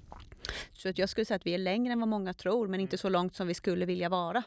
Så 0.73 0.89
att 0.89 0.99
jag 0.99 1.09
skulle 1.09 1.25
säga 1.25 1.37
att 1.37 1.47
vi 1.47 1.55
är 1.55 1.59
längre 1.59 1.93
än 1.93 2.01
vad 2.01 2.09
många 2.09 2.35
tror, 2.35 2.69
men 2.69 2.81
inte 2.81 2.95
mm. 2.95 2.99
så 2.99 3.09
långt 3.09 3.35
som 3.35 3.47
vi 3.47 3.55
skulle 3.55 3.87
vilja 3.87 4.09
vara. 4.09 4.43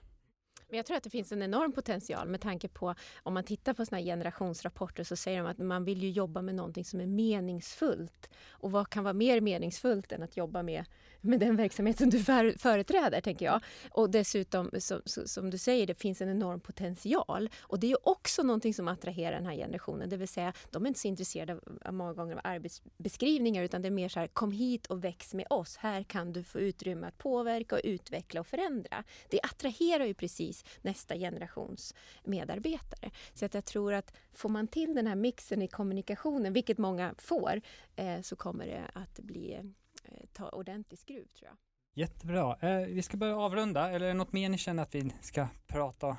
Men 0.70 0.78
jag 0.78 0.86
tror 0.86 0.98
att 0.98 1.04
det 1.04 1.10
finns 1.10 1.32
en 1.32 1.42
enorm 1.42 1.72
potential 1.72 2.28
med 2.28 2.42
tanke 2.42 2.68
på 2.68 2.96
om 3.24 3.34
man 3.34 3.44
tittar 3.44 3.74
på 3.74 3.86
såna 3.86 4.02
generationsrapporter 4.02 5.04
så 5.04 5.16
säger 5.16 5.38
de 5.38 5.48
att 5.48 5.58
man 5.58 5.84
vill 5.84 6.04
ju 6.04 6.10
jobba 6.10 6.42
med 6.42 6.56
någonting 6.56 6.86
som 6.86 7.02
är 7.02 7.06
meningsfullt. 7.06 8.30
Och 8.50 8.72
vad 8.72 8.90
kan 8.90 9.04
vara 9.04 9.14
mer 9.14 9.42
meningsfullt 9.42 10.12
än 10.12 10.24
att 10.24 10.38
jobba 10.38 10.64
med 10.64 10.86
med 11.26 11.40
den 11.40 11.56
verksamhet 11.56 11.98
som 11.98 12.10
du 12.10 12.20
för, 12.20 12.56
företräder, 12.58 13.22
tänker 13.22 13.46
jag. 13.46 13.62
Och 13.92 14.10
dessutom, 14.10 14.72
som, 14.80 15.02
som, 15.06 15.50
du 15.50 15.58
säger, 15.58 15.88
det 15.88 16.02
finns 16.02 16.22
en 16.22 16.30
enorm 16.30 16.60
potential. 16.60 17.50
Och 17.62 17.80
det 17.80 17.92
är 17.92 18.08
också 18.08 18.44
någonting 18.44 18.74
som 18.74 18.88
attraherar 18.88 19.36
den 19.36 19.46
här 19.46 19.56
generationen. 19.56 20.10
Det 20.10 20.18
vill 20.18 20.28
säga, 20.28 20.54
de 20.72 20.84
är 20.84 20.88
inte 20.88 21.00
så 21.00 21.08
intresserade 21.08 21.60
av, 21.86 21.94
många 21.94 22.14
gånger 22.14 22.34
av 22.34 22.42
arbetsbeskrivningar 22.44 23.64
utan 23.64 23.82
det 23.82 23.88
är 23.88 23.92
mer 23.92 24.10
så 24.10 24.20
här, 24.20 24.28
kom 24.28 24.52
hit 24.52 24.88
och 24.88 25.04
väx 25.04 25.34
med 25.34 25.46
oss. 25.50 25.78
Här 25.78 26.04
kan 26.04 26.34
du 26.34 26.44
få 26.44 26.60
utrymme 26.60 27.08
att 27.08 27.18
påverka 27.18 27.76
och 27.76 27.82
utveckla 27.84 28.40
och 28.40 28.48
förändra. 28.48 29.04
Det 29.30 29.40
attraherar 29.44 30.06
ju 30.06 30.14
precis 30.14 30.55
nästa 30.82 31.16
generations 31.16 31.96
medarbetare. 32.24 33.12
Så 33.34 33.46
att 33.46 33.54
jag 33.54 33.66
tror 33.66 33.94
att 33.94 34.14
får 34.34 34.50
man 34.50 34.68
till 34.68 34.96
den 34.96 35.08
här 35.08 35.16
mixen 35.16 35.62
i 35.62 35.68
kommunikationen, 35.68 36.54
vilket 36.54 36.78
många 36.78 37.16
får, 37.18 37.62
eh, 37.96 38.22
så 38.22 38.36
kommer 38.36 38.66
det 38.66 38.84
att 38.94 39.20
bli 39.20 39.74
Eh, 40.06 40.26
ta 40.34 40.50
ordentlig 40.50 41.00
skruv 41.00 41.26
tror 41.26 41.50
jag. 41.50 41.58
Jättebra. 41.94 42.58
Eh, 42.62 42.88
vi 42.88 43.02
ska 43.02 43.18
börja 43.18 43.38
avrunda, 43.38 43.90
eller 43.90 44.06
är 44.06 44.08
det 44.08 44.14
något 44.14 44.34
mer 44.34 44.50
ni 44.50 44.58
känner 44.58 44.84
att 44.84 44.96
vi 44.96 45.14
ska 45.22 45.48
prata 45.68 46.18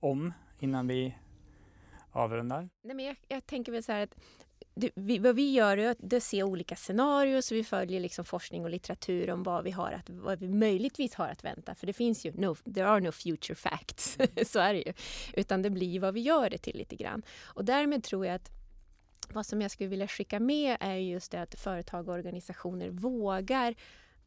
om 0.00 0.32
innan 0.58 0.88
vi 0.88 1.18
avrundar? 2.10 2.68
Nej, 2.82 2.96
men 2.96 3.04
jag, 3.04 3.16
jag 3.28 3.46
tänker 3.46 3.72
väl 3.72 3.82
så 3.82 3.92
här 3.92 4.02
att 4.02 4.14
det, 4.74 4.90
vi, 4.94 5.18
vad 5.18 5.36
vi 5.36 5.52
gör 5.52 5.76
är 5.76 5.90
att 5.90 6.22
se 6.22 6.42
olika 6.42 6.76
scenarier 6.76 7.40
så 7.40 7.54
vi 7.54 7.64
följer 7.64 8.00
liksom 8.00 8.24
forskning 8.24 8.64
och 8.64 8.70
litteratur 8.70 9.30
om 9.30 9.42
vad 9.42 9.64
vi, 9.64 9.70
har 9.70 9.92
att, 9.92 10.10
vad 10.10 10.38
vi 10.38 10.48
möjligtvis 10.48 11.14
har 11.14 11.28
att 11.28 11.44
vänta. 11.44 11.74
För 11.74 11.86
det 11.86 11.92
finns 11.92 12.26
ju, 12.26 12.32
no, 12.32 12.54
there 12.54 12.86
are 12.88 13.00
no 13.00 13.12
future 13.12 13.54
facts, 13.54 14.18
så 14.46 14.58
är 14.58 14.74
det 14.74 14.80
ju. 14.80 14.92
Utan 15.32 15.62
det 15.62 15.70
blir 15.70 16.00
vad 16.00 16.14
vi 16.14 16.20
gör 16.20 16.50
det 16.50 16.58
till 16.58 16.76
lite 16.76 16.96
grann. 16.96 17.22
Och 17.42 17.64
därmed 17.64 18.04
tror 18.04 18.26
jag 18.26 18.34
att 18.34 18.50
vad 19.32 19.46
som 19.46 19.62
jag 19.62 19.70
skulle 19.70 19.88
vilja 19.88 20.08
skicka 20.08 20.40
med 20.40 20.76
är 20.80 20.96
just 20.96 21.32
det 21.32 21.42
att 21.42 21.60
företag 21.60 22.08
och 22.08 22.14
organisationer 22.14 22.88
vågar 22.88 23.74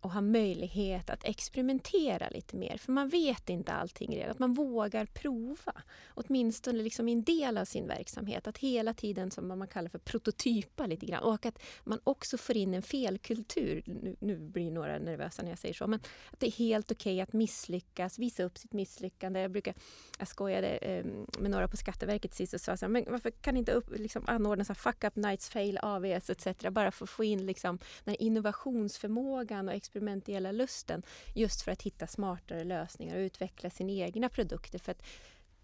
och 0.05 0.11
ha 0.11 0.21
möjlighet 0.21 1.09
att 1.09 1.23
experimentera 1.23 2.29
lite 2.29 2.55
mer. 2.55 2.77
För 2.77 2.91
man 2.91 3.09
vet 3.09 3.49
inte 3.49 3.71
allting 3.71 4.15
redan. 4.15 4.31
Att 4.31 4.39
man 4.39 4.53
vågar 4.53 5.05
prova. 5.05 5.73
Åtminstone 6.09 6.83
liksom 6.83 7.09
i 7.09 7.11
en 7.11 7.23
del 7.23 7.57
av 7.57 7.65
sin 7.65 7.87
verksamhet. 7.87 8.47
Att 8.47 8.57
hela 8.57 8.93
tiden, 8.93 9.31
som 9.31 9.47
man 9.47 9.67
kallar 9.67 9.89
för 9.89 9.97
prototypa 9.97 10.87
lite 10.87 11.05
grann. 11.05 11.23
Och 11.23 11.45
att 11.45 11.59
man 11.83 11.99
också 12.03 12.37
får 12.37 12.57
in 12.57 12.73
en 12.73 12.81
felkultur. 12.81 13.83
Nu, 13.85 14.15
nu 14.19 14.37
blir 14.39 14.71
några 14.71 14.99
nervösa 14.99 15.43
när 15.43 15.49
jag 15.49 15.59
säger 15.59 15.73
så. 15.73 15.87
Men 15.87 15.99
att 16.31 16.39
det 16.39 16.47
är 16.47 16.51
helt 16.51 16.91
okej 16.91 17.13
okay 17.13 17.21
att 17.21 17.33
misslyckas, 17.33 18.19
visa 18.19 18.43
upp 18.43 18.57
sitt 18.57 18.73
misslyckande. 18.73 19.39
Jag, 19.39 19.51
brukar, 19.51 19.75
jag 20.19 20.27
skojade 20.27 20.67
eh, 20.67 21.05
med 21.39 21.51
några 21.51 21.67
på 21.67 21.77
Skatteverket 21.77 22.33
sist 22.33 22.53
och 22.53 22.61
sa 22.61 22.77
så 22.77 22.85
här, 22.85 22.91
men 22.91 23.05
varför 23.07 23.31
kan 23.31 23.57
inte 23.57 23.71
upp, 23.71 23.99
liksom, 23.99 24.23
anordna 24.27 24.65
så 24.65 24.73
här, 24.73 24.91
fuck 24.91 25.03
up 25.03 25.15
nights, 25.15 25.49
fail, 25.49 25.79
AVS 25.81 26.29
etc. 26.29 26.47
Bara 26.71 26.91
för 26.91 27.05
att 27.05 27.09
få 27.09 27.23
in 27.23 27.45
liksom, 27.45 27.79
den 28.03 28.15
innovationsförmågan 28.15 29.67
och 29.69 29.75
experimentella 29.95 30.51
lusten 30.51 31.03
just 31.33 31.61
för 31.61 31.71
att 31.71 31.81
hitta 31.81 32.07
smartare 32.07 32.63
lösningar 32.63 33.15
och 33.15 33.21
utveckla 33.21 33.69
sina 33.69 33.91
egna 33.91 34.29
produkter. 34.29 34.79
För 34.79 34.91
att 34.91 35.03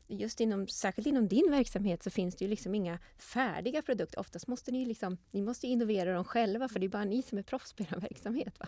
just 0.08 0.40
inom, 0.40 0.68
särskilt 0.68 1.08
inom 1.08 1.28
din 1.28 1.52
verksamhet 1.52 2.04
så 2.04 2.10
finns 2.10 2.36
det 2.36 2.46
ju 2.46 2.50
liksom 2.50 2.76
inga 2.76 3.00
färdiga 3.18 3.82
produkter. 3.82 4.20
Oftast 4.20 4.48
måste 4.48 4.72
ni, 4.72 4.86
liksom, 4.86 5.18
ni 5.32 5.42
måste 5.42 5.68
innovera 5.68 6.14
dem 6.14 6.24
själva 6.24 6.68
för 6.70 6.80
det 6.80 6.86
är 6.86 6.90
bara 6.90 7.06
ni 7.06 7.22
som 7.22 7.38
är 7.38 7.44
proffs 7.44 7.74
på 7.74 7.84
er 7.84 8.00
verksamhet. 8.00 8.60
Va? 8.60 8.68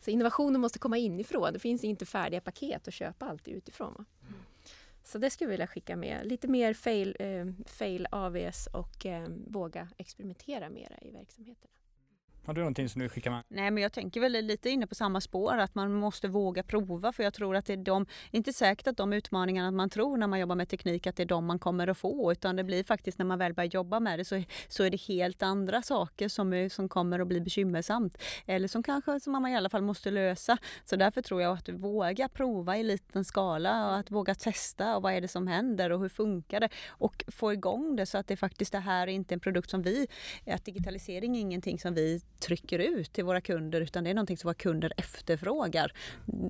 Så 0.00 0.10
innovationen 0.10 0.60
måste 0.60 0.78
komma 0.78 0.98
inifrån. 0.98 1.52
Det 1.52 1.58
finns 1.58 1.84
inte 1.84 2.06
färdiga 2.06 2.40
paket 2.40 2.88
att 2.88 2.94
köpa 2.94 3.26
alltid 3.26 3.54
utifrån. 3.54 3.94
Va? 3.98 4.04
Så 5.04 5.18
det 5.18 5.30
skulle 5.30 5.46
jag 5.46 5.50
vilja 5.50 5.66
skicka 5.66 5.96
med. 5.96 6.26
Lite 6.26 6.48
mer 6.48 6.74
fail, 6.74 7.16
eh, 7.18 7.46
fail 7.66 8.06
AVS 8.10 8.66
och 8.72 9.06
eh, 9.06 9.28
våga 9.46 9.88
experimentera 9.96 10.68
mera 10.70 10.98
i 11.02 11.10
verksamheterna. 11.10 11.70
Har 12.46 12.54
du 12.54 12.60
någonting 12.60 12.88
som 12.88 13.02
du 13.02 13.08
skickar 13.08 13.30
med? 13.30 13.42
Nej 13.48 13.70
men 13.70 13.82
jag 13.82 13.92
tänker 13.92 14.20
väl 14.20 14.32
lite 14.32 14.70
inne 14.70 14.86
på 14.86 14.94
samma 14.94 15.20
spår 15.20 15.58
att 15.58 15.74
man 15.74 15.92
måste 15.92 16.28
våga 16.28 16.62
prova 16.62 17.12
för 17.12 17.22
jag 17.22 17.34
tror 17.34 17.56
att 17.56 17.66
det 17.66 17.72
är 17.72 17.76
de, 17.76 18.06
inte 18.30 18.52
säkert 18.52 18.86
att 18.86 18.96
de 18.96 19.12
utmaningarna 19.12 19.70
man 19.70 19.90
tror 19.90 20.16
när 20.16 20.26
man 20.26 20.40
jobbar 20.40 20.54
med 20.54 20.68
teknik 20.68 21.06
att 21.06 21.16
det 21.16 21.22
är 21.22 21.26
de 21.26 21.46
man 21.46 21.58
kommer 21.58 21.88
att 21.88 21.98
få 21.98 22.32
utan 22.32 22.56
det 22.56 22.64
blir 22.64 22.84
faktiskt 22.84 23.18
när 23.18 23.24
man 23.24 23.38
väl 23.38 23.54
börjar 23.54 23.70
jobba 23.70 24.00
med 24.00 24.18
det 24.18 24.24
så, 24.24 24.42
så 24.68 24.84
är 24.84 24.90
det 24.90 25.00
helt 25.00 25.42
andra 25.42 25.82
saker 25.82 26.28
som, 26.28 26.52
är, 26.52 26.68
som 26.68 26.88
kommer 26.88 27.18
att 27.18 27.28
bli 27.28 27.40
bekymmersamt. 27.40 28.18
Eller 28.46 28.68
som 28.68 28.82
kanske 28.82 29.20
som 29.20 29.32
man 29.32 29.46
i 29.46 29.56
alla 29.56 29.68
fall 29.68 29.82
måste 29.82 30.10
lösa. 30.10 30.58
Så 30.84 30.96
därför 30.96 31.22
tror 31.22 31.42
jag 31.42 31.58
att 31.58 31.68
våga 31.68 32.28
prova 32.28 32.78
i 32.78 32.82
liten 32.82 33.24
skala 33.24 33.88
och 33.88 33.96
att 33.96 34.10
våga 34.10 34.34
testa 34.34 34.96
och 34.96 35.02
vad 35.02 35.12
är 35.12 35.20
det 35.20 35.28
som 35.28 35.46
händer 35.46 35.92
och 35.92 36.00
hur 36.00 36.08
funkar 36.08 36.60
det 36.60 36.68
och 36.88 37.24
få 37.28 37.52
igång 37.52 37.96
det 37.96 38.06
så 38.06 38.18
att 38.18 38.26
det 38.26 38.36
faktiskt 38.36 38.72
det 38.72 38.78
här 38.78 39.06
är 39.06 39.12
inte 39.12 39.34
en 39.34 39.40
produkt 39.40 39.70
som 39.70 39.82
vi, 39.82 40.06
att 40.46 40.64
digitalisering 40.64 41.36
är 41.36 41.40
ingenting 41.40 41.78
som 41.78 41.94
vi 41.94 42.20
trycker 42.40 42.78
ut 42.78 43.12
till 43.12 43.24
våra 43.24 43.40
kunder 43.40 43.80
utan 43.80 44.04
det 44.04 44.10
är 44.10 44.14
någonting 44.14 44.36
som 44.36 44.48
våra 44.48 44.54
kunder 44.54 44.92
efterfrågar 44.96 45.92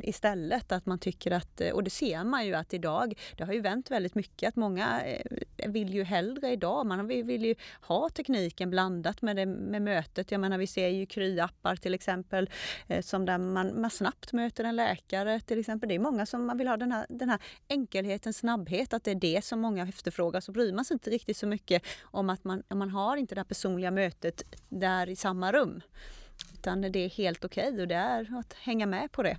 istället. 0.02 0.72
Att 0.72 0.86
man 0.86 0.98
tycker 0.98 1.30
att, 1.30 1.60
och 1.72 1.84
det 1.84 1.90
ser 1.90 2.24
man 2.24 2.46
ju 2.46 2.54
att 2.54 2.74
idag, 2.74 3.18
det 3.36 3.44
har 3.44 3.52
ju 3.52 3.60
vänt 3.60 3.90
väldigt 3.90 4.14
mycket 4.14 4.48
att 4.48 4.56
många 4.56 5.02
eh, 5.04 5.70
vill 5.70 5.94
ju 5.94 6.04
hellre 6.04 6.50
idag, 6.50 6.86
man 6.86 7.06
vill 7.06 7.44
ju 7.44 7.54
ha 7.80 8.08
tekniken 8.08 8.70
blandat 8.70 9.22
med, 9.22 9.36
det, 9.36 9.46
med 9.46 9.82
mötet. 9.82 10.30
Jag 10.30 10.40
menar 10.40 10.58
vi 10.58 10.66
ser 10.66 10.88
ju 10.88 11.06
Kry-appar 11.06 11.76
till 11.76 11.94
exempel 11.94 12.50
eh, 12.88 13.02
som 13.02 13.24
där 13.24 13.38
man, 13.38 13.80
man 13.80 13.90
snabbt 13.90 14.32
möter 14.32 14.64
en 14.64 14.76
läkare 14.76 15.40
till 15.40 15.58
exempel. 15.58 15.88
Det 15.88 15.94
är 15.94 15.98
många 15.98 16.26
som 16.26 16.46
man 16.46 16.58
vill 16.58 16.68
ha 16.68 16.76
den 16.76 16.92
här, 16.92 17.06
den 17.08 17.28
här 17.28 17.38
enkelheten, 17.68 18.32
snabbhet, 18.32 18.92
att 18.92 19.04
det 19.04 19.10
är 19.10 19.14
det 19.14 19.44
som 19.44 19.60
många 19.60 19.88
efterfrågar. 19.88 20.40
Så 20.40 20.52
bryr 20.52 20.72
man 20.72 20.84
sig 20.84 20.94
inte 20.94 21.10
riktigt 21.10 21.36
så 21.36 21.46
mycket 21.46 21.82
om 22.02 22.30
att 22.30 22.44
man, 22.44 22.62
man 22.68 22.90
har 22.90 23.16
inte 23.16 23.34
det 23.34 23.44
personliga 23.44 23.90
mötet 23.90 24.42
där 24.68 25.08
i 25.08 25.16
samma 25.16 25.52
rum. 25.52 25.73
Utan 26.54 26.80
det 26.80 26.98
är 26.98 27.08
helt 27.08 27.44
okej 27.44 27.68
okay 27.68 27.82
och 27.82 27.88
det 27.88 27.94
är 27.94 28.38
att 28.38 28.52
hänga 28.52 28.86
med 28.86 29.12
på 29.12 29.22
det. 29.22 29.36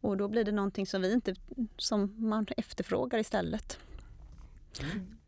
Och 0.00 0.16
då 0.16 0.28
blir 0.28 0.44
det 0.44 0.52
någonting 0.52 0.86
som 0.86 1.02
vi 1.02 1.12
inte, 1.12 1.34
som 1.76 2.14
man 2.28 2.46
efterfrågar 2.56 3.18
istället. 3.18 3.78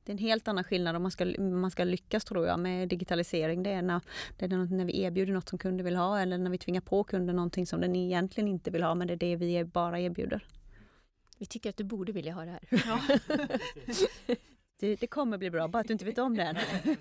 Det 0.04 0.12
är 0.12 0.14
en 0.14 0.18
helt 0.18 0.48
annan 0.48 0.64
skillnad 0.64 0.96
om 0.96 1.02
man 1.02 1.10
ska, 1.10 1.24
man 1.40 1.70
ska 1.70 1.84
lyckas 1.84 2.24
tror 2.24 2.46
jag 2.46 2.60
med 2.60 2.88
digitalisering. 2.88 3.62
Det 3.62 3.70
är, 3.70 3.82
när, 3.82 4.00
det 4.38 4.44
är 4.44 4.48
när 4.48 4.84
vi 4.84 5.02
erbjuder 5.02 5.32
något 5.32 5.48
som 5.48 5.58
kunden 5.58 5.84
vill 5.84 5.96
ha 5.96 6.20
eller 6.20 6.38
när 6.38 6.50
vi 6.50 6.58
tvingar 6.58 6.80
på 6.80 7.04
kunden 7.04 7.36
någonting 7.36 7.66
som 7.66 7.80
den 7.80 7.96
egentligen 7.96 8.48
inte 8.48 8.70
vill 8.70 8.82
ha 8.82 8.94
men 8.94 9.08
det 9.08 9.14
är 9.14 9.16
det 9.16 9.36
vi 9.36 9.64
bara 9.64 10.00
erbjuder. 10.00 10.46
Vi 11.38 11.46
tycker 11.46 11.70
att 11.70 11.76
du 11.76 11.84
borde 11.84 12.12
vilja 12.12 12.34
ha 12.34 12.44
det 12.44 12.50
här. 12.50 12.62
Ja. 12.70 13.00
det, 14.80 14.96
det 14.96 15.06
kommer 15.06 15.38
bli 15.38 15.50
bra, 15.50 15.68
bara 15.68 15.80
att 15.80 15.86
du 15.86 15.92
inte 15.92 16.04
vet 16.04 16.18
om 16.18 16.36
det 16.36 16.42
än. 16.42 16.56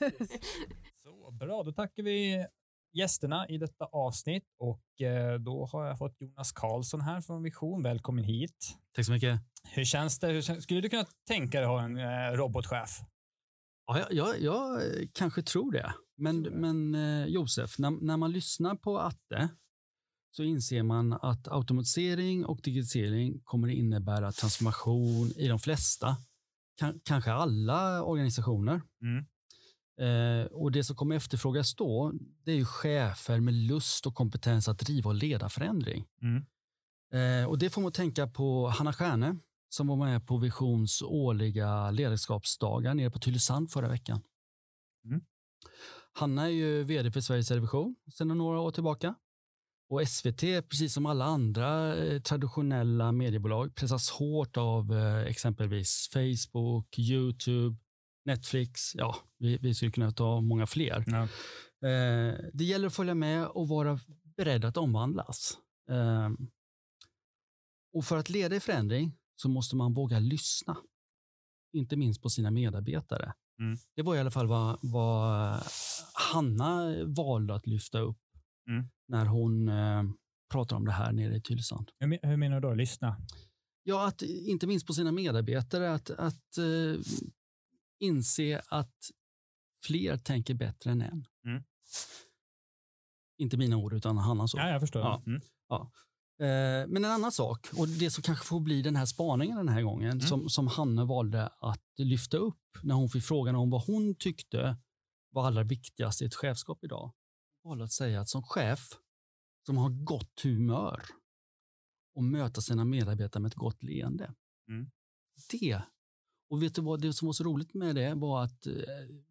Så 1.04 1.32
bra, 1.32 1.64
då 1.64 1.72
tackar 1.72 2.04
vi 2.04 2.46
gästerna 2.96 3.48
i 3.50 3.58
detta 3.58 3.86
avsnitt 3.86 4.44
och 4.60 5.02
eh, 5.02 5.40
då 5.40 5.66
har 5.66 5.86
jag 5.86 5.98
fått 5.98 6.22
Jonas 6.22 6.52
Karlsson 6.52 7.02
här 7.02 7.22
från 7.22 7.44
Vision. 7.44 7.84
Välkommen 7.84 8.24
hit. 8.24 8.78
Tack 8.96 9.06
så 9.06 9.12
mycket. 9.12 9.40
Hur 9.64 9.86
känns 9.86 10.20
det? 10.20 10.28
Hur 10.28 10.42
känns, 10.42 10.64
skulle 10.64 10.82
du 10.82 10.90
kunna 10.90 11.06
tänka 11.28 11.58
dig 11.58 11.66
att 11.66 11.72
ha 11.72 11.84
en 11.84 11.98
eh, 11.98 12.38
robotchef? 12.38 13.00
Ja, 13.88 14.00
jag, 14.00 14.12
jag, 14.12 14.42
jag, 14.42 14.82
kanske 15.14 15.42
tror 15.42 15.72
det. 15.72 15.94
Men, 16.18 16.42
men 16.42 16.96
eh, 16.96 17.26
Josef, 17.26 17.80
när, 17.80 17.92
när 17.92 18.18
man 18.18 18.32
lyssnar 18.32 18.76
på 18.76 19.00
Atte 19.00 19.50
så 20.32 20.44
inser 20.44 20.84
man 20.84 21.14
att 21.14 21.48
automatisering 21.48 22.46
och 22.46 22.60
digitalisering 22.64 23.42
kommer 23.44 23.68
att 23.68 23.74
innebära 23.74 24.32
transformation 24.32 25.28
i 25.36 25.48
de 25.48 25.60
flesta, 25.60 26.18
kanske 27.04 27.32
alla 27.32 28.04
organisationer. 28.04 28.82
Mm. 29.02 29.26
Eh, 30.00 30.46
och 30.46 30.72
Det 30.72 30.84
som 30.84 30.96
kommer 30.96 31.16
efterfrågas 31.16 31.76
då, 31.76 32.14
det 32.44 32.52
är 32.52 32.56
ju 32.56 32.66
chefer 32.66 33.40
med 33.40 33.54
lust 33.54 34.06
och 34.06 34.16
kompetens 34.16 34.68
att 34.68 34.80
driva 34.80 35.10
och 35.10 35.16
leda 35.16 35.50
förändring. 35.50 36.06
Mm. 36.22 36.46
Eh, 37.14 37.50
och 37.50 37.58
Det 37.58 37.70
får 37.70 37.82
man 37.82 37.92
tänka 37.92 38.28
på 38.28 38.68
Hanna 38.68 38.94
Stjärne 38.94 39.38
som 39.70 39.88
var 39.88 39.96
med 39.96 40.28
på 40.28 40.38
Visions 40.38 41.02
årliga 41.02 41.92
ledarskapsdagar 41.92 42.94
nere 42.94 43.12
på 43.12 43.20
Tylösand 43.20 43.72
förra 43.72 43.88
veckan. 43.88 44.22
Mm. 45.06 45.22
Hanna 46.14 46.44
är 46.44 46.50
ju 46.50 46.84
vd 46.84 47.12
för 47.12 47.22
Sveriges 47.22 47.48
Television 47.48 47.96
sedan 48.14 48.28
några 48.28 48.60
år 48.60 48.72
tillbaka. 48.72 49.16
Och 49.90 50.08
SVT, 50.08 50.42
precis 50.70 50.94
som 50.94 51.06
alla 51.06 51.26
andra 51.26 51.96
eh, 51.96 52.22
traditionella 52.22 53.12
mediebolag, 53.12 53.76
pressas 53.76 54.10
hårt 54.10 54.58
av 54.58 54.94
eh, 54.94 55.26
exempelvis 55.28 56.10
Facebook, 56.14 57.00
Youtube, 57.00 57.78
Netflix, 58.26 58.96
ja, 58.96 59.16
vi, 59.38 59.58
vi 59.58 59.74
skulle 59.74 59.92
kunna 59.92 60.12
ta 60.12 60.42
många 60.42 60.66
fler. 60.68 61.04
Ja. 61.08 61.24
Eh, 61.90 62.36
det 62.54 62.64
gäller 62.64 62.88
att 62.88 62.96
följa 62.96 63.16
med 63.16 63.48
och 63.48 63.68
vara 63.68 64.00
beredd 64.38 64.66
att 64.66 64.78
omvandlas. 64.78 65.58
Eh, 65.90 66.30
och 67.94 68.06
för 68.06 68.18
att 68.18 68.30
leda 68.30 68.56
i 68.56 68.60
förändring 68.60 69.18
så 69.36 69.50
måste 69.50 69.76
man 69.76 69.94
våga 69.94 70.20
lyssna. 70.20 70.78
Inte 71.74 71.96
minst 71.98 72.22
på 72.22 72.30
sina 72.30 72.52
medarbetare. 72.52 73.34
Mm. 73.60 73.78
Det 73.96 74.02
var 74.02 74.16
i 74.16 74.20
alla 74.20 74.32
fall 74.32 74.48
vad, 74.48 74.80
vad 74.82 75.64
Hanna 76.34 76.96
valde 77.06 77.56
att 77.56 77.68
lyfta 77.68 78.00
upp 78.00 78.22
mm. 78.70 78.86
när 79.08 79.26
hon 79.26 79.70
eh, 79.70 80.04
pratar 80.52 80.76
om 80.76 80.86
det 80.86 80.92
här 80.92 81.12
nere 81.12 81.36
i 81.36 81.42
Tylösand. 81.42 81.92
Hur, 82.00 82.28
hur 82.28 82.38
menar 82.38 82.62
du 82.62 82.68
då, 82.68 82.74
lyssna? 82.74 83.18
Ja, 83.84 84.08
att 84.08 84.22
inte 84.22 84.68
minst 84.68 84.88
på 84.88 84.94
sina 84.94 85.12
medarbetare, 85.12 85.94
att, 85.94 86.10
att 86.10 86.58
eh, 86.58 87.02
inse 88.00 88.62
att 88.68 88.96
fler 89.84 90.18
tänker 90.18 90.54
bättre 90.54 90.92
än 90.92 91.02
en. 91.02 91.28
Mm. 91.46 91.64
Inte 93.38 93.58
mina 93.58 93.78
ord, 93.78 93.94
utan 93.94 94.18
Hannas 94.18 94.54
ord. 94.54 94.62
Ja, 94.62 94.70
jag 94.70 94.82
förstår. 94.82 95.02
Ja. 95.02 95.24
Mm. 95.26 95.42
Ja. 95.70 95.92
Eh, 96.40 96.88
men 96.88 97.06
en 97.06 97.12
annan 97.12 97.32
sak, 97.32 97.68
och 97.78 97.88
det 97.88 98.12
som 98.12 98.24
kanske 98.24 98.46
får 98.46 98.60
bli 98.60 98.82
den 98.82 98.96
här 98.96 99.06
spaningen 99.06 99.58
den 99.58 99.70
här 99.70 99.82
gången, 99.82 100.12
mm. 100.12 100.22
som, 100.22 100.50
som 100.50 100.68
Hanne 100.68 101.06
valde 101.06 101.48
att 101.60 101.84
lyfta 101.98 102.38
upp 102.38 102.78
när 102.84 102.96
hon 102.96 103.10
fick 103.10 103.24
frågan 103.24 103.56
om 103.56 103.70
vad 103.70 103.86
hon 103.86 104.16
tyckte 104.16 104.78
var 105.30 105.48
allra 105.48 105.64
viktigast 105.64 106.22
i 106.22 106.26
ett 106.26 106.36
chefskap 106.36 106.84
idag. 106.84 107.14
Hon 107.64 107.70
valde 107.70 107.84
att 107.84 107.92
säga 107.92 108.22
att 108.22 108.30
som 108.30 108.44
chef 108.44 108.90
som 109.66 109.78
har 109.78 109.90
gott 109.90 110.42
humör 110.44 111.02
och 112.16 112.24
möta 112.24 112.62
sina 112.62 112.86
medarbetare 112.86 113.42
med 113.42 113.50
ett 113.50 113.56
gott 113.56 113.84
leende. 113.84 114.34
Mm. 114.70 114.92
Det 115.52 115.82
och 116.50 116.64
vet 116.64 116.76
du 116.76 116.82
vad, 116.82 117.02
det 117.02 117.14
som 117.14 117.26
var 117.26 117.34
så 117.34 117.44
roligt 117.44 117.74
med 117.74 117.96
det 117.96 118.14
var 118.14 118.44
att 118.44 118.68
eh, 118.68 118.74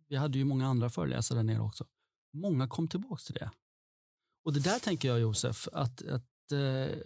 vi 0.09 0.17
hade 0.17 0.39
ju 0.39 0.45
många 0.45 0.67
andra 0.67 0.91
föreläsare 0.91 1.39
där 1.39 1.43
nere 1.43 1.61
också. 1.61 1.87
Många 2.33 2.69
kom 2.69 2.89
tillbaka 2.89 3.23
till 3.27 3.35
det. 3.35 3.51
Och 4.45 4.53
det 4.53 4.61
där 4.61 4.79
tänker 4.79 5.09
jag 5.09 5.21
Josef, 5.21 5.69
att, 5.73 6.03
att 6.07 6.53
eh, 6.53 6.97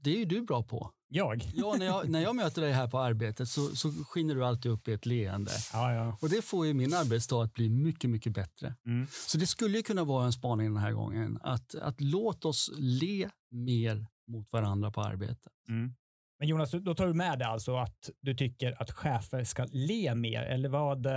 det 0.00 0.10
är 0.10 0.18
ju 0.18 0.24
du 0.24 0.42
bra 0.42 0.62
på. 0.62 0.92
Jag? 1.08 1.50
Ja, 1.54 1.76
när 1.78 1.86
jag, 1.86 2.08
när 2.08 2.20
jag 2.20 2.36
möter 2.36 2.62
dig 2.62 2.72
här 2.72 2.88
på 2.88 2.98
arbetet 2.98 3.48
så, 3.48 3.76
så 3.76 3.90
skiner 3.92 4.34
du 4.34 4.44
alltid 4.44 4.72
upp 4.72 4.88
i 4.88 4.92
ett 4.92 5.06
leende. 5.06 5.52
Ja, 5.72 5.94
ja. 5.94 6.18
Och 6.20 6.28
det 6.28 6.42
får 6.42 6.66
ju 6.66 6.74
min 6.74 6.94
arbetsdag 6.94 7.42
att 7.44 7.54
bli 7.54 7.68
mycket, 7.68 8.10
mycket 8.10 8.32
bättre. 8.32 8.74
Mm. 8.86 9.06
Så 9.26 9.38
det 9.38 9.46
skulle 9.46 9.76
ju 9.76 9.82
kunna 9.82 10.04
vara 10.04 10.26
en 10.26 10.32
spaning 10.32 10.66
den 10.66 10.82
här 10.82 10.92
gången. 10.92 11.38
Att, 11.42 11.74
att 11.74 12.00
låt 12.00 12.44
oss 12.44 12.70
le 12.76 13.30
mer 13.50 14.06
mot 14.26 14.52
varandra 14.52 14.90
på 14.90 15.02
arbetet. 15.02 15.52
Mm. 15.68 15.94
Men 16.38 16.48
Jonas, 16.48 16.70
då 16.70 16.94
tar 16.94 17.06
du 17.06 17.14
med 17.14 17.38
det 17.38 17.46
alltså 17.46 17.76
att 17.76 18.10
du 18.20 18.34
tycker 18.34 18.82
att 18.82 18.90
chefer 18.90 19.44
ska 19.44 19.66
le 19.72 20.14
mer, 20.14 20.42
eller 20.42 20.68
vad 20.68 21.06
eh, 21.06 21.12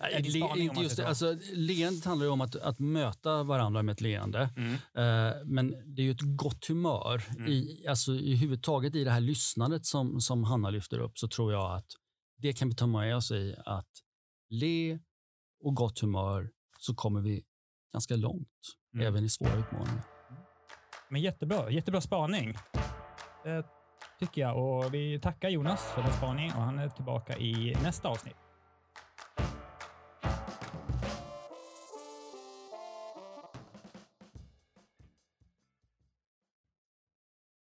är 0.00 0.22
din 0.22 0.32
Le, 0.32 0.38
spaning? 0.40 0.70
om 0.70 0.76
inte 0.76 0.82
just 0.82 0.96
det, 0.96 1.08
alltså, 1.08 1.36
leendet 1.54 2.04
handlar 2.04 2.26
ju 2.26 2.32
om 2.32 2.40
att, 2.40 2.56
att 2.56 2.78
möta 2.78 3.42
varandra 3.42 3.82
med 3.82 3.92
ett 3.92 4.00
leende. 4.00 4.50
Mm. 4.56 4.72
Eh, 4.74 5.34
men 5.44 5.94
det 5.94 6.02
är 6.02 6.04
ju 6.04 6.10
ett 6.10 6.36
gott 6.36 6.66
humör. 6.66 7.22
Mm. 7.36 7.48
I, 7.52 7.84
alltså, 7.88 8.12
I 8.12 8.36
huvudtaget 8.36 8.94
i 8.94 9.04
det 9.04 9.10
här 9.10 9.20
lyssnandet 9.20 9.84
som, 9.86 10.20
som 10.20 10.44
Hanna 10.44 10.70
lyfter 10.70 10.98
upp 10.98 11.18
så 11.18 11.28
tror 11.28 11.52
jag 11.52 11.76
att 11.76 11.86
det 12.38 12.52
kan 12.52 12.68
vi 12.68 12.74
ta 12.74 12.86
med 12.86 13.16
oss 13.16 13.30
i 13.30 13.56
att 13.64 13.90
le 14.50 14.98
och 15.60 15.74
gott 15.74 15.98
humör 16.00 16.50
så 16.78 16.94
kommer 16.94 17.20
vi 17.20 17.44
ganska 17.92 18.16
långt, 18.16 18.48
Mm. 18.94 19.06
även 19.06 19.24
i 19.24 19.28
svåra 19.28 19.54
utmaningar. 19.58 20.02
Men 21.10 21.20
jättebra, 21.20 21.70
jättebra 21.70 22.00
spaning. 22.00 22.54
Det 23.44 23.64
tycker 24.18 24.40
jag 24.40 24.56
och 24.58 24.94
vi 24.94 25.18
tackar 25.20 25.48
Jonas 25.48 25.92
för 25.94 26.02
den 26.02 26.12
spaning 26.12 26.52
och 26.56 26.62
han 26.62 26.78
är 26.78 26.88
tillbaka 26.88 27.36
i 27.36 27.76
nästa 27.82 28.08
avsnitt. 28.08 28.45